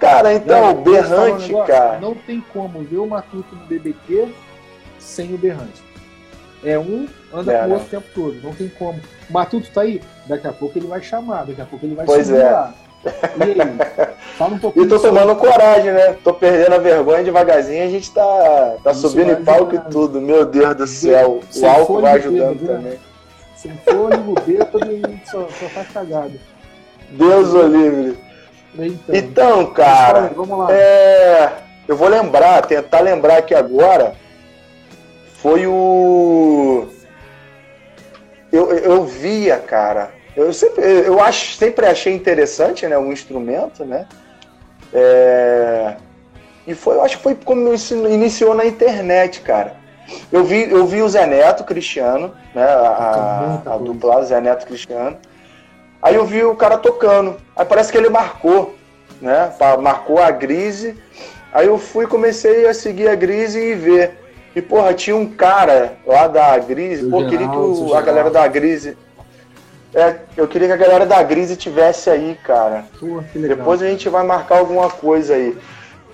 Cara, 0.00 0.34
então, 0.34 0.70
um 0.72 0.82
berrante, 0.82 1.48
negócio. 1.48 1.72
cara. 1.72 2.00
Não 2.00 2.14
tem 2.14 2.44
como 2.52 2.80
ver 2.82 2.98
o 2.98 3.06
Matuto 3.06 3.54
no 3.54 3.64
BBQ 3.66 4.28
sem 4.98 5.32
o 5.32 5.38
berrante. 5.38 5.82
É 6.64 6.76
um, 6.78 7.06
anda 7.32 7.52
É, 7.52 7.62
com 7.62 7.68
o 7.68 7.72
outro 7.74 7.86
o 7.86 7.90
tempo 7.90 8.06
todo. 8.14 8.40
Não 8.42 8.52
tem 8.54 8.68
como. 8.70 8.98
O 9.30 9.32
Matuto 9.32 9.70
tá 9.70 9.82
aí? 9.82 10.02
Daqui 10.26 10.48
a 10.48 10.52
pouco 10.52 10.76
ele 10.78 10.88
vai 10.88 11.00
chamar, 11.00 11.44
daqui 11.44 11.60
a 11.60 11.64
pouco 11.64 11.86
ele 11.86 11.94
vai 11.94 12.06
Pois 12.06 12.26
subir 12.26 12.40
é. 12.40 12.68
E 13.04 13.42
aí? 13.60 14.14
Fala 14.38 14.54
um 14.54 14.58
pouquinho 14.58 14.84
E 14.84 14.88
tô 14.88 14.98
sobre- 14.98 15.20
tomando 15.20 15.38
coragem, 15.38 15.92
né? 15.92 16.16
Tô 16.24 16.32
perdendo 16.34 16.74
a 16.74 16.78
vergonha 16.78 17.22
devagarzinho, 17.24 17.84
a 17.84 17.88
gente 17.88 18.10
tá, 18.12 18.74
tá 18.82 18.90
Isso 18.92 19.08
subindo 19.08 19.32
em 19.32 19.44
palco 19.44 19.74
e 19.74 19.78
tudo. 19.90 20.20
Meu 20.20 20.44
Deus 20.44 20.74
do 20.74 20.86
céu. 20.86 21.40
O 21.48 21.52
Sem 21.52 21.68
álcool 21.68 21.86
fôlego 21.86 22.02
vai 22.02 22.12
ajudando 22.14 22.58
bêbado, 22.58 22.64
né? 22.64 22.76
também. 22.78 22.98
Sem 23.56 23.72
fôlego, 23.84 24.34
bêbado 24.46 24.92
e 24.92 25.20
só, 25.30 25.40
só 25.48 25.68
faz 25.68 25.88
cagada. 25.92 26.32
Deus 27.10 27.52
o 27.54 27.62
livre. 27.66 28.18
Então, 28.76 29.14
Então, 29.14 29.66
cara, 29.72 30.32
vamos 30.34 30.58
lá. 30.58 30.72
é, 30.72 31.52
eu 31.86 31.96
vou 31.96 32.08
lembrar, 32.08 32.60
tentar 32.66 33.00
lembrar 33.00 33.38
aqui 33.38 33.54
agora. 33.54 34.14
Foi 35.36 35.66
o. 35.66 36.88
Eu, 38.50 38.72
eu 38.72 39.04
via, 39.04 39.58
cara. 39.58 40.10
Eu 40.36 40.52
sempre, 40.52 40.84
eu 40.84 41.20
acho, 41.22 41.54
sempre 41.56 41.86
achei 41.86 42.12
interessante, 42.12 42.86
né, 42.86 42.98
o 42.98 43.12
instrumento, 43.12 43.84
né? 43.84 44.06
É, 44.92 45.94
E 46.66 46.74
foi, 46.74 46.96
eu 46.96 47.02
acho 47.02 47.16
que 47.18 47.22
foi 47.22 47.34
como 47.34 47.70
iniciou 48.08 48.54
na 48.54 48.64
internet, 48.64 49.40
cara. 49.42 49.74
Eu 50.32 50.44
vi, 50.44 50.70
eu 50.70 50.86
vi 50.86 51.02
o 51.02 51.08
Zé 51.08 51.26
Neto 51.26 51.64
Cristiano, 51.64 52.32
né? 52.54 52.64
A, 52.64 53.60
a 53.66 53.76
dupla 53.78 54.22
Zé 54.24 54.40
Neto 54.40 54.66
Cristiano. 54.66 55.16
Aí 56.02 56.14
eu 56.14 56.24
vi 56.26 56.42
o 56.44 56.54
cara 56.56 56.76
tocando. 56.78 57.36
Aí 57.56 57.64
parece 57.64 57.90
que 57.92 57.98
ele 57.98 58.08
marcou, 58.10 58.74
né? 59.20 59.52
Marcou 59.80 60.18
a 60.22 60.30
Grise. 60.30 60.94
Aí 61.52 61.66
eu 61.66 61.78
fui 61.78 62.06
comecei 62.06 62.66
a 62.66 62.74
seguir 62.74 63.08
a 63.08 63.14
Grise 63.14 63.58
e 63.58 63.74
ver. 63.74 64.18
E, 64.54 64.62
porra, 64.62 64.92
tinha 64.94 65.16
um 65.16 65.26
cara 65.26 65.94
lá 66.06 66.26
da 66.28 66.56
Grise. 66.58 67.08
Pô, 67.10 67.24
queria 67.26 67.48
que 67.48 67.56
o- 67.58 67.94
a 67.94 68.00
galera 68.02 68.30
da 68.30 68.46
Grise. 68.46 68.96
É, 69.94 70.16
eu 70.36 70.48
queria 70.48 70.66
que 70.66 70.74
a 70.74 70.76
galera 70.76 71.06
da 71.06 71.22
Grise 71.22 71.56
tivesse 71.56 72.10
aí, 72.10 72.36
cara. 72.42 72.84
Depois 73.32 73.80
a 73.80 73.86
gente 73.86 74.08
vai 74.08 74.24
marcar 74.24 74.58
alguma 74.58 74.90
coisa 74.90 75.34
aí. 75.34 75.56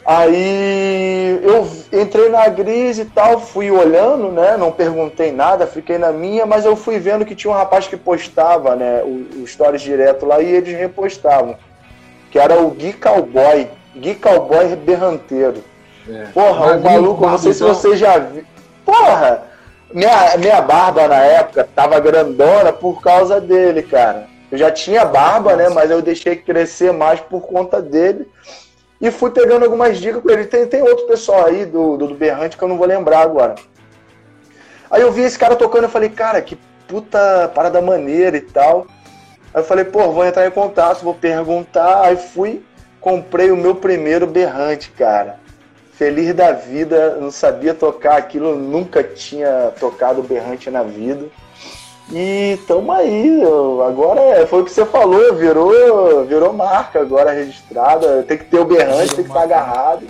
Aí 0.05 1.41
eu 1.43 1.69
entrei 1.93 2.29
na 2.29 2.47
Grise 2.49 3.03
e 3.03 3.05
tal, 3.07 3.41
fui 3.41 3.71
olhando, 3.71 4.31
né? 4.31 4.57
Não 4.57 4.71
perguntei 4.71 5.33
nada, 5.33 5.67
fiquei 5.67 5.99
na 5.99 6.11
minha, 6.13 6.45
mas 6.45 6.65
eu 6.65 6.77
fui 6.77 6.99
vendo 6.99 7.25
que 7.25 7.35
tinha 7.35 7.51
um 7.51 7.57
rapaz 7.57 7.87
que 7.87 7.97
postava, 7.97 8.77
né? 8.77 9.03
O, 9.03 9.43
o 9.43 9.47
Stories 9.47 9.83
direto 9.83 10.27
lá 10.27 10.41
e 10.41 10.51
eles 10.51 10.77
repostavam. 10.77 11.57
Que 12.31 12.39
era 12.39 12.61
o 12.61 12.71
Gui 12.71 12.93
Cowboy. 12.93 13.69
Gui 13.97 14.15
Cowboy 14.15 14.77
berranteiro. 14.77 15.63
É. 16.09 16.25
Porra, 16.35 16.67
o 16.67 16.69
Magrinho, 16.69 17.03
maluco, 17.03 17.27
não 17.27 17.39
sei 17.39 17.53
se 17.53 17.61
barbudão. 17.61 17.81
você 17.81 17.97
já 17.97 18.19
viu. 18.19 18.45
Porra! 18.85 19.50
Minha, 19.93 20.37
minha 20.39 20.61
barba 20.61 21.09
na 21.09 21.17
época 21.17 21.69
tava 21.75 21.99
grandona 21.99 22.73
por 22.73 23.03
causa 23.03 23.41
dele, 23.41 23.83
cara. 23.83 24.29
Eu 24.51 24.59
já 24.59 24.71
tinha 24.71 25.05
barba, 25.05 25.57
né? 25.57 25.69
Mas 25.69 25.91
eu 25.91 26.01
deixei 26.01 26.37
crescer 26.37 26.93
mais 26.93 27.21
por 27.21 27.43
conta 27.43 27.83
dele. 27.83 28.29
E 29.01 29.11
fui 29.11 29.31
pegando 29.31 29.65
algumas 29.65 29.99
dicas 29.99 30.23
com 30.23 30.31
ele. 30.31 30.45
Tem, 30.45 30.67
tem 30.67 30.83
outro 30.83 31.07
pessoal 31.07 31.47
aí 31.47 31.65
do, 31.65 31.97
do, 31.97 32.09
do 32.09 32.15
Berrante 32.15 32.57
que 32.57 32.63
eu 32.63 32.69
não 32.69 32.79
vou 32.79 32.87
lembrar 32.87 33.21
agora. 33.21 33.55
Aí 34.91 35.03
eu 35.03 35.13
vi 35.13 35.23
esse 35.23 35.39
cara 35.39 35.57
tocando 35.57 35.87
e 35.87 35.91
falei, 35.91 36.09
cara, 36.09 36.43
que 36.43 36.59
puta 36.87 37.51
parada 37.55 37.81
maneira 37.81 38.37
e 38.37 38.41
tal. 38.41 38.87
Aí 39.55 39.61
eu 39.61 39.65
falei, 39.65 39.85
pô, 39.85 40.11
vou 40.11 40.25
entrar 40.25 40.47
em 40.47 40.51
contato, 40.51 41.03
vou 41.03 41.15
perguntar. 41.15 42.03
Aí 42.03 42.17
fui, 42.17 42.63
comprei 43.01 43.51
o 43.51 43.57
meu 43.57 43.75
primeiro 43.75 44.27
berrante, 44.27 44.91
cara. 44.91 45.39
Feliz 46.01 46.33
da 46.35 46.53
vida, 46.53 47.17
não 47.21 47.31
sabia 47.31 47.75
tocar 47.75 48.17
aquilo, 48.17 48.57
nunca 48.57 49.05
tinha 49.05 49.71
tocado 49.79 50.23
berrante 50.23 50.71
na 50.71 50.83
vida. 50.83 51.27
E 52.11 52.59
tamo 52.67 52.91
aí, 52.91 53.43
agora 53.87 54.19
é- 54.19 54.47
foi 54.47 54.63
o 54.63 54.65
que 54.65 54.71
você 54.71 54.87
falou, 54.87 55.35
virou, 55.35 56.25
virou 56.25 56.55
marca 56.55 56.99
agora 57.03 57.33
registrada. 57.33 58.25
Tem 58.27 58.39
que 58.39 58.47
ter 58.47 58.59
o 58.59 58.65
berrante, 58.65 59.15
tem 59.15 59.25
que 59.25 59.31
estar 59.31 59.43
agarrado. 59.43 60.07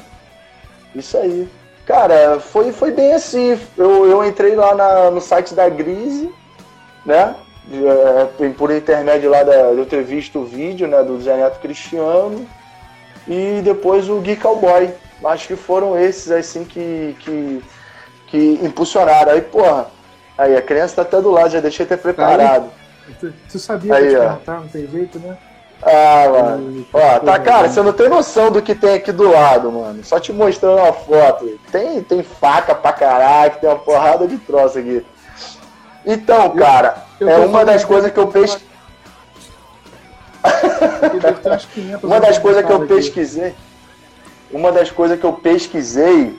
Isso 0.95 1.17
aí. 1.17 1.49
Cara, 1.85 2.39
foi, 2.39 2.71
foi 2.71 2.93
bem 2.93 3.13
assim. 3.13 3.59
Eu, 3.77 4.07
eu 4.07 4.25
entrei 4.25 4.55
lá 4.55 4.77
na- 4.77 5.11
no 5.11 5.21
site 5.21 5.55
da 5.57 5.69
Grise, 5.69 6.33
né? 7.05 7.35
É, 7.69 8.49
por 8.57 8.71
intermédio 8.71 9.29
lá 9.29 9.43
da, 9.43 9.73
de 9.73 9.79
eu 9.79 9.87
ter 9.87 10.05
visto 10.05 10.39
o 10.39 10.45
vídeo, 10.45 10.87
né? 10.87 11.03
Do 11.03 11.21
Zé 11.21 11.37
Neto 11.37 11.59
Cristiano. 11.59 12.47
E 13.27 13.61
depois 13.65 14.09
o 14.09 14.21
Gui 14.21 14.37
Cowboy. 14.37 14.89
Acho 15.25 15.49
que 15.49 15.57
foram 15.57 15.99
esses, 15.99 16.31
assim, 16.31 16.65
que, 16.65 17.17
que, 17.21 17.63
que 18.27 18.61
impulsionaram. 18.63 19.33
Aí, 19.33 19.41
porra, 19.41 19.89
aí 20.37 20.57
a 20.57 20.63
criança 20.63 20.97
tá 20.97 21.03
até 21.03 21.21
do 21.21 21.31
lado, 21.31 21.51
já 21.51 21.61
deixei 21.61 21.85
até 21.85 21.97
preparado. 21.97 22.71
Tu, 23.19 23.33
tu 23.51 23.59
sabia 23.59 23.95
Aí, 23.95 24.09
que 24.09 24.15
eu 24.15 24.37
te 24.37 24.51
não 24.51 24.69
tem 24.69 24.87
jeito, 24.87 25.19
né? 25.19 25.37
Ah, 25.83 26.29
mano. 26.31 26.87
Ó, 26.93 27.19
tá, 27.21 27.39
cara, 27.39 27.69
você 27.69 27.83
não 27.83 27.93
tem 27.93 28.09
noção 28.09 28.51
do 28.51 28.61
que 28.61 28.75
tem 28.75 28.95
aqui 28.95 29.13
do 29.13 29.31
lado, 29.31 29.73
mano. 29.73 30.05
Só 30.05 30.21
te 30.21 30.33
mostrando 30.33 30.79
uma 30.79 30.93
foto. 30.93 31.59
Tem, 31.73 32.03
tem 32.03 32.23
faca 32.23 32.75
pra 32.75 32.93
caralho, 32.93 33.55
tem 33.61 33.69
uma 33.69 33.79
porrada 33.79 34.27
de 34.27 34.37
troço 34.39 34.79
aqui. 34.79 35.05
Então, 36.05 36.51
cara, 36.51 37.05
Eu 37.19 37.29
é 37.29 37.37
tô 37.37 37.47
uma 37.47 37.65
das 37.65 37.85
coisas 37.85 38.11
que 38.11 38.19
eu 38.19 38.29
pesquisei. 38.29 38.69
Eu 41.13 41.21
devo 41.21 41.41
ter 41.41 41.49
umas 41.49 41.65
500 41.67 42.05
Uma 42.05 42.21
das 42.21 42.39
coisas 42.39 42.65
que 42.65 42.73
eu 42.73 42.87
pesquisei, 42.87 43.55
uma 44.53 44.73
das 44.73 44.91
coisas 44.91 45.19
que 45.19 45.25
eu 45.25 45.33
pesquisei 45.33 46.37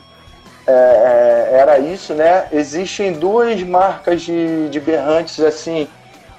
é, 0.68 0.72
é, 0.72 1.58
era 1.60 1.80
isso, 1.80 2.14
né? 2.14 2.48
Existem 2.52 3.14
duas 3.14 3.62
marcas 3.64 4.22
de, 4.22 4.70
de 4.70 4.80
berrantes 4.80 5.40
assim 5.40 5.88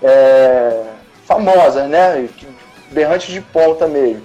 é, 0.03 0.85
famosas, 1.25 1.89
né? 1.89 2.29
Berrantes 2.91 3.33
de 3.33 3.41
ponta 3.41 3.87
mesmo, 3.87 4.23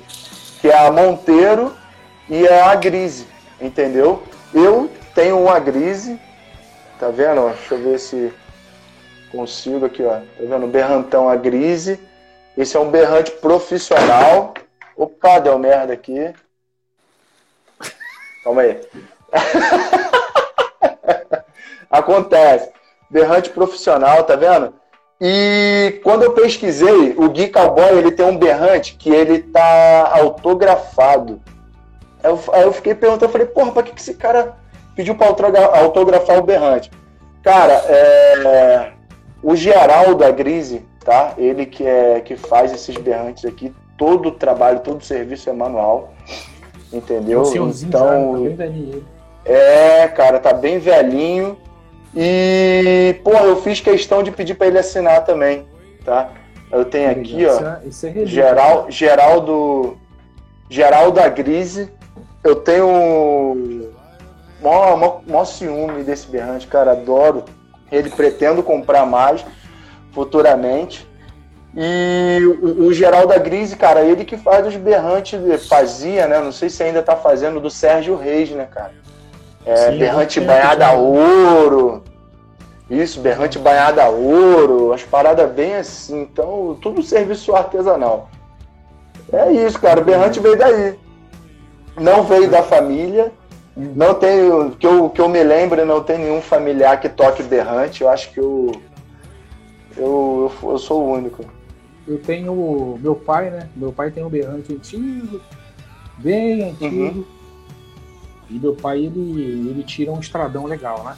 que 0.61 0.69
é 0.69 0.77
a 0.77 0.91
Monteiro 0.91 1.75
e 2.29 2.47
a 2.47 2.75
Grise, 2.75 3.27
entendeu? 3.61 4.23
Eu 4.53 4.89
tenho 5.15 5.39
uma 5.39 5.59
Grise, 5.59 6.19
tá 6.99 7.09
vendo? 7.09 7.49
Deixa 7.49 7.75
eu 7.75 7.83
ver 7.83 7.99
se 7.99 8.33
consigo 9.31 9.85
aqui, 9.85 10.03
ó. 10.03 10.15
Tá 10.15 10.23
vendo? 10.39 10.67
Berrantão 10.67 11.29
a 11.29 11.35
Grise. 11.35 11.99
Esse 12.57 12.75
é 12.75 12.79
um 12.79 12.89
berrante 12.89 13.31
profissional. 13.31 14.53
Opa, 14.95 15.39
deu 15.39 15.57
merda 15.59 15.93
aqui. 15.93 16.33
Calma 18.47 18.61
aí. 18.61 18.79
Acontece. 21.91 22.71
Berrante 23.09 23.49
profissional, 23.49 24.23
tá 24.23 24.37
vendo? 24.37 24.73
E 25.19 25.99
quando 26.01 26.23
eu 26.23 26.31
pesquisei, 26.31 27.13
o 27.17 27.27
Gui 27.29 27.49
Cowboy 27.49 27.97
ele 27.97 28.11
tem 28.11 28.25
um 28.25 28.37
berrante 28.37 28.95
que 28.95 29.09
ele 29.09 29.39
tá 29.39 30.13
autografado. 30.17 31.41
Eu, 32.23 32.39
aí 32.53 32.63
eu 32.63 32.71
fiquei 32.71 32.95
perguntando, 32.95 33.25
eu 33.25 33.29
falei, 33.29 33.47
porra, 33.47 33.73
pra 33.73 33.83
que, 33.83 33.91
que 33.91 33.99
esse 33.99 34.13
cara 34.13 34.55
pediu 34.95 35.15
pra 35.15 35.27
autogra- 35.27 35.77
autografar 35.79 36.37
o 36.37 36.43
berrante? 36.43 36.89
Cara, 37.43 37.73
é, 37.73 38.93
o 39.43 39.57
Geraldo 39.57 40.15
da 40.15 40.31
Grise, 40.31 40.85
tá? 41.03 41.33
Ele 41.37 41.65
que, 41.65 41.85
é, 41.85 42.21
que 42.21 42.37
faz 42.37 42.71
esses 42.71 42.95
berrantes 42.95 43.43
aqui, 43.43 43.75
todo 43.97 44.29
o 44.29 44.31
trabalho, 44.31 44.79
todo 44.79 45.01
o 45.01 45.05
serviço 45.05 45.49
é 45.49 45.53
manual. 45.53 46.13
Entendeu? 46.91 47.41
O 47.41 47.45
senhorzinho 47.45 47.91
já, 47.91 47.99
tá 47.99 48.05
Então, 48.19 48.57
é, 49.45 50.07
cara, 50.09 50.39
tá 50.39 50.53
bem 50.53 50.79
velhinho. 50.79 51.57
E, 52.15 53.19
pô, 53.23 53.31
eu 53.31 53.61
fiz 53.61 53.79
questão 53.79 54.23
de 54.23 54.31
pedir 54.31 54.55
pra 54.55 54.67
ele 54.67 54.79
assinar 54.79 55.23
também, 55.23 55.65
tá? 56.03 56.31
Eu 56.71 56.83
tenho 56.83 57.11
aqui, 57.11 57.43
Isso 57.43 57.63
ó, 57.63 57.67
é- 57.69 57.79
Isso 57.85 58.07
é. 58.07 58.25
Geral, 58.25 58.85
Geraldo, 58.89 59.97
Geraldo 60.69 61.11
da 61.19 61.29
Grise. 61.29 61.89
Eu 62.43 62.55
tenho 62.55 63.91
mó, 64.61 64.95
mó, 64.97 65.19
mó 65.27 65.45
ciúme 65.45 66.03
desse 66.03 66.27
berrante, 66.27 66.67
cara, 66.67 66.91
adoro. 66.91 67.43
Ele 67.91 68.09
pretendo 68.09 68.61
comprar 68.63 69.05
mais 69.05 69.45
futuramente. 70.11 71.06
E 71.79 72.43
o, 72.43 72.87
o 72.87 72.93
Geraldo 72.93 73.39
Grise, 73.39 73.75
cara, 73.75 74.01
ele 74.01 74.25
que 74.25 74.35
faz 74.35 74.65
os 74.65 74.75
berrantes, 74.75 75.39
fazia, 75.67 76.25
né? 76.25 76.39
Não 76.39 76.51
sei 76.51 76.71
se 76.71 76.81
ainda 76.81 77.03
tá 77.03 77.15
fazendo, 77.15 77.59
do 77.59 77.69
Sérgio 77.69 78.15
Reis, 78.17 78.49
né, 78.49 78.65
cara? 78.65 78.93
É, 79.63 79.91
Sim, 79.91 79.99
berrante 79.99 80.39
muito 80.39 80.47
tempo 80.47 80.47
banhado 80.47 80.81
já. 80.81 80.87
a 80.87 80.93
ouro. 80.93 82.03
Isso, 82.89 83.19
berrante 83.19 83.59
banhado 83.59 84.01
a 84.01 84.09
ouro, 84.09 84.91
as 84.91 85.03
paradas 85.03 85.51
bem 85.51 85.75
assim. 85.75 86.21
Então, 86.21 86.75
tudo 86.81 87.03
serviço 87.03 87.55
artesanal. 87.55 88.27
É 89.31 89.51
isso, 89.51 89.79
cara. 89.79 90.01
O 90.01 90.03
berrante 90.03 90.39
veio 90.39 90.57
daí. 90.57 90.97
Não 91.95 92.23
veio 92.23 92.49
da 92.49 92.63
família. 92.63 93.31
Não 93.75 94.15
tenho, 94.15 94.71
que 94.71 94.87
eu, 94.87 95.11
que 95.11 95.21
eu 95.21 95.29
me 95.29 95.43
lembre, 95.43 95.85
não 95.85 96.01
tem 96.01 96.17
nenhum 96.17 96.41
familiar 96.41 96.99
que 96.99 97.07
toque 97.07 97.43
berrante. 97.43 98.01
Eu 98.01 98.09
acho 98.09 98.31
que 98.31 98.39
eu, 98.39 98.71
eu, 99.95 100.51
eu, 100.63 100.71
eu 100.71 100.77
sou 100.79 101.03
o 101.03 101.11
único. 101.11 101.56
Eu 102.07 102.17
tenho 102.19 102.97
meu 103.01 103.15
pai, 103.15 103.49
né? 103.49 103.67
Meu 103.75 103.91
pai 103.91 104.09
tem 104.11 104.23
um 104.23 104.29
berrante 104.29 104.73
antigo, 104.73 105.41
bem 106.17 106.69
antigo. 106.69 107.27
E 108.49 108.53
meu 108.53 108.73
pai, 108.73 108.99
ele, 108.99 109.69
ele 109.69 109.83
tira 109.83 110.11
um 110.11 110.19
estradão 110.19 110.65
legal, 110.65 111.03
né? 111.03 111.17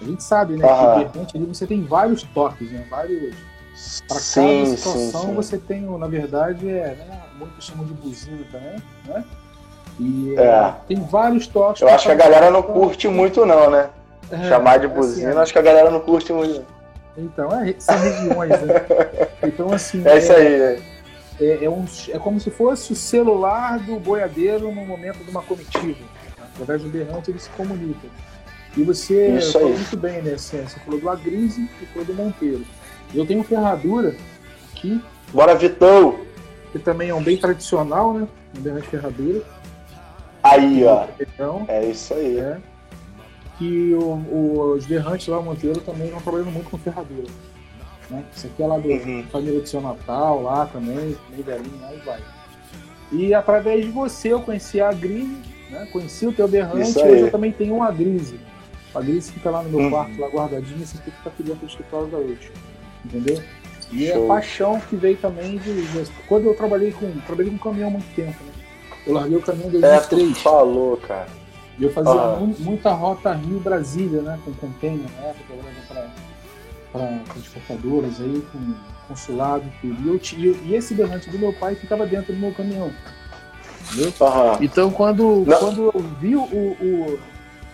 A 0.00 0.04
gente 0.04 0.22
sabe, 0.22 0.56
né? 0.56 0.64
Aham. 0.64 1.04
Que 1.04 1.10
berrante 1.12 1.36
ali 1.36 1.46
você 1.46 1.66
tem 1.66 1.82
vários 1.82 2.22
toques, 2.22 2.70
né? 2.70 2.86
Vários. 2.88 3.34
Para 4.08 4.18
Sim, 4.18 4.40
cada 4.40 4.66
sim, 4.66 4.76
situação 4.76 5.20
sim. 5.22 5.34
você 5.34 5.58
tem, 5.58 5.82
na 5.82 6.06
verdade, 6.06 6.66
é, 6.66 6.94
né? 6.94 7.22
muitos 7.38 7.66
chamam 7.66 7.84
de 7.84 7.92
buzina 7.92 8.38
também, 8.50 8.82
né? 9.06 9.24
E 10.00 10.34
É. 10.36 10.42
é, 10.42 10.74
tem 10.88 10.96
vários 11.00 11.46
toques. 11.46 11.82
Eu 11.82 11.88
pra 11.88 11.96
acho 11.96 12.06
que 12.06 12.12
a 12.12 12.14
galera 12.14 12.50
não 12.50 12.62
curte 12.62 13.06
muito, 13.08 13.44
não, 13.44 13.68
né? 13.70 13.90
É, 14.30 14.48
Chamar 14.48 14.78
de 14.78 14.86
assim, 14.86 14.94
buzina, 14.94 15.32
é. 15.32 15.36
acho 15.38 15.52
que 15.52 15.58
a 15.58 15.62
galera 15.62 15.90
não 15.90 16.00
curte 16.00 16.32
muito. 16.32 16.64
Então, 17.18 17.48
é, 17.62 17.74
são 17.78 17.96
regiões, 17.98 18.50
né? 18.62 18.86
Então, 19.42 19.72
assim, 19.72 20.02
É 20.06 20.18
isso 20.18 20.32
aí. 20.32 20.58
né? 20.58 20.82
é, 21.40 21.64
é 21.64 21.70
um- 21.70 21.84
é 22.12 22.18
como 22.18 22.40
se 22.40 22.50
fosse 22.50 22.92
o 22.92 22.96
celular 22.96 23.78
do 23.78 23.98
boiadeiro 24.00 24.72
no 24.72 24.84
momento 24.84 25.18
de 25.24 25.30
uma 25.30 25.42
comitiva. 25.42 26.04
Através 26.54 26.82
do 26.82 26.88
berrante 26.88 27.30
ele 27.30 27.38
se 27.38 27.48
comunica. 27.50 28.08
E 28.76 28.82
você 28.82 29.28
Isso 29.36 29.52
falou 29.52 29.68
aí. 29.68 29.74
muito 29.74 29.96
bem, 29.96 30.22
né? 30.22 30.32
Assim, 30.34 30.60
você 30.62 30.78
falou 30.80 30.98
do 31.00 31.08
Agrise 31.08 31.68
e 31.80 31.86
falou 31.86 32.04
do 32.06 32.14
Monteiro. 32.14 32.64
Eu 33.14 33.24
tenho 33.26 33.42
ferradura 33.44 34.14
aqui, 34.74 35.00
Bora, 35.32 35.54
Vitão! 35.54 36.18
que 36.72 36.78
também 36.78 37.10
é 37.10 37.14
um 37.14 37.22
bem 37.22 37.36
tradicional, 37.38 38.12
né? 38.14 38.26
Um 38.56 38.60
berrante 38.60 38.88
ferradura. 38.88 39.42
Aí, 40.42 40.84
ó. 40.84 41.06
Então, 41.20 41.64
É 41.68 41.84
isso 41.84 42.12
aí. 42.14 42.38
é, 42.38 42.58
que 43.58 43.94
o- 43.94 44.00
o- 44.30 44.74
os 44.76 44.86
berrantes 44.86 45.26
lá, 45.28 45.38
o 45.38 45.42
Monteiro, 45.42 45.80
também 45.80 46.06
estão 46.06 46.20
trabalhando 46.20 46.50
muito 46.52 46.68
com 46.70 46.78
ferradura. 46.78 47.26
Né? 48.10 48.24
Isso 48.34 48.46
aqui 48.46 48.62
é 48.62 48.66
lá 48.66 48.78
do 48.78 48.88
Uhum. 48.88 49.24
família 49.32 49.60
do 49.60 49.66
seu 49.66 49.80
Natal, 49.80 50.42
lá 50.42 50.66
também, 50.66 51.16
meio 51.30 51.42
velhinho, 51.44 51.80
aí 51.84 51.98
vai. 52.04 52.20
E 53.12 53.32
através 53.34 53.84
de 53.84 53.90
você 53.90 54.28
eu 54.32 54.40
conheci 54.40 54.80
a 54.80 54.92
Grise, 54.92 55.36
né? 55.70 55.88
conheci 55.92 56.26
o 56.26 56.32
teu 56.32 56.46
berrante, 56.48 56.98
e 56.98 57.02
aí. 57.02 57.12
hoje 57.12 57.22
eu 57.22 57.30
também 57.30 57.52
tenho 57.52 57.74
uma 57.76 57.90
Grise. 57.90 58.38
A 58.94 59.00
Grise 59.00 59.32
fica 59.32 59.50
lá 59.50 59.62
no 59.62 59.70
meu 59.70 59.80
Uhum. 59.80 59.90
quarto, 59.90 60.20
lá 60.20 60.28
guardadinha, 60.28 60.82
esse 60.82 60.96
aqui 60.98 61.10
fica 61.10 61.28
aqui 61.28 61.42
dentro 61.42 61.60
do 61.60 61.66
escritório 61.66 62.06
da 62.08 62.18
hoje. 62.18 62.50
Entendeu? 63.04 63.42
E 63.92 64.06
é 64.08 64.12
Show. 64.14 64.24
a 64.24 64.28
paixão 64.28 64.80
que 64.80 64.96
veio 64.96 65.16
também 65.16 65.58
de, 65.58 65.86
de- 65.86 66.10
Quando 66.28 66.46
eu 66.46 66.54
trabalhei 66.54 66.90
com. 66.92 67.08
Trabalhei 67.26 67.52
com 67.52 67.58
caminhão 67.58 67.88
há 67.88 67.92
muito 67.92 68.14
tempo, 68.16 68.30
né? 68.44 68.52
Eu 69.06 69.12
larguei 69.14 69.36
o 69.38 69.42
caminhão 69.42 69.66
em 69.70 69.76
É, 69.76 70.00
tu 70.00 70.10
2003. 70.16 70.38
falou, 70.38 70.96
cara. 70.96 71.28
E 71.78 71.84
eu 71.84 71.92
fazia 71.92 72.12
Ah. 72.12 72.36
mu- 72.38 72.54
muita 72.60 72.90
rota 72.92 73.32
Rio-Brasília, 73.34 74.22
né? 74.22 74.38
Com 74.44 74.52
container 74.54 75.06
na 75.20 75.26
época, 75.28 75.44
trabalhava 75.48 76.10
para 76.92 77.18
transportadoras 77.32 78.20
aí, 78.20 78.42
com 78.52 78.74
consulado 79.08 79.64
e 79.66 79.80
tudo. 79.80 80.02
E, 80.02 80.08
eu, 80.08 80.20
e, 80.38 80.68
e 80.70 80.74
esse 80.74 80.94
berrante 80.94 81.28
do 81.30 81.38
meu 81.38 81.52
pai 81.52 81.74
ficava 81.74 82.06
dentro 82.06 82.32
do 82.32 82.38
meu 82.38 82.52
caminhão. 82.54 82.90
Entendeu? 83.92 84.12
Então, 84.60 84.90
quando, 84.90 85.44
Não. 85.46 85.58
quando 85.58 85.82
eu 85.94 86.04
vi 86.20 86.34
o, 86.34 86.42
o, 86.42 87.18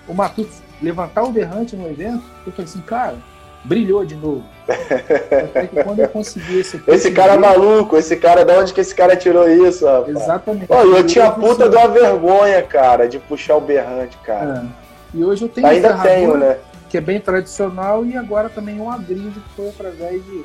o 0.08 0.14
Matuto 0.14 0.50
levantar 0.82 1.22
o 1.22 1.30
berrante 1.32 1.76
no 1.76 1.88
evento, 1.88 2.22
eu 2.44 2.52
falei 2.52 2.64
assim, 2.64 2.80
cara, 2.80 3.16
brilhou 3.64 4.04
de 4.04 4.14
novo. 4.16 4.44
Até 4.68 5.66
que 5.66 5.82
quando 5.82 6.00
eu 6.00 6.08
consegui 6.08 6.60
esse 6.60 6.82
Esse 6.86 7.10
cara 7.10 7.34
é 7.34 7.38
maluco, 7.38 7.96
esse 7.96 8.16
cara, 8.16 8.44
de 8.44 8.52
onde 8.52 8.72
que 8.72 8.80
esse 8.80 8.94
cara 8.94 9.16
tirou 9.16 9.48
isso, 9.48 9.86
rapaz? 9.86 10.16
Exatamente. 10.16 10.66
Pô, 10.66 10.74
eu 10.74 11.06
tinha 11.06 11.26
a 11.26 11.30
puta 11.32 11.68
de 11.68 11.76
uma 11.76 11.88
vergonha, 11.88 12.62
cara, 12.62 13.08
de 13.08 13.18
puxar 13.18 13.56
o 13.56 13.60
berrante, 13.60 14.16
cara. 14.24 14.64
é. 14.78 14.82
E 15.14 15.24
hoje 15.24 15.42
eu 15.44 15.48
tenho 15.48 15.66
Ainda 15.66 15.98
tenho, 15.98 16.36
né? 16.38 16.56
que 16.88 16.96
é 16.96 17.00
bem 17.00 17.20
tradicional, 17.20 18.04
e 18.04 18.16
agora 18.16 18.48
também 18.48 18.80
um 18.80 18.90
agrido 18.90 19.40
que 19.40 19.56
foi 19.56 19.68
através 19.68 20.24
de 20.24 20.44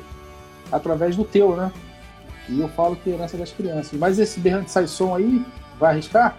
através 0.70 1.16
do 1.16 1.24
teu, 1.24 1.56
né? 1.56 1.72
E 2.48 2.60
eu 2.60 2.68
falo 2.68 2.96
que 2.96 3.10
é 3.10 3.14
herança 3.14 3.36
das 3.36 3.52
crianças. 3.52 3.98
Mas 3.98 4.18
esse 4.18 4.40
berrante 4.40 4.70
sai 4.70 4.86
som 4.86 5.14
aí, 5.14 5.44
vai 5.78 5.92
arriscar? 5.92 6.36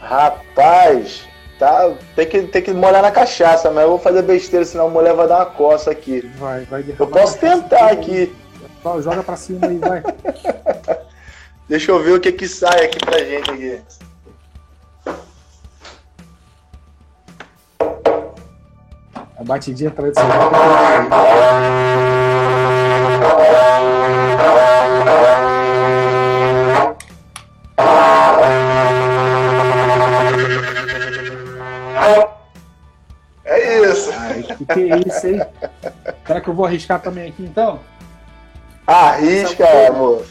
Rapaz, 0.00 1.24
tá, 1.60 1.92
tem 2.16 2.26
que, 2.26 2.42
tem 2.44 2.62
que 2.62 2.72
molhar 2.72 3.02
na 3.02 3.10
cachaça, 3.12 3.70
mas 3.70 3.84
eu 3.84 3.90
vou 3.90 3.98
fazer 3.98 4.22
besteira, 4.22 4.64
senão 4.64 4.86
a 4.86 4.90
mulher 4.90 5.12
vai 5.12 5.28
dar 5.28 5.36
uma 5.36 5.46
coça 5.46 5.90
aqui. 5.90 6.22
Vai, 6.38 6.64
vai 6.64 6.82
Eu 6.98 7.06
posso 7.06 7.38
tentar 7.38 7.92
aqui. 7.92 8.34
Vai, 8.82 9.02
Joga 9.02 9.22
pra 9.22 9.36
cima 9.36 9.66
aí, 9.66 9.76
vai. 9.76 10.02
Deixa 11.68 11.90
eu 11.92 12.02
ver 12.02 12.14
o 12.14 12.20
que 12.20 12.32
que 12.32 12.48
sai 12.48 12.86
aqui 12.86 12.98
pra 12.98 13.18
gente 13.18 13.50
aqui. 13.50 13.82
A 19.38 19.44
batidinha 19.44 19.90
tradicional. 19.90 20.50
Que 34.72 34.92
é 34.92 34.98
isso 35.06 35.26
aí? 35.26 35.40
Será 36.26 36.40
que 36.40 36.48
eu 36.48 36.54
vou 36.54 36.64
arriscar 36.66 37.00
também 37.00 37.28
aqui 37.28 37.42
então? 37.44 37.80
Arrisca, 38.86 39.64
amor. 39.88 40.24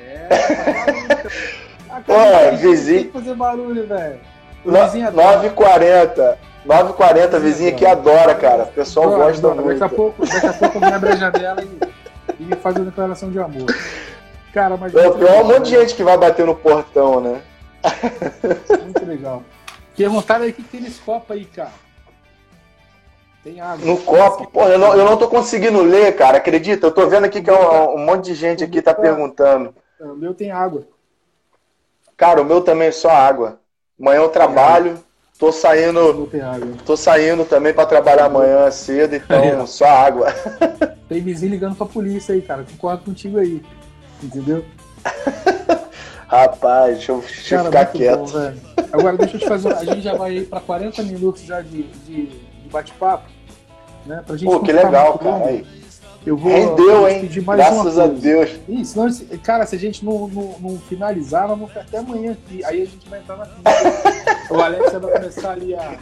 É, 0.00 0.28
Pô, 2.06 2.56
vizinho- 2.56 2.98
Tem 3.02 3.06
que 3.06 3.12
fazer 3.18 3.34
barulho, 3.34 3.86
velho. 3.86 4.20
O 4.64 4.70
No- 4.70 4.84
vizinho 4.84 5.08
adora. 5.08 5.38
9h40. 6.68 6.96
9h40, 6.96 7.40
vizinho 7.40 7.74
que 7.74 7.86
adora, 7.86 8.34
cara. 8.34 8.64
O 8.64 8.72
pessoal 8.72 9.06
Adora, 9.06 9.24
gosta 9.24 9.48
adora. 9.48 9.68
Daqui 9.68 9.82
a 9.82 9.86
muito. 9.86 9.96
pouco, 9.96 10.26
daqui 10.26 10.46
a 10.46 10.52
pouco 10.52 10.78
a 10.84 11.16
janela 11.16 11.64
e, 11.64 12.52
e 12.52 12.56
faz 12.56 12.76
uma 12.76 12.84
declaração 12.84 13.30
de 13.30 13.38
amor. 13.40 13.66
Cara, 14.52 14.76
mas 14.76 14.94
É, 14.94 15.08
muito 15.08 15.18
Tem 15.18 15.40
um 15.40 15.44
monte 15.44 15.64
de 15.64 15.70
gente 15.70 15.94
que 15.94 16.02
vai 16.02 16.18
bater 16.18 16.44
no 16.44 16.54
portão, 16.54 17.20
né? 17.20 17.42
Muito 18.84 19.06
legal. 19.06 19.42
Perguntaram 19.96 20.44
aí 20.44 20.50
o 20.50 20.54
que 20.54 20.62
tem 20.62 20.80
nesse 20.80 21.00
copo 21.00 21.32
aí, 21.32 21.44
cara. 21.44 21.72
Tem 23.42 23.60
água. 23.60 23.84
No 23.86 23.96
copo. 23.98 24.46
Pô, 24.50 24.64
eu 24.64 24.78
não, 24.78 24.94
eu 24.94 25.04
não 25.04 25.16
tô 25.16 25.28
conseguindo 25.28 25.82
ler, 25.82 26.14
cara. 26.16 26.38
Acredita? 26.38 26.86
Eu 26.86 26.92
tô 26.92 27.06
vendo 27.08 27.24
aqui 27.24 27.40
que 27.40 27.50
é 27.50 27.54
um, 27.54 27.94
um 27.96 28.04
monte 28.04 28.26
de 28.26 28.34
gente 28.34 28.62
aqui 28.62 28.82
tá 28.82 28.94
perguntando. 28.94 29.74
O 30.00 30.14
meu 30.14 30.34
tem 30.34 30.50
água. 30.50 30.86
Cara, 32.16 32.42
o 32.42 32.44
meu 32.44 32.60
também 32.60 32.88
é 32.88 32.92
só 32.92 33.10
água. 33.10 33.60
Amanhã 33.98 34.18
eu 34.18 34.28
trabalho. 34.28 34.98
Tô 35.38 35.52
saindo, 35.52 36.28
tô 36.84 36.96
saindo 36.96 37.44
também 37.44 37.72
pra 37.72 37.86
trabalhar 37.86 38.24
amanhã 38.24 38.68
cedo, 38.72 39.14
então 39.14 39.64
só 39.68 39.86
água. 39.86 40.32
Tem 41.08 41.22
vizinho 41.22 41.52
ligando 41.52 41.76
pra 41.76 41.86
polícia 41.86 42.34
aí, 42.34 42.42
cara. 42.42 42.64
Concordo 42.68 43.04
contigo 43.04 43.38
aí. 43.38 43.62
Entendeu? 44.22 44.64
Rapaz, 46.26 46.96
deixa 46.96 47.12
eu, 47.12 47.20
deixa 47.20 47.54
eu 47.54 47.70
Cara, 47.70 47.86
ficar 47.86 47.98
quieto. 47.98 48.32
bom. 48.32 48.52
Agora 48.92 49.16
deixa 49.16 49.36
eu 49.36 49.40
te 49.40 49.48
fazer. 49.48 49.72
A 49.72 49.84
gente 49.84 50.00
já 50.02 50.14
vai 50.14 50.30
aí 50.32 50.44
pra 50.44 50.60
40 50.60 51.02
minutos 51.04 51.42
já 51.42 51.62
de, 51.62 51.84
de, 51.84 52.26
de 52.26 52.68
bate-papo. 52.70 53.30
Né? 54.04 54.22
Pra 54.26 54.36
gente 54.36 54.50
Pô, 54.50 54.60
que 54.60 54.72
legal, 54.72 55.18
cara. 55.18 55.46
Aí. 55.46 55.77
Eu 56.28 56.36
vou 56.36 56.52
Rendeu, 56.52 57.08
hein? 57.08 57.20
pedir 57.22 57.40
mais 57.42 57.58
Graças 57.58 57.94
uma 57.96 58.04
a. 58.04 58.06
Deus. 58.06 58.50
Ih, 58.68 58.84
senão, 58.84 59.08
cara, 59.42 59.64
se 59.64 59.74
a 59.74 59.78
gente 59.78 60.04
não, 60.04 60.28
não, 60.28 60.56
não 60.60 60.78
finalizar, 60.78 61.48
nós 61.48 61.50
vamos 61.58 61.68
ficar 61.68 61.80
até 61.80 61.98
amanhã 61.98 62.32
aqui. 62.32 62.62
Aí 62.66 62.82
a 62.82 62.84
gente 62.84 63.08
vai 63.08 63.20
entrar 63.20 63.36
na 63.38 63.46
fila. 63.46 63.62
o 64.50 64.60
Alex 64.62 64.92
vai 64.92 65.12
começar 65.12 65.50
ali 65.52 65.74
a 65.74 65.98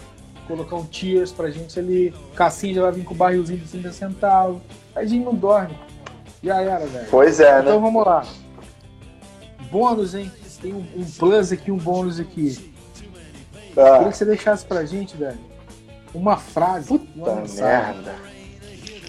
colocar 0.49 0.75
um 0.77 0.85
tiers 0.85 1.31
pra 1.31 1.49
gente 1.49 1.79
ali. 1.79 2.13
Cassim 2.35 2.75
já 2.75 2.83
vai 2.83 2.91
vir 2.91 3.05
com 3.05 3.15
o 3.15 3.17
barrilzinho 3.17 3.61
de 3.61 3.69
50 3.69 3.93
centavos. 3.95 4.59
Aí 4.97 5.05
a 5.05 5.09
gente 5.09 5.25
não 5.25 5.35
dorme. 5.35 5.79
Já 6.43 6.61
era, 6.61 6.85
velho. 6.87 7.07
Pois 7.09 7.39
é, 7.39 7.61
Então 7.61 7.77
né? 7.77 7.81
vamos 7.81 8.05
lá. 8.05 8.27
Bônus, 9.71 10.15
hein? 10.15 10.31
Tem 10.61 10.73
um, 10.73 10.85
um 10.97 11.05
plus 11.19 11.53
aqui, 11.53 11.71
um 11.71 11.77
bônus 11.77 12.19
aqui. 12.19 12.73
Queria 13.75 13.95
Ah, 13.95 14.09
que 14.11 14.17
você 14.17 14.25
deixasse 14.25 14.65
pra 14.65 14.85
gente, 14.85 15.17
velho, 15.17 15.39
uma 16.15 16.37
frase. 16.37 16.91
uma 16.91 16.99
puta 16.99 17.35
mensagem. 17.37 17.95
merda. 17.95 18.15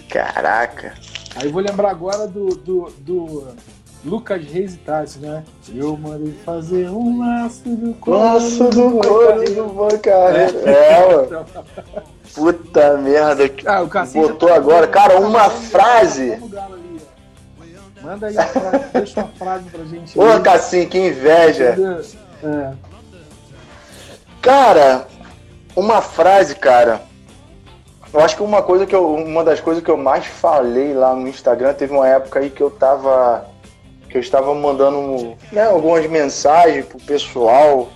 Caraca. 0.08 0.94
Aí 1.36 1.46
eu 1.46 1.52
vou 1.52 1.62
lembrar 1.62 1.90
agora 1.90 2.26
do, 2.26 2.48
do, 2.56 2.90
do 2.98 3.46
Lucas 4.04 4.42
Reis 4.44 4.74
e 4.74 4.78
Tassi, 4.78 5.18
né? 5.18 5.44
Eu 5.74 5.96
mandei 5.96 6.32
fazer 6.44 6.88
um 6.88 7.18
laço 7.18 7.62
do 7.68 7.94
couro. 7.94 8.18
Nossa, 8.18 8.68
do 8.70 8.90
couro 8.98 9.54
do 9.54 9.64
boi 9.66 9.98
carreiro. 9.98 10.58
É, 10.68 11.16
mano. 11.16 11.46
Puta 12.34 12.96
merda. 12.98 13.50
Ah, 13.66 13.82
o 13.82 13.88
Botou 13.88 14.48
tá- 14.48 14.54
agora. 14.54 14.86
Cara, 14.86 15.20
uma 15.20 15.50
frase. 15.50 16.30
Vamos 16.36 16.50
galo 16.50 16.74
ali, 16.74 17.00
ó. 18.00 18.06
Manda 18.06 18.26
aí, 18.28 18.34
frase, 18.34 18.84
deixa 18.92 19.20
uma 19.20 19.28
frase 19.28 19.64
pra 19.70 19.84
gente. 19.84 20.18
Ô, 20.18 20.22
aí. 20.22 20.40
Cassim, 20.40 20.86
que 20.86 20.98
inveja. 20.98 21.76
É. 22.42 22.72
Cara, 24.40 25.06
uma 25.74 26.00
frase, 26.00 26.54
cara. 26.54 27.07
Eu 28.12 28.20
acho 28.20 28.36
que 28.36 28.42
uma 28.42 28.62
coisa 28.62 28.86
que 28.86 28.94
eu, 28.94 29.14
uma 29.14 29.44
das 29.44 29.60
coisas 29.60 29.82
que 29.82 29.90
eu 29.90 29.96
mais 29.96 30.24
falei 30.26 30.94
lá 30.94 31.14
no 31.14 31.28
Instagram, 31.28 31.74
teve 31.74 31.92
uma 31.92 32.08
época 32.08 32.40
aí 32.40 32.48
que 32.48 32.62
eu 32.62 32.70
tava 32.70 33.46
que 34.08 34.16
eu 34.16 34.20
estava 34.22 34.54
mandando 34.54 35.36
né, 35.52 35.66
algumas 35.66 36.06
mensagens 36.08 36.86
pro 36.86 36.98
pessoal, 36.98 37.88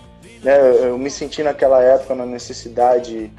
né? 0.43 0.59
Eu 0.87 0.99
me 0.99 1.11
senti 1.11 1.43
naquela 1.43 1.83
época 1.83 2.15
na 2.15 2.27
necessidade 2.27 3.33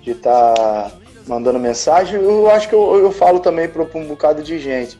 de 0.00 0.10
estar 0.12 0.54
tá 0.54 0.92
mandando 1.26 1.58
mensagem. 1.58 2.20
Eu 2.20 2.48
acho 2.48 2.68
que 2.68 2.74
eu, 2.74 2.98
eu 2.98 3.10
falo 3.10 3.40
também 3.40 3.68
para 3.68 3.82
um 3.82 4.06
bocado 4.06 4.42
de 4.44 4.60
gente. 4.60 4.96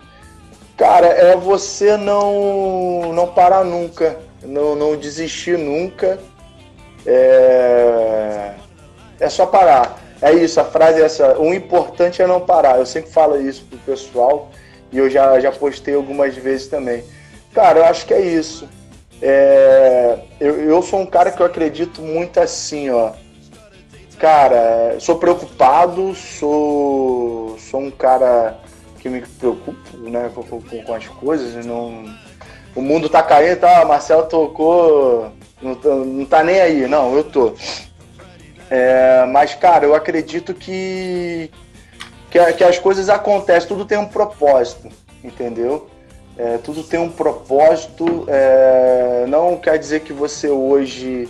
Cara, 0.77 1.07
é 1.07 1.37
você 1.37 1.97
não 1.97 3.13
não 3.13 3.29
parar 3.29 3.65
nunca, 3.65 4.19
não, 4.43 4.75
não 4.75 4.97
desistir 4.97 5.57
nunca. 5.57 6.19
É, 7.07 8.55
é 9.21 9.29
só 9.29 9.47
parar. 9.47 10.02
É 10.23 10.33
isso, 10.33 10.61
a 10.61 10.65
frase 10.65 11.03
é 11.03 11.05
essa. 11.05 11.37
O 11.39 11.53
importante 11.53 12.23
é 12.23 12.27
não 12.27 12.41
parar. 12.41 12.79
Eu 12.79 12.87
sempre 12.87 13.11
falo 13.11 13.41
isso 13.41 13.65
pro 13.69 13.79
pessoal 13.79 14.51
e 14.93 14.99
eu 14.99 15.11
já, 15.11 15.41
já 15.41 15.51
postei 15.51 15.95
algumas 15.95 16.37
vezes 16.37 16.69
também. 16.69 17.03
Cara, 17.53 17.81
eu 17.81 17.85
acho 17.85 18.07
que 18.07 18.15
é 18.15 18.21
isso. 18.21 18.69
É, 19.21 20.19
eu, 20.41 20.61
eu 20.63 20.83
sou 20.83 21.01
um 21.01 21.07
cara 21.07 21.33
que 21.33 21.43
eu 21.43 21.47
acredito 21.47 22.01
muito 22.01 22.39
assim, 22.39 22.89
ó. 22.91 23.13
Cara, 24.19 24.97
sou 25.01 25.17
preocupado, 25.17 26.15
sou, 26.15 27.57
sou 27.59 27.81
um 27.81 27.91
cara 27.91 28.57
que 29.01 29.09
me 29.09 29.21
preocupo 29.21 29.97
né, 29.97 30.31
com, 30.33 30.43
com, 30.45 30.61
com 30.61 30.95
as 30.95 31.09
coisas. 31.09 31.67
Não, 31.67 32.05
o 32.75 32.81
mundo 32.81 33.09
tá 33.09 33.23
caindo, 33.23 33.59
tá? 33.59 33.85
Marcelo 33.85 34.27
tocou, 34.27 35.33
não, 35.61 35.75
não 36.05 36.25
tá 36.25 36.45
nem 36.45 36.61
aí. 36.61 36.87
Não, 36.87 37.17
eu 37.17 37.25
tô. 37.25 37.55
É, 38.75 39.27
mas, 39.27 39.55
cara, 39.55 39.85
eu 39.85 39.95
acredito 39.95 40.55
que, 40.55 41.51
que, 42.31 42.53
que, 42.55 42.65
as 42.65 42.79
coisas 42.79 43.11
acontecem, 43.11 43.69
tudo 43.69 43.85
tem 43.85 43.99
um 43.99 44.09
propósito, 44.09 44.89
entendeu? 45.23 45.91
É, 46.39 46.57
tudo 46.57 46.83
tem 46.83 46.99
um 46.99 47.11
propósito. 47.11 48.25
É, 48.29 49.27
não 49.29 49.59
quer 49.59 49.79
dizer 49.79 50.01
que 50.01 50.15
você 50.15 50.49
hoje 50.49 51.29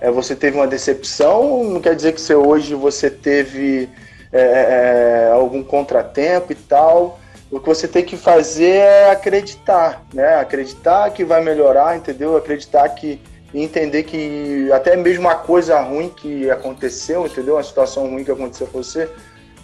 é, 0.00 0.10
você 0.10 0.34
teve 0.34 0.56
uma 0.56 0.66
decepção, 0.66 1.62
não 1.62 1.80
quer 1.80 1.94
dizer 1.94 2.12
que 2.12 2.20
você 2.20 2.34
hoje 2.34 2.74
você 2.74 3.08
teve 3.08 3.88
é, 4.32 5.28
é, 5.28 5.30
algum 5.32 5.62
contratempo 5.62 6.50
e 6.50 6.56
tal. 6.56 7.20
O 7.52 7.60
que 7.60 7.68
você 7.68 7.86
tem 7.86 8.04
que 8.04 8.16
fazer 8.16 8.78
é 8.78 9.10
acreditar, 9.12 10.04
né? 10.12 10.40
Acreditar 10.40 11.08
que 11.10 11.24
vai 11.24 11.40
melhorar, 11.40 11.96
entendeu? 11.96 12.36
Acreditar 12.36 12.88
que 12.88 13.20
e 13.52 13.62
entender 13.62 14.04
que 14.04 14.70
até 14.72 14.96
mesmo 14.96 15.26
uma 15.26 15.34
coisa 15.34 15.80
ruim 15.80 16.08
que 16.08 16.50
aconteceu, 16.50 17.26
entendeu? 17.26 17.54
Uma 17.54 17.62
situação 17.62 18.08
ruim 18.08 18.24
que 18.24 18.30
aconteceu 18.30 18.66
com 18.66 18.82
você, 18.82 19.08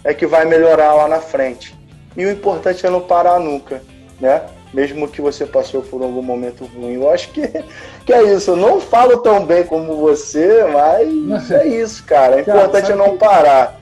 é 0.03 0.13
que 0.13 0.25
vai 0.25 0.45
melhorar 0.45 0.93
lá 0.93 1.07
na 1.07 1.19
frente. 1.19 1.75
E 2.15 2.25
o 2.25 2.31
importante 2.31 2.85
é 2.85 2.89
não 2.89 3.01
parar 3.01 3.39
nunca, 3.39 3.81
né? 4.19 4.43
Mesmo 4.73 5.07
que 5.07 5.21
você 5.21 5.45
passou 5.45 5.81
por 5.81 6.01
algum 6.03 6.21
momento 6.21 6.65
ruim. 6.65 6.95
Eu 6.95 7.09
acho 7.09 7.29
que, 7.29 7.41
que 8.05 8.11
é 8.11 8.23
isso. 8.33 8.51
Eu 8.51 8.57
não 8.57 8.81
falo 8.81 9.17
tão 9.17 9.45
bem 9.45 9.63
como 9.63 9.95
você, 9.95 10.63
mas 10.65 11.51
é 11.51 11.67
isso, 11.67 12.03
cara. 12.03 12.37
O 12.37 12.39
importante 12.39 12.91
é 12.91 12.95
não 12.95 13.17
parar, 13.17 13.79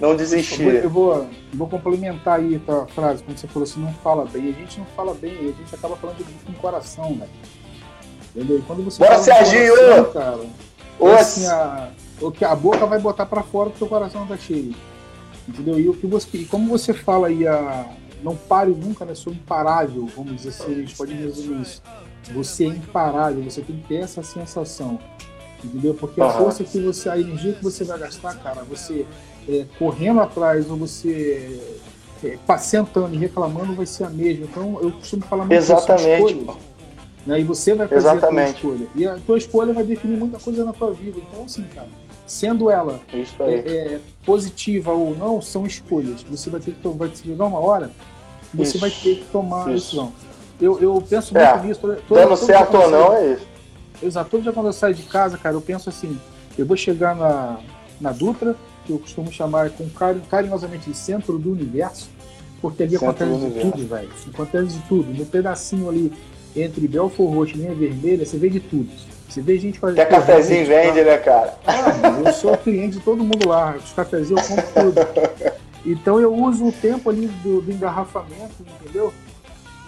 não 0.00 0.16
desistir. 0.16 0.82
Eu 0.82 0.90
vou, 0.90 1.12
eu 1.14 1.20
vou, 1.20 1.28
vou 1.52 1.68
complementar 1.68 2.40
aí 2.40 2.60
a 2.66 2.86
frase, 2.86 3.22
quando 3.22 3.38
você 3.38 3.46
falou 3.46 3.64
assim, 3.64 3.80
não 3.80 3.94
fala 3.94 4.24
bem. 4.24 4.48
A 4.48 4.60
gente 4.60 4.78
não 4.80 4.86
fala 4.96 5.14
bem, 5.14 5.32
a 5.32 5.62
gente 5.62 5.74
acaba 5.74 5.96
falando 5.96 6.24
com 6.44 6.52
o 6.52 6.54
coração, 6.56 7.14
né? 7.14 7.28
Entendeu? 8.38 8.62
Quando 8.66 8.84
você 8.84 9.00
Bora, 9.00 9.18
Serginho! 9.18 9.74
Coração, 9.74 10.12
cara, 10.12 10.38
é 11.00 11.14
assim, 11.14 11.46
a, 11.48 11.90
o 12.20 12.30
que 12.30 12.44
a 12.44 12.54
boca 12.54 12.86
vai 12.86 13.00
botar 13.00 13.26
para 13.26 13.42
fora 13.42 13.70
porque 13.70 13.82
o 13.82 13.88
coração 13.88 14.24
tá 14.28 14.36
cheio. 14.36 14.74
Entendeu? 15.48 15.78
E, 15.80 15.88
o 15.88 15.94
que 15.94 16.06
você, 16.06 16.28
e 16.34 16.44
como 16.44 16.68
você 16.68 16.94
fala 16.94 17.26
aí, 17.26 17.44
a, 17.48 17.86
não 18.22 18.36
pare 18.36 18.70
nunca, 18.70 19.04
né? 19.04 19.12
Sou 19.16 19.32
imparável, 19.32 20.08
vamos 20.14 20.36
dizer 20.36 20.50
assim, 20.50 20.72
a 20.72 20.74
gente 20.76 20.94
pode 20.94 21.14
resumir 21.14 21.62
isso. 21.62 21.82
Você 22.32 22.64
é 22.64 22.68
imparável, 22.68 23.42
você 23.42 23.60
tem 23.60 23.76
que 23.76 23.88
ter 23.88 23.96
essa 23.96 24.22
sensação. 24.22 25.00
Entendeu? 25.64 25.94
Porque 25.94 26.20
a 26.20 26.30
força 26.30 26.62
que 26.62 26.78
você, 26.78 27.08
a 27.08 27.18
energia 27.18 27.54
que 27.54 27.64
você 27.64 27.82
vai 27.82 27.98
gastar, 27.98 28.36
cara, 28.36 28.62
você 28.62 29.04
é, 29.48 29.66
correndo 29.80 30.20
atrás 30.20 30.70
ou 30.70 30.76
você 30.76 31.60
é, 32.22 32.58
sentando 32.58 33.12
e 33.14 33.18
reclamando 33.18 33.74
vai 33.74 33.86
ser 33.86 34.04
a 34.04 34.10
mesma. 34.10 34.44
Então 34.44 34.78
eu 34.80 34.92
costumo 34.92 35.24
falar 35.24 35.46
muito 35.46 35.58
Exatamente. 35.58 36.46
Né? 37.26 37.40
E 37.40 37.44
você 37.44 37.74
vai 37.74 37.86
fazer 37.88 38.00
Exatamente. 38.08 38.50
a 38.50 38.60
tua 38.60 38.72
escolha. 38.72 38.88
E 38.94 39.06
a 39.06 39.18
tua 39.18 39.38
escolha 39.38 39.72
vai 39.72 39.84
definir 39.84 40.16
muita 40.16 40.38
coisa 40.38 40.64
na 40.64 40.72
tua 40.72 40.92
vida. 40.92 41.18
Então, 41.18 41.44
assim, 41.44 41.62
cara, 41.74 41.88
sendo 42.26 42.70
ela 42.70 43.00
é, 43.12 43.54
é, 43.54 44.00
positiva 44.24 44.92
ou 44.92 45.16
não, 45.16 45.40
são 45.40 45.66
escolhas. 45.66 46.22
Você 46.30 46.50
vai 46.50 46.60
ter 46.60 46.72
que 46.72 46.88
vai 46.88 47.10
chegar 47.14 47.46
uma 47.46 47.58
hora, 47.58 47.90
você 48.52 48.70
isso. 48.70 48.78
vai 48.78 48.90
ter 48.90 49.16
que 49.16 49.24
tomar 49.32 49.62
a 49.62 49.72
decisão. 49.72 50.12
Eu, 50.60 50.78
eu 50.80 51.02
penso 51.08 51.36
é. 51.36 51.52
muito 51.54 51.66
nisso. 51.66 51.80
Todo, 51.80 52.02
Dando 52.08 52.36
certo 52.36 52.76
ou 52.76 52.90
não, 52.90 53.12
é 53.14 53.32
isso. 53.34 53.46
Exato. 54.02 54.30
Todo 54.30 54.42
dia 54.42 54.52
quando 54.52 54.66
eu 54.66 54.72
saio 54.72 54.94
de 54.94 55.02
casa, 55.04 55.38
cara, 55.38 55.54
eu 55.54 55.60
penso 55.60 55.88
assim, 55.88 56.18
eu 56.56 56.66
vou 56.66 56.76
chegar 56.76 57.14
na, 57.16 57.58
na 58.00 58.12
Dutra, 58.12 58.56
que 58.84 58.92
eu 58.92 58.98
costumo 58.98 59.32
chamar 59.32 59.70
com 59.70 59.88
carinhosamente 60.28 60.90
de 60.90 60.96
centro 60.96 61.38
do 61.38 61.52
universo, 61.52 62.08
porque 62.60 62.82
ali 62.82 62.92
centro 62.92 63.10
acontece 63.10 63.50
de 63.50 63.60
tudo, 63.60 63.86
velho. 63.86 64.10
Acontece 64.34 64.76
de 64.76 64.82
tudo. 64.88 65.14
No 65.14 65.26
pedacinho 65.26 65.88
ali 65.88 66.12
entre 66.62 66.86
Belfort 66.86 67.34
Roxo 67.34 67.54
e 67.54 67.58
linha 67.58 67.74
vermelha, 67.74 68.24
você 68.24 68.36
vê 68.36 68.48
de 68.48 68.60
tudo. 68.60 68.88
Você 69.28 69.42
vê 69.42 69.58
gente 69.58 69.78
fazendo. 69.78 70.00
Até 70.00 70.10
cafezinho 70.10 70.66
vende, 70.66 71.02
né, 71.02 71.18
cara? 71.18 71.54
Ah, 71.66 72.22
eu 72.24 72.32
sou 72.32 72.56
cliente 72.56 72.96
de 72.96 73.04
todo 73.04 73.22
mundo 73.22 73.46
lá. 73.46 73.76
Os 73.76 73.92
cafezinhos 73.92 74.50
eu 74.50 74.56
compro 74.56 74.82
tudo. 74.82 75.58
Então 75.86 76.20
eu 76.20 76.34
uso 76.34 76.66
o 76.66 76.72
tempo 76.72 77.08
ali 77.08 77.28
do, 77.42 77.62
do 77.62 77.72
engarrafamento, 77.72 78.62
entendeu? 78.82 79.14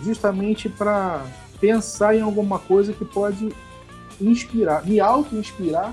Justamente 0.03 0.68
para 0.68 1.27
pensar 1.61 2.16
em 2.16 2.23
alguma 2.23 2.59
coisa 2.59 2.93
que 2.93 3.05
pode 3.05 3.51
inspirar, 4.21 4.87
me 4.87 4.99
auto-inspirar 4.99 5.93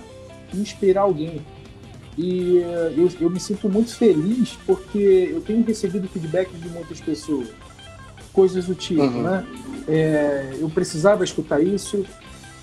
e 0.54 0.62
inspirar 0.62 1.02
alguém. 1.02 1.42
E 2.18 2.60
eh, 2.60 2.94
eu, 2.96 3.10
eu 3.20 3.30
me 3.30 3.40
sinto 3.40 3.68
muito 3.68 3.96
feliz 3.96 4.58
porque 4.66 5.30
eu 5.32 5.42
tenho 5.42 5.64
recebido 5.64 6.08
feedback 6.08 6.50
de 6.52 6.70
muitas 6.70 7.02
pessoas 7.02 7.50
coisas 8.38 8.68
do 8.68 8.76
tipo, 8.76 9.02
uhum. 9.02 9.24
né? 9.24 9.44
É, 9.88 10.54
eu 10.60 10.70
precisava 10.70 11.24
escutar 11.24 11.60
isso. 11.60 12.06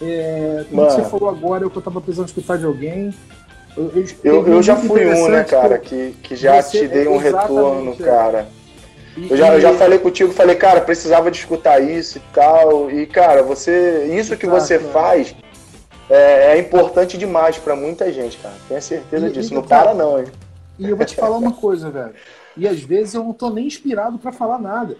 É, 0.00 0.64
como 0.70 0.84
você 0.84 1.02
falou 1.02 1.28
agora, 1.28 1.64
eu 1.64 1.68
estava 1.68 2.00
precisando 2.00 2.28
escutar 2.28 2.56
de 2.56 2.64
alguém. 2.64 3.12
Eu, 3.76 3.90
eu, 3.92 4.06
eu, 4.22 4.48
eu 4.48 4.62
já 4.62 4.76
fui 4.76 5.04
um, 5.04 5.28
né, 5.28 5.42
cara, 5.42 5.76
que, 5.78 6.14
que 6.22 6.36
já 6.36 6.62
te 6.62 6.86
dei 6.86 7.08
um 7.08 7.16
retorno, 7.16 7.92
é. 7.98 8.04
cara. 8.04 8.48
E, 9.16 9.28
eu, 9.28 9.36
já, 9.36 9.52
eu 9.52 9.60
já 9.60 9.74
falei 9.74 9.98
contigo, 9.98 10.32
falei, 10.32 10.54
cara, 10.54 10.80
precisava 10.80 11.28
de 11.28 11.38
escutar 11.38 11.80
isso 11.80 12.18
e 12.18 12.22
tal. 12.32 12.88
E, 12.88 13.04
cara, 13.06 13.42
você. 13.42 14.06
Isso 14.16 14.36
que 14.36 14.46
você 14.46 14.78
faz 14.78 15.34
é, 16.08 16.52
é, 16.52 16.58
importante 16.58 17.18
demais 17.18 17.58
para 17.58 17.74
muita 17.74 18.12
gente, 18.12 18.38
cara. 18.38 18.54
Tenha 18.68 18.80
certeza 18.80 19.26
e, 19.26 19.32
disso. 19.32 19.52
E, 19.52 19.54
não 19.56 19.62
para, 19.62 19.92
não, 19.92 20.20
hein? 20.20 20.26
E 20.78 20.88
eu 20.88 20.96
vou 20.96 21.04
te 21.04 21.16
falar 21.16 21.36
uma 21.36 21.52
coisa, 21.52 21.90
velho. 21.90 22.14
E 22.56 22.68
às 22.68 22.78
vezes 22.80 23.14
eu 23.14 23.24
não 23.24 23.32
tô 23.32 23.50
nem 23.50 23.66
inspirado 23.66 24.18
para 24.18 24.30
falar 24.30 24.58
nada. 24.58 24.96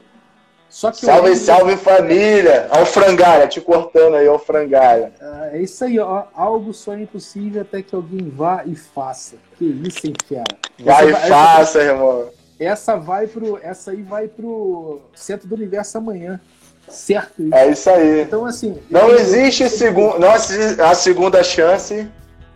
Só 0.75 0.91
que 0.91 1.07
salve, 1.07 1.29
eu... 1.29 1.37
salve 1.37 1.77
família! 1.77 2.67
Ao 2.69 2.85
frangalha, 2.85 3.47
te 3.47 3.61
cortando 3.61 4.17
aí, 4.17 4.27
ao 4.27 4.41
frangalha. 4.41 5.13
Ah, 5.21 5.51
é 5.53 5.63
isso 5.63 5.85
aí, 5.85 6.01
ó. 6.01 6.25
Algo 6.35 6.75
só 6.75 6.95
é 6.95 7.03
impossível 7.03 7.63
até 7.63 7.81
que 7.81 7.95
alguém 7.95 8.29
vá 8.29 8.65
e 8.67 8.75
faça. 8.75 9.37
Que 9.57 9.67
isso, 9.67 10.05
hein, 10.05 10.15
fera? 10.27 10.43
Vai 10.81 11.11
e 11.11 11.13
faça, 11.13 11.79
essa, 11.79 11.81
irmão. 11.81 12.29
Essa 12.59 12.97
vai 12.97 13.29
pro. 13.29 13.57
Essa 13.63 13.93
aí 13.93 14.03
vai 14.03 14.27
pro 14.27 15.01
centro 15.15 15.47
do 15.47 15.55
universo 15.55 15.97
amanhã. 15.97 16.41
Certo? 16.89 17.41
Isso. 17.41 17.55
É 17.55 17.69
isso 17.69 17.91
aí. 17.91 18.23
Então, 18.23 18.45
assim. 18.45 18.77
Não 18.91 19.11
eu... 19.11 19.17
existe 19.17 19.71
segun... 19.71 20.19
não 20.19 20.33
a 20.33 20.95
segunda 20.97 21.45
chance 21.45 22.11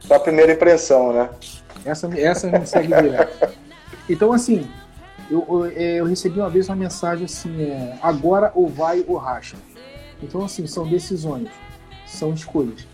pra 0.08 0.18
primeira 0.18 0.50
impressão, 0.50 1.12
né? 1.12 1.30
Essa, 1.84 2.10
essa 2.18 2.48
me 2.48 2.66
segue 2.66 2.88
direto. 2.88 3.54
Então, 4.10 4.32
assim, 4.32 4.68
eu, 5.30 5.44
eu, 5.48 5.66
eu, 5.66 6.04
recebi 6.06 6.38
uma 6.38 6.48
vez 6.48 6.68
uma 6.68 6.76
mensagem 6.76 7.24
assim, 7.24 7.62
é, 7.62 7.98
agora 8.02 8.50
ou 8.54 8.68
vai 8.68 9.04
ou 9.06 9.16
racha. 9.16 9.56
Então, 10.22 10.44
assim, 10.44 10.66
são 10.66 10.88
decisões, 10.88 11.48
são 12.06 12.32
escolhas. 12.32 12.86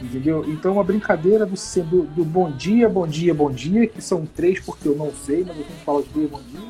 Entendeu? 0.00 0.44
Então, 0.46 0.78
a 0.78 0.84
brincadeira 0.84 1.46
do, 1.46 1.54
do, 1.84 2.02
do 2.02 2.24
bom 2.24 2.50
dia, 2.50 2.88
bom 2.88 3.06
dia, 3.06 3.32
bom 3.32 3.50
dia, 3.50 3.86
que 3.86 4.02
são 4.02 4.26
três 4.26 4.60
porque 4.60 4.86
eu 4.86 4.94
não 4.94 5.10
sei, 5.12 5.38
mas 5.38 5.56
eu 5.56 5.64
tenho 5.64 5.78
que 5.78 5.84
falar 5.84 5.98
os 6.00 6.08
dois 6.08 6.30
bom 6.30 6.42
dia. 6.42 6.60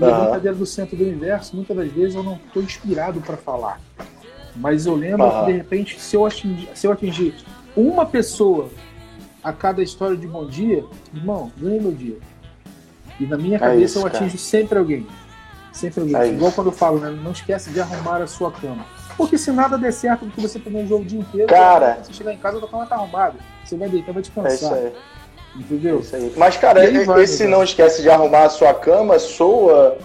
E 0.00 0.04
a 0.04 0.20
brincadeira 0.20 0.56
do 0.56 0.66
centro 0.66 0.96
do 0.96 1.04
universo, 1.04 1.54
muitas 1.54 1.76
das 1.76 1.92
vezes 1.92 2.14
eu 2.14 2.22
não 2.22 2.36
estou 2.36 2.62
inspirado 2.62 3.20
para 3.20 3.36
falar. 3.36 3.80
Mas 4.56 4.86
eu 4.86 4.94
lembro 4.94 5.28
que, 5.30 5.46
de 5.46 5.52
repente, 5.52 6.00
se 6.00 6.16
eu, 6.16 6.24
atingir, 6.24 6.68
se 6.74 6.86
eu 6.86 6.92
atingir 6.92 7.34
uma 7.76 8.06
pessoa 8.06 8.70
a 9.42 9.52
cada 9.52 9.82
história 9.82 10.16
de 10.16 10.26
bom 10.26 10.46
dia, 10.46 10.84
irmão, 11.12 11.52
ganhei 11.58 11.80
meu 11.80 11.92
dia. 11.92 12.16
E 13.20 13.26
na 13.26 13.36
minha 13.36 13.56
é 13.56 13.58
cabeça 13.58 13.80
é 13.80 13.84
isso, 13.84 13.98
eu 13.98 14.06
atingo 14.06 14.26
cara. 14.26 14.38
sempre 14.38 14.78
alguém. 14.78 15.06
Sempre 15.72 16.00
alguém. 16.00 16.16
É 16.16 16.26
Igual 16.28 16.48
isso. 16.48 16.54
quando 16.56 16.66
eu 16.68 16.72
falo, 16.72 16.98
né? 16.98 17.10
Não 17.10 17.32
esquece 17.32 17.70
de 17.70 17.80
arrumar 17.80 18.22
a 18.22 18.26
sua 18.26 18.50
cama. 18.50 18.84
Porque 19.16 19.38
se 19.38 19.52
nada 19.52 19.78
der 19.78 19.92
certo, 19.92 20.26
porque 20.26 20.40
você 20.40 20.58
planejou 20.58 21.00
o 21.00 21.04
dia 21.04 21.20
inteiro, 21.20 21.48
cara, 21.48 21.98
você 22.02 22.12
chegar 22.12 22.32
em 22.32 22.38
casa, 22.38 22.56
a 22.56 22.60
tua 22.60 22.68
cama 22.68 22.86
tá 22.86 22.96
arrumada. 22.96 23.34
Você 23.64 23.76
vai 23.76 23.88
deitar, 23.88 24.12
vai 24.12 24.22
descansar. 24.22 24.50
É 24.50 24.54
isso 24.54 24.74
aí. 24.74 24.92
Entendeu? 25.56 26.00
Isso 26.00 26.16
aí. 26.16 26.32
Mas, 26.36 26.56
cara, 26.56 26.84
E 26.84 26.98
aí 26.98 27.04
vai, 27.04 27.22
esse 27.22 27.44
né, 27.44 27.50
não 27.50 27.62
esquece 27.62 28.02
de 28.02 28.10
arrumar 28.10 28.44
a 28.44 28.48
sua 28.48 28.74
cama, 28.74 29.18
soa. 29.18 29.96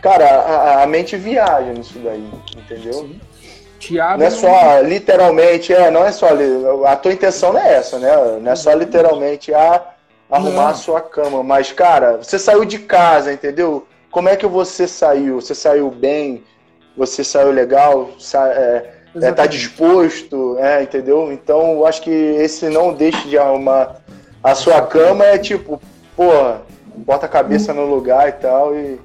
Cara, 0.00 0.24
a, 0.28 0.82
a 0.82 0.86
mente 0.86 1.16
viaja 1.16 1.72
nisso 1.72 1.98
daí, 2.00 2.28
entendeu? 2.56 2.92
Sim. 2.94 3.20
Abre 3.98 4.18
Não 4.18 4.26
é 4.26 4.30
só 4.30 4.80
literalmente, 4.80 5.72
é, 5.72 5.90
não 5.90 6.04
é 6.04 6.12
só. 6.12 6.28
A 6.86 6.96
tua 6.96 7.12
intenção 7.12 7.52
não 7.52 7.60
é 7.60 7.74
essa, 7.74 7.98
né? 7.98 8.10
Não 8.40 8.52
é 8.52 8.54
só 8.54 8.72
literalmente 8.74 9.52
a 9.52 9.84
arrumar 10.32 10.62
Não. 10.62 10.68
a 10.68 10.74
sua 10.74 11.00
cama. 11.00 11.42
Mas, 11.42 11.70
cara, 11.70 12.16
você 12.16 12.38
saiu 12.38 12.64
de 12.64 12.78
casa, 12.78 13.32
entendeu? 13.32 13.86
Como 14.10 14.28
é 14.28 14.36
que 14.36 14.46
você 14.46 14.88
saiu? 14.88 15.40
Você 15.40 15.54
saiu 15.54 15.90
bem? 15.90 16.42
Você 16.96 17.22
saiu 17.22 17.50
legal? 17.50 18.10
Sa 18.18 18.48
é, 18.48 18.94
é, 19.14 19.32
tá 19.32 19.46
disposto, 19.46 20.56
é, 20.58 20.82
entendeu? 20.82 21.30
Então, 21.30 21.72
eu 21.72 21.86
acho 21.86 22.00
que 22.00 22.10
esse 22.10 22.68
não 22.70 22.94
deixe 22.94 23.28
de 23.28 23.36
arrumar 23.36 23.96
a 24.42 24.54
sua 24.54 24.80
cama 24.82 25.24
é 25.24 25.38
tipo, 25.38 25.80
porra, 26.16 26.62
bota 26.96 27.26
a 27.26 27.28
cabeça 27.28 27.72
no 27.72 27.86
lugar 27.86 28.28
e 28.28 28.32
tal 28.32 28.74
e 28.76 28.98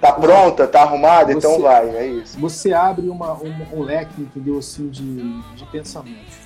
tá 0.00 0.12
pronta, 0.12 0.66
tá 0.66 0.82
arrumada, 0.82 1.32
então 1.32 1.56
Você- 1.56 1.62
vai, 1.62 1.88
é 1.90 2.06
isso. 2.06 2.38
Você 2.38 2.72
abre 2.72 3.08
uma, 3.08 3.32
um, 3.34 3.54
um 3.74 3.82
leque, 3.82 4.20
entendeu? 4.20 4.58
Assim, 4.58 4.88
de, 4.88 5.40
de 5.54 5.64
pensamento. 5.66 6.38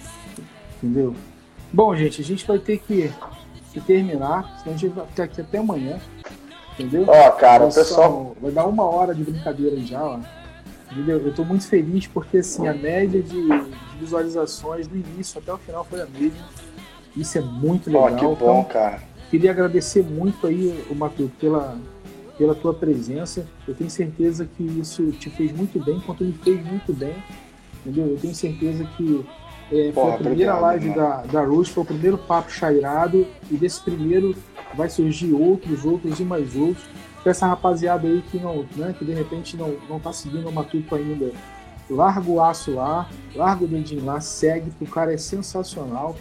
Entendeu? 0.82 1.14
Bom, 1.72 1.94
gente, 1.94 2.20
a 2.20 2.24
gente 2.24 2.46
vai 2.46 2.58
ter 2.58 2.78
que, 2.78 3.10
que 3.72 3.80
terminar, 3.80 4.58
senão 4.60 4.74
a 4.74 4.78
gente 4.78 4.92
vai 4.94 5.06
ficar 5.06 5.24
aqui 5.24 5.40
até 5.40 5.58
amanhã. 5.58 5.98
Entendeu? 6.78 7.04
Ó, 7.06 7.30
cara, 7.32 7.64
o 7.64 7.70
Vai 7.70 7.74
pessoal, 7.74 8.36
Vai 8.40 8.50
dar 8.50 8.66
uma 8.66 8.84
hora 8.84 9.14
de 9.14 9.22
brincadeira 9.22 9.76
já, 9.80 10.02
ó. 10.02 10.18
Entendeu? 10.90 11.18
Eu 11.24 11.34
tô 11.34 11.44
muito 11.44 11.66
feliz 11.66 12.06
porque 12.06 12.38
assim, 12.38 12.66
a 12.68 12.74
média 12.74 13.22
de, 13.22 13.42
de 13.48 13.98
visualizações 14.00 14.86
do 14.86 14.96
início 14.96 15.38
até 15.38 15.52
o 15.52 15.58
final 15.58 15.84
foi 15.84 16.00
a 16.02 16.06
mesma. 16.06 16.46
Isso 17.16 17.36
é 17.38 17.40
muito 17.40 17.88
legal. 17.88 18.04
ó, 18.04 18.16
que 18.16 18.24
bom, 18.24 18.32
Então, 18.32 18.64
cara. 18.64 19.02
queria 19.30 19.50
agradecer 19.50 20.02
muito 20.02 20.46
aí, 20.46 20.82
o 20.90 20.94
Matheus, 20.94 21.30
pela, 21.38 21.76
pela 22.38 22.54
tua 22.54 22.72
presença. 22.74 23.46
Eu 23.68 23.74
tenho 23.74 23.90
certeza 23.90 24.46
que 24.46 24.62
isso 24.62 25.10
te 25.12 25.28
fez 25.30 25.52
muito 25.52 25.78
bem, 25.82 26.00
quanto 26.00 26.24
me 26.24 26.32
fez 26.32 26.64
muito 26.64 26.92
bem. 26.92 27.14
Entendeu? 27.84 28.12
Eu 28.12 28.18
tenho 28.18 28.34
certeza 28.34 28.84
que 28.96 29.24
é, 29.70 29.92
foi 29.92 29.92
Porra, 29.92 30.14
a 30.14 30.18
primeira 30.18 30.54
live 30.58 30.90
da, 30.90 31.22
da 31.22 31.44
Rose, 31.44 31.70
foi 31.70 31.82
o 31.82 31.86
primeiro 31.86 32.18
papo 32.18 32.50
chairado, 32.50 33.26
e 33.50 33.56
desse 33.56 33.80
primeiro 33.80 34.34
vai 34.74 34.88
surgir 34.88 35.32
outros, 35.32 35.84
outros 35.84 36.20
e 36.20 36.24
mais 36.24 36.56
outros. 36.56 36.84
Pra 37.22 37.30
essa 37.30 37.46
rapaziada 37.46 38.08
aí 38.08 38.22
que 38.30 38.38
não, 38.38 38.66
né, 38.74 38.94
que 38.98 39.04
de 39.04 39.12
repente 39.12 39.56
não, 39.56 39.76
não 39.88 40.00
tá 40.00 40.12
seguindo 40.12 40.48
o 40.48 40.52
Matuto 40.52 40.94
ainda, 40.96 41.30
larga 41.88 42.28
o 42.28 42.42
aço 42.42 42.72
lá, 42.72 43.08
larga 43.34 43.64
o 43.64 43.68
dedinho 43.68 44.04
lá, 44.04 44.20
segue, 44.20 44.72
que 44.76 44.82
o 44.82 44.88
cara 44.88 45.14
é 45.14 45.16
sensacional, 45.16 46.16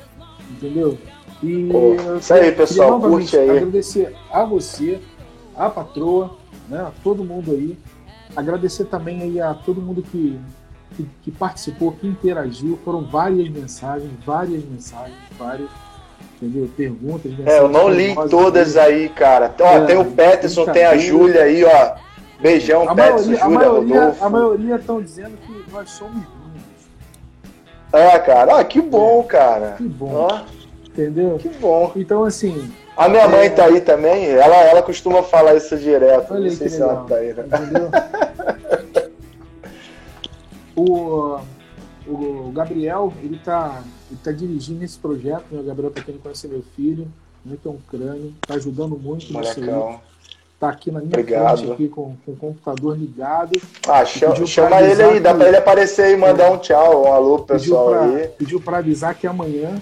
entendeu? 0.52 0.98
E 1.42 1.70
Pô, 1.72 2.18
isso 2.20 2.34
aí, 2.34 2.52
pessoal, 2.52 3.00
curte 3.00 3.36
aí. 3.36 3.50
Agradecer 3.50 4.16
a 4.32 4.46
você, 4.46 5.02
a 5.56 5.70
patroa, 5.70 6.38
né, 6.70 6.82
a 6.82 6.92
todo 7.04 7.24
mundo 7.24 7.52
aí. 7.52 7.76
Agradecer 8.36 8.86
também 8.86 9.24
aí 9.24 9.42
a 9.42 9.54
todo 9.56 9.82
mundo 9.82 10.04
que, 10.04 10.40
que, 10.96 11.08
que 11.24 11.32
participou, 11.32 11.92
que 11.94 12.08
interagiu. 12.08 12.78
Foram 12.84 13.04
várias 13.04 13.50
mensagens, 13.50 14.12
várias 14.26 14.64
mensagens, 14.66 15.16
várias, 15.38 15.70
entendeu? 16.42 16.70
Perguntas, 16.76 17.32
mensagens. 17.32 17.54
É, 17.54 17.60
eu 17.60 17.70
não 17.70 17.90
li 17.90 18.16
todas 18.30 18.78
aí, 18.78 19.10
cara. 19.10 19.54
Ó, 19.60 19.66
É, 19.66 19.86
tem 19.86 19.98
o 19.98 20.06
Peterson, 20.06 20.66
tem 20.66 20.86
a. 20.86 20.98
Júlia 20.98 21.44
aí, 21.44 21.64
ó. 21.64 21.96
Beijão, 22.42 22.90
A 22.90 22.96
Peterson, 22.96 23.50
maioria, 23.50 23.78
Júlia, 23.80 24.00
Rodolfo. 24.02 24.26
a 24.26 24.30
maioria 24.30 24.76
estão 24.76 25.02
dizendo 25.02 25.38
que 25.46 25.72
nós 25.72 25.90
somos 25.92 26.16
lindos. 26.16 26.82
É, 27.94 28.18
cara, 28.20 28.56
ó, 28.56 28.64
que 28.64 28.82
bom, 28.82 29.22
cara. 29.24 29.76
Que 29.78 29.84
bom, 29.84 30.42
entendeu? 30.88 31.38
que 31.38 31.50
bom. 31.50 31.92
Então, 31.96 32.24
assim, 32.24 32.72
A 32.98 33.08
minha 33.08 33.28
mãe 33.28 33.46
É. 33.46 33.50
tá 33.50 33.66
aí 33.66 33.80
também, 33.82 34.26
ela, 34.26 34.56
ela 34.56 34.82
costuma 34.82 35.22
falar 35.24 35.56
isso 35.56 35.78
direto. 35.78 36.34
olha 36.34 36.50
Não 36.50 36.56
sei 36.56 36.68
se 36.70 36.82
ela 36.82 36.92
legal. 36.94 37.06
tá 37.06 37.16
aí, 37.16 37.34
né? 37.34 37.44
Entendeu? 37.46 37.90
o, 40.90 41.40
o 42.08 42.52
Gabriel, 42.54 43.14
ele 43.22 43.40
tá, 43.44 43.84
ele 44.10 44.20
tá 44.24 44.32
dirigindo 44.32 44.84
esse 44.84 44.98
projeto, 44.98 45.46
né? 45.52 45.60
O 45.62 45.64
Gabriel, 45.64 45.92
pra 45.92 46.04
quem 46.04 46.16
não 46.16 46.22
conhece, 46.22 46.48
é 46.48 46.50
meu 46.50 46.64
filho, 46.76 47.08
muito 47.46 47.68
é 47.68 47.72
um 47.72 47.78
crânio, 47.90 48.34
tá 48.46 48.56
ajudando 48.56 48.98
muito. 48.98 49.32
Molecão. 49.32 50.00
Tá 50.60 50.70
aqui 50.70 50.92
na 50.92 51.00
minha 51.00 51.10
Obrigado. 51.10 51.58
frente, 51.58 51.72
aqui 51.74 51.88
com, 51.90 52.16
com 52.24 52.34
o 52.34 52.36
computador 52.36 52.96
ligado. 52.96 53.60
Ah, 53.88 54.06
chama, 54.06 54.46
chama 54.46 54.80
ele 54.82 55.02
aí, 55.02 55.20
dá 55.20 55.32
que- 55.32 55.40
pra 55.40 55.48
ele 55.48 55.58
aparecer 55.58 56.04
aí 56.04 56.14
e 56.14 56.18
mandar 56.18 56.52
um 56.52 56.60
tchau, 56.60 57.06
um 57.08 57.12
alô 57.12 57.40
pro 57.40 57.56
pessoal 57.58 57.90
pra, 57.90 58.02
aí. 58.04 58.28
pediu 58.28 58.62
pra 58.62 58.78
avisar 58.78 59.16
que 59.16 59.26
amanhã, 59.26 59.82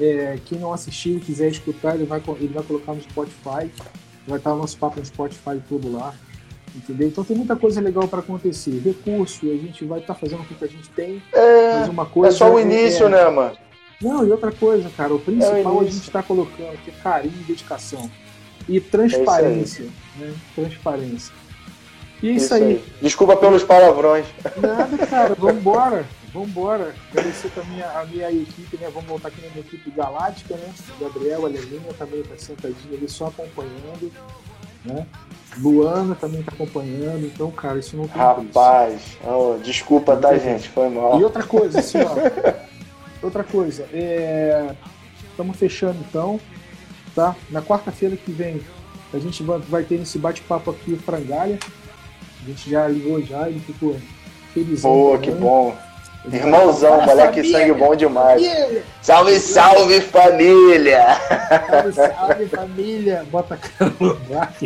é, 0.00 0.40
quem 0.44 0.58
não 0.58 0.72
assistiu 0.72 1.18
e 1.18 1.20
quiser 1.20 1.48
escutar, 1.50 1.94
ele 1.94 2.04
vai, 2.04 2.20
ele 2.40 2.52
vai 2.52 2.64
colocar 2.64 2.94
no 2.94 3.00
Spotify. 3.00 3.70
Vai 4.26 4.38
estar 4.38 4.52
o 4.54 4.56
nosso 4.58 4.76
papo 4.76 4.98
no 4.98 5.06
Spotify 5.06 5.60
todo 5.68 5.92
lá. 5.92 6.12
Entendeu? 6.74 7.08
Então 7.08 7.22
tem 7.22 7.36
muita 7.36 7.54
coisa 7.54 7.80
legal 7.80 8.08
para 8.08 8.20
acontecer. 8.20 8.80
Recurso, 8.82 9.44
a 9.46 9.54
gente 9.54 9.84
vai 9.84 10.00
estar 10.00 10.14
fazendo 10.14 10.46
com 10.46 10.54
o 10.54 10.56
que 10.56 10.64
a 10.64 10.68
gente 10.68 10.88
tem. 10.90 11.22
Mas 11.32 11.88
É, 11.88 11.90
uma 11.90 12.04
é 12.04 12.06
coisa. 12.06 12.36
só 12.36 12.52
o 12.52 12.58
início, 12.58 13.06
é- 13.06 13.10
né, 13.10 13.28
mano? 13.28 13.56
Não, 14.00 14.26
e 14.26 14.30
outra 14.32 14.50
coisa, 14.50 14.90
cara, 14.96 15.14
o 15.14 15.18
principal 15.20 15.54
a 15.54 15.82
início. 15.82 15.92
gente 15.92 16.06
está 16.08 16.22
colocando 16.22 16.72
aqui 16.72 16.90
é 16.90 17.02
carinho 17.02 17.34
dedicação. 17.46 18.10
E 18.68 18.80
transparência. 18.80 19.86
né? 20.16 20.32
Transparência. 20.54 21.32
E 22.22 22.28
é 22.28 22.32
isso, 22.32 22.54
aí. 22.54 22.82
Desculpa 23.02 23.36
pelos 23.36 23.62
palavrões. 23.64 24.24
Nada, 24.60 25.06
cara, 25.06 25.34
vambora. 25.38 26.06
Vambora. 26.32 26.94
Agradecer 27.10 27.50
também 27.50 27.82
a 27.82 28.00
a 28.00 28.04
minha 28.06 28.30
equipe, 28.32 28.76
né? 28.78 28.88
Vamos 28.94 29.08
voltar 29.08 29.28
aqui 29.28 29.42
na 29.42 29.48
minha 29.50 29.60
equipe 29.60 29.90
galáctica, 29.90 30.54
né? 30.56 30.72
O 30.98 31.04
Gabriel, 31.04 31.44
a 31.44 31.48
Lelinha 31.48 31.92
também 31.98 32.22
tá 32.22 32.34
sentadinha 32.38 32.96
ali 32.96 33.08
só 33.08 33.26
acompanhando. 33.26 34.10
Né? 34.84 35.06
Luana 35.58 36.14
também 36.14 36.42
tá 36.42 36.52
acompanhando. 36.52 37.26
Então, 37.26 37.50
cara, 37.50 37.78
isso 37.78 37.96
não 37.96 38.08
tem. 38.08 38.20
Rapaz, 38.20 39.18
ó, 39.24 39.56
desculpa, 39.56 40.16
tá, 40.16 40.36
gente? 40.36 40.68
Foi 40.68 40.88
mal. 40.88 41.20
E 41.20 41.24
outra 41.24 41.42
coisa, 41.42 41.80
assim, 41.80 41.98
ó. 41.98 42.14
outra 43.24 43.44
coisa, 43.44 43.86
é. 43.92 44.74
Estamos 45.30 45.56
fechando 45.56 45.98
então, 46.08 46.38
tá? 47.14 47.34
Na 47.50 47.62
quarta-feira 47.62 48.16
que 48.16 48.30
vem 48.30 48.60
a 49.14 49.18
gente 49.18 49.42
vai, 49.42 49.84
ter 49.84 49.96
esse 49.96 50.18
bate-papo 50.18 50.70
aqui, 50.70 50.94
o 50.94 50.98
Frangalha. 50.98 51.58
A 52.42 52.46
gente 52.46 52.70
já 52.70 52.88
ligou 52.88 53.22
já, 53.22 53.48
ele 53.48 53.60
ficou 53.60 53.96
felizão. 54.54 54.90
Pô, 54.90 55.12
também. 55.12 55.20
que 55.20 55.30
bom. 55.36 55.76
Irmãozão, 56.30 56.98
vai- 56.98 57.06
moleque 57.06 57.36
Família, 57.42 57.58
sangue 57.58 57.72
bom 57.72 57.96
demais. 57.96 58.40
família, 58.46 58.82
Salve, 59.02 59.40
salve, 59.40 60.00
família! 60.00 61.04
Salve, 61.68 61.92
salve 61.92 62.46
família! 62.46 63.26
Bota 63.30 63.54
a 63.54 63.56
cara 63.56 63.92
no 63.98 64.14
barco. 64.14 64.64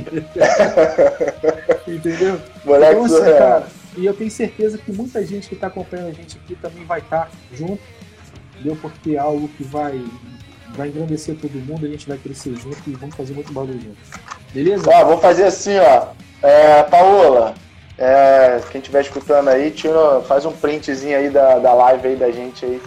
Entendeu? 1.88 2.40
Moleque 2.64 2.92
então, 2.92 3.04
assim, 3.06 3.14
surreal. 3.16 3.38
cara, 3.38 3.66
e 3.96 4.04
eu 4.06 4.14
tenho 4.14 4.30
certeza 4.30 4.76
que 4.78 4.92
muita 4.92 5.24
gente 5.24 5.48
que 5.48 5.54
está 5.54 5.68
acompanhando 5.68 6.08
a 6.08 6.12
gente 6.12 6.36
aqui 6.44 6.54
também 6.56 6.84
vai 6.84 6.98
estar 7.00 7.30
junto, 7.52 7.78
entendeu? 8.54 8.76
Porque 8.82 9.14
é 9.14 9.18
algo 9.18 9.48
que 9.48 9.64
vai, 9.64 10.04
vai 10.76 10.88
engrandecer 10.88 11.36
todo 11.36 11.52
mundo, 11.54 11.86
a 11.86 11.88
gente 11.88 12.06
vai 12.06 12.18
crescer 12.18 12.54
junto 12.56 12.78
e 12.86 12.92
vamos 12.92 13.14
fazer 13.16 13.32
muito 13.32 13.52
barulho 13.52 13.80
junto. 13.80 13.96
Beleza? 14.52 14.90
Ó, 14.92 15.04
vou 15.06 15.18
fazer 15.18 15.44
assim, 15.44 15.78
ó. 15.78 16.08
É, 16.42 16.82
Paola, 16.84 17.54
é, 17.98 18.60
quem 18.70 18.80
estiver 18.80 19.00
escutando 19.00 19.48
aí, 19.48 19.70
tira, 19.70 20.20
faz 20.22 20.44
um 20.44 20.52
printzinho 20.52 21.16
aí 21.16 21.30
da, 21.30 21.58
da 21.58 21.72
live 21.72 22.08
aí 22.08 22.16
da 22.16 22.30
gente 22.30 22.64
aí. 22.64 22.82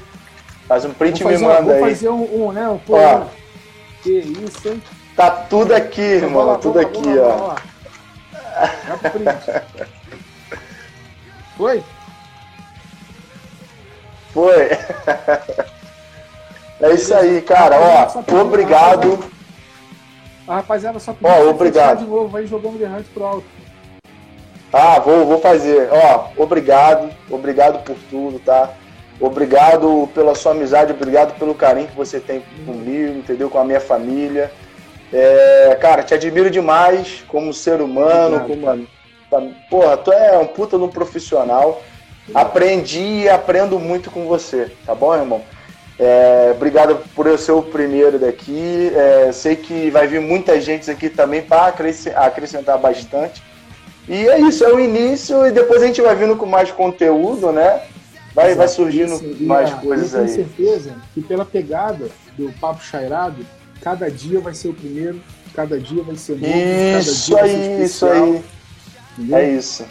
Faz 0.68 0.86
um 0.86 0.94
print 0.94 1.20
e 1.20 1.24
vou 1.24 1.32
me 1.32 1.38
manda 1.40 1.62
vou 1.64 1.74
aí. 1.74 1.82
fazer 1.82 2.10
um, 2.10 2.46
um, 2.46 2.52
né? 2.52 2.70
Um, 2.70 2.78
pô, 2.78 2.96
Ó. 2.96 3.26
que 4.04 4.12
isso, 4.12 4.70
hein? 4.70 4.84
Tá 5.16 5.32
tudo 5.32 5.74
aqui, 5.74 6.00
irmão. 6.00 6.46
lá, 6.46 6.58
tudo 6.60 6.76
lá, 6.76 6.84
aqui, 6.84 7.16
lá, 7.16 7.36
ó. 7.36 7.56
print. 9.10 9.90
Foi? 11.58 11.84
Foi. 14.32 14.70
é 16.82 16.94
isso 16.94 17.14
aí, 17.16 17.42
cara. 17.42 17.78
Ó, 17.78 18.22
obrigado. 18.42 19.20
A 20.48 20.56
rapaziada 20.58 21.00
só 21.00 21.12
Ó, 21.12 21.16
pra 21.16 21.40
obrigado. 21.50 22.00
de 22.00 22.06
novo, 22.06 22.28
vai 22.28 22.46
jogando 22.46 22.78
The 22.80 22.88
Hunt 22.88 23.06
pro 23.14 23.26
alto. 23.26 23.59
Ah, 24.72 25.00
vou, 25.00 25.26
vou 25.26 25.40
fazer. 25.40 25.90
Ó, 25.92 26.30
obrigado. 26.38 27.10
Obrigado 27.30 27.84
por 27.84 27.96
tudo, 28.10 28.40
tá? 28.40 28.74
Obrigado 29.20 30.10
pela 30.14 30.34
sua 30.34 30.54
amizade, 30.54 30.94
obrigado 30.94 31.38
pelo 31.38 31.54
carinho 31.54 31.90
que 31.90 31.96
você 31.96 32.22
tem 32.22 32.42
comigo, 32.66 33.18
entendeu? 33.18 33.50
Com 33.50 33.60
a 33.60 33.66
minha 33.66 33.82
família. 33.82 34.50
É, 35.12 35.78
cara, 35.82 36.04
te 36.04 36.14
admiro 36.14 36.50
demais 36.50 37.24
como 37.28 37.54
ser 37.54 37.82
humano, 37.82 38.38
Obrigado, 38.38 38.88
como. 39.30 39.54
Porra, 39.70 39.98
tu 39.98 40.12
é 40.12 40.38
um 40.38 40.48
puta 40.48 40.78
de 40.78 40.84
um 40.84 40.88
profissional. 40.88 41.82
Aprendi 42.34 43.24
e 43.24 43.30
aprendo 43.30 43.80
muito 43.80 44.10
com 44.10 44.26
você, 44.26 44.72
tá 44.86 44.94
bom, 44.94 45.16
irmão? 45.16 45.42
É, 46.00 46.54
obrigado 46.56 46.98
por 47.14 47.28
eu 47.28 47.38
ser 47.38 47.52
o 47.52 47.62
primeiro 47.62 48.18
daqui. 48.18 48.92
É, 48.96 49.32
sei 49.34 49.56
que 49.56 49.90
vai 49.90 50.08
vir 50.08 50.22
muita 50.22 50.62
gente 50.62 50.90
aqui 50.90 51.10
também 51.10 51.42
para 51.42 51.74
acrescentar 52.16 52.78
bastante. 52.78 53.44
E 54.10 54.28
é 54.28 54.40
isso, 54.42 54.64
é 54.64 54.74
o 54.74 54.80
início 54.80 55.46
e 55.46 55.52
depois 55.52 55.84
a 55.84 55.86
gente 55.86 56.02
vai 56.02 56.16
vindo 56.16 56.36
com 56.36 56.46
mais 56.48 56.72
conteúdo, 56.72 57.52
né? 57.52 57.82
Vai, 58.34 58.56
vai 58.56 58.68
surgindo 58.68 59.14
Isso, 59.14 59.44
mais 59.44 59.72
a- 59.72 59.76
coisas 59.76 60.14
Eu 60.14 60.20
tenho 60.26 60.30
aí. 60.30 60.36
certeza 60.36 60.96
que 61.14 61.22
pela 61.22 61.46
pegada 61.46 62.10
do 62.38 62.52
Papo 62.60 62.84
Chairado, 62.84 63.46
cada 63.82 64.10
dia 64.10 64.40
vai 64.40 64.54
ser 64.54 64.70
o 64.70 64.74
primeiro, 64.74 65.22
cada 65.54 65.80
dia 65.80 66.02
vai 66.04 66.16
ser 66.16 66.34
novo, 66.38 66.46
Isso 67.00 67.34
cada 67.36 67.48
dia 67.48 67.54
aí, 67.54 67.58
vai 67.58 67.78
ser 67.78 67.84
isso 67.84 68.06
especial, 68.06 68.24
aí. 68.24 68.44
entendeu? 69.18 69.38
É 69.38 69.50
isso. 69.52 69.86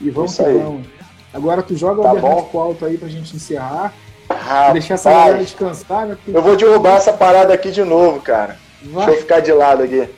E 0.00 0.10
vamos 0.10 0.32
isso 0.32 0.42
que 0.42 0.48
aí. 0.48 0.58
vamos. 0.58 0.86
Agora 1.32 1.62
tu 1.62 1.76
joga 1.76 2.00
o 2.00 2.04
Tá 2.04 2.14
pro 2.44 2.60
alto 2.60 2.84
aí 2.86 2.96
pra 2.98 3.08
gente 3.08 3.34
encerrar. 3.36 3.92
Rapaz, 4.28 4.72
deixar 4.74 4.94
essa 4.94 5.10
galera 5.10 5.38
descansar, 5.38 6.06
né? 6.06 6.14
Porque 6.24 6.36
eu 6.36 6.42
vou 6.42 6.56
derrubar 6.56 6.96
essa 6.96 7.12
parada 7.12 7.52
aqui 7.52 7.70
de 7.72 7.82
novo, 7.82 8.20
cara. 8.20 8.56
vai- 8.82 9.06
Deixa 9.06 9.10
eu 9.18 9.22
ficar 9.22 9.40
de 9.40 9.52
lado 9.52 9.82
aqui. 9.82 10.08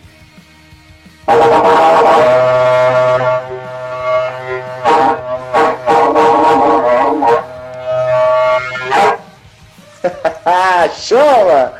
Ah, 10.82 10.88
chama! 10.88 11.74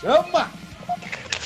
Chama! 0.00 0.50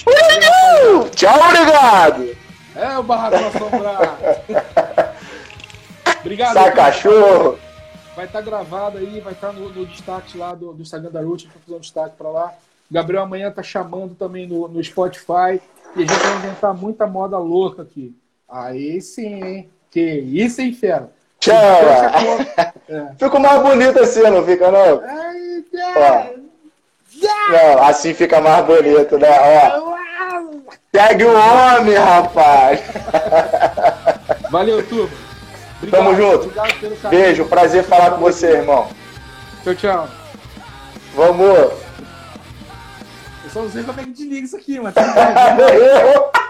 Uh, 0.07 1.11
tchau, 1.11 1.35
obrigado! 1.45 2.37
É 2.75 2.97
o 2.99 3.03
Barracão 3.03 3.49
Assombrado. 3.49 4.17
Obrigado. 6.21 6.55
Sai 6.55 6.73
cachorro! 6.75 7.59
Vai 8.17 8.25
estar 8.25 8.41
gravado 8.41 8.97
aí, 8.97 9.21
vai 9.21 9.35
estar 9.35 9.53
no, 9.53 9.69
no 9.69 9.85
destaque 9.85 10.39
lá 10.39 10.55
do, 10.55 10.73
do 10.73 10.81
Instagram 10.81 11.11
da 11.11 11.21
Ruth, 11.21 11.43
fazer 11.67 11.77
um 11.77 11.81
destaque 11.81 12.17
pra 12.17 12.31
lá. 12.31 12.55
Gabriel 12.93 13.23
amanhã 13.23 13.51
tá 13.51 13.63
chamando 13.63 14.15
também 14.15 14.47
no, 14.47 14.69
no 14.69 14.85
Spotify. 14.85 15.61
E 15.97 16.03
a 16.03 16.07
gente 16.07 16.13
vai 16.13 16.37
inventar 16.37 16.75
muita 16.75 17.07
moda 17.07 17.39
louca 17.39 17.83
aqui. 17.83 18.15
Aí 18.47 19.01
sim, 19.01 19.43
hein? 19.43 19.71
Que 19.91 20.01
isso, 20.01 20.61
hein, 20.61 20.75
fera? 20.75 21.11
Conta. 21.43 22.73
É. 22.89 23.15
Fica 23.19 23.39
mais 23.39 23.63
bonito 23.63 23.99
assim, 24.01 24.21
não 24.23 24.45
fica 24.45 24.71
não? 24.71 25.01
Ai. 25.03 26.35
Não, 27.49 27.83
assim 27.85 28.13
fica 28.13 28.39
mais 28.39 28.67
bonito, 28.67 29.17
né? 29.17 29.29
Ó, 29.41 29.95
segue 30.95 31.25
o 31.25 31.33
homem, 31.33 31.95
rapaz! 31.95 32.83
Valeu, 34.51 34.87
turma. 34.87 35.09
Tamo 35.91 36.15
junto. 36.15 36.49
Obrigado 36.49 36.81
pelo 36.81 36.97
carinho. 36.97 37.23
Beijo, 37.23 37.45
prazer 37.47 37.85
falar 37.85 38.11
com 38.11 38.21
você, 38.21 38.59
irmão. 38.59 38.89
Tchau, 39.65 39.75
tchau. 39.75 40.09
Vamos! 41.15 41.92
Só 43.53 43.63
não 43.63 43.71
sei 43.71 43.85
como 43.85 44.01
é 44.01 44.05
que 44.05 44.11
desliga 44.11 44.47
isso 44.47 44.57
aqui, 44.57 44.81
mas. 44.81 44.95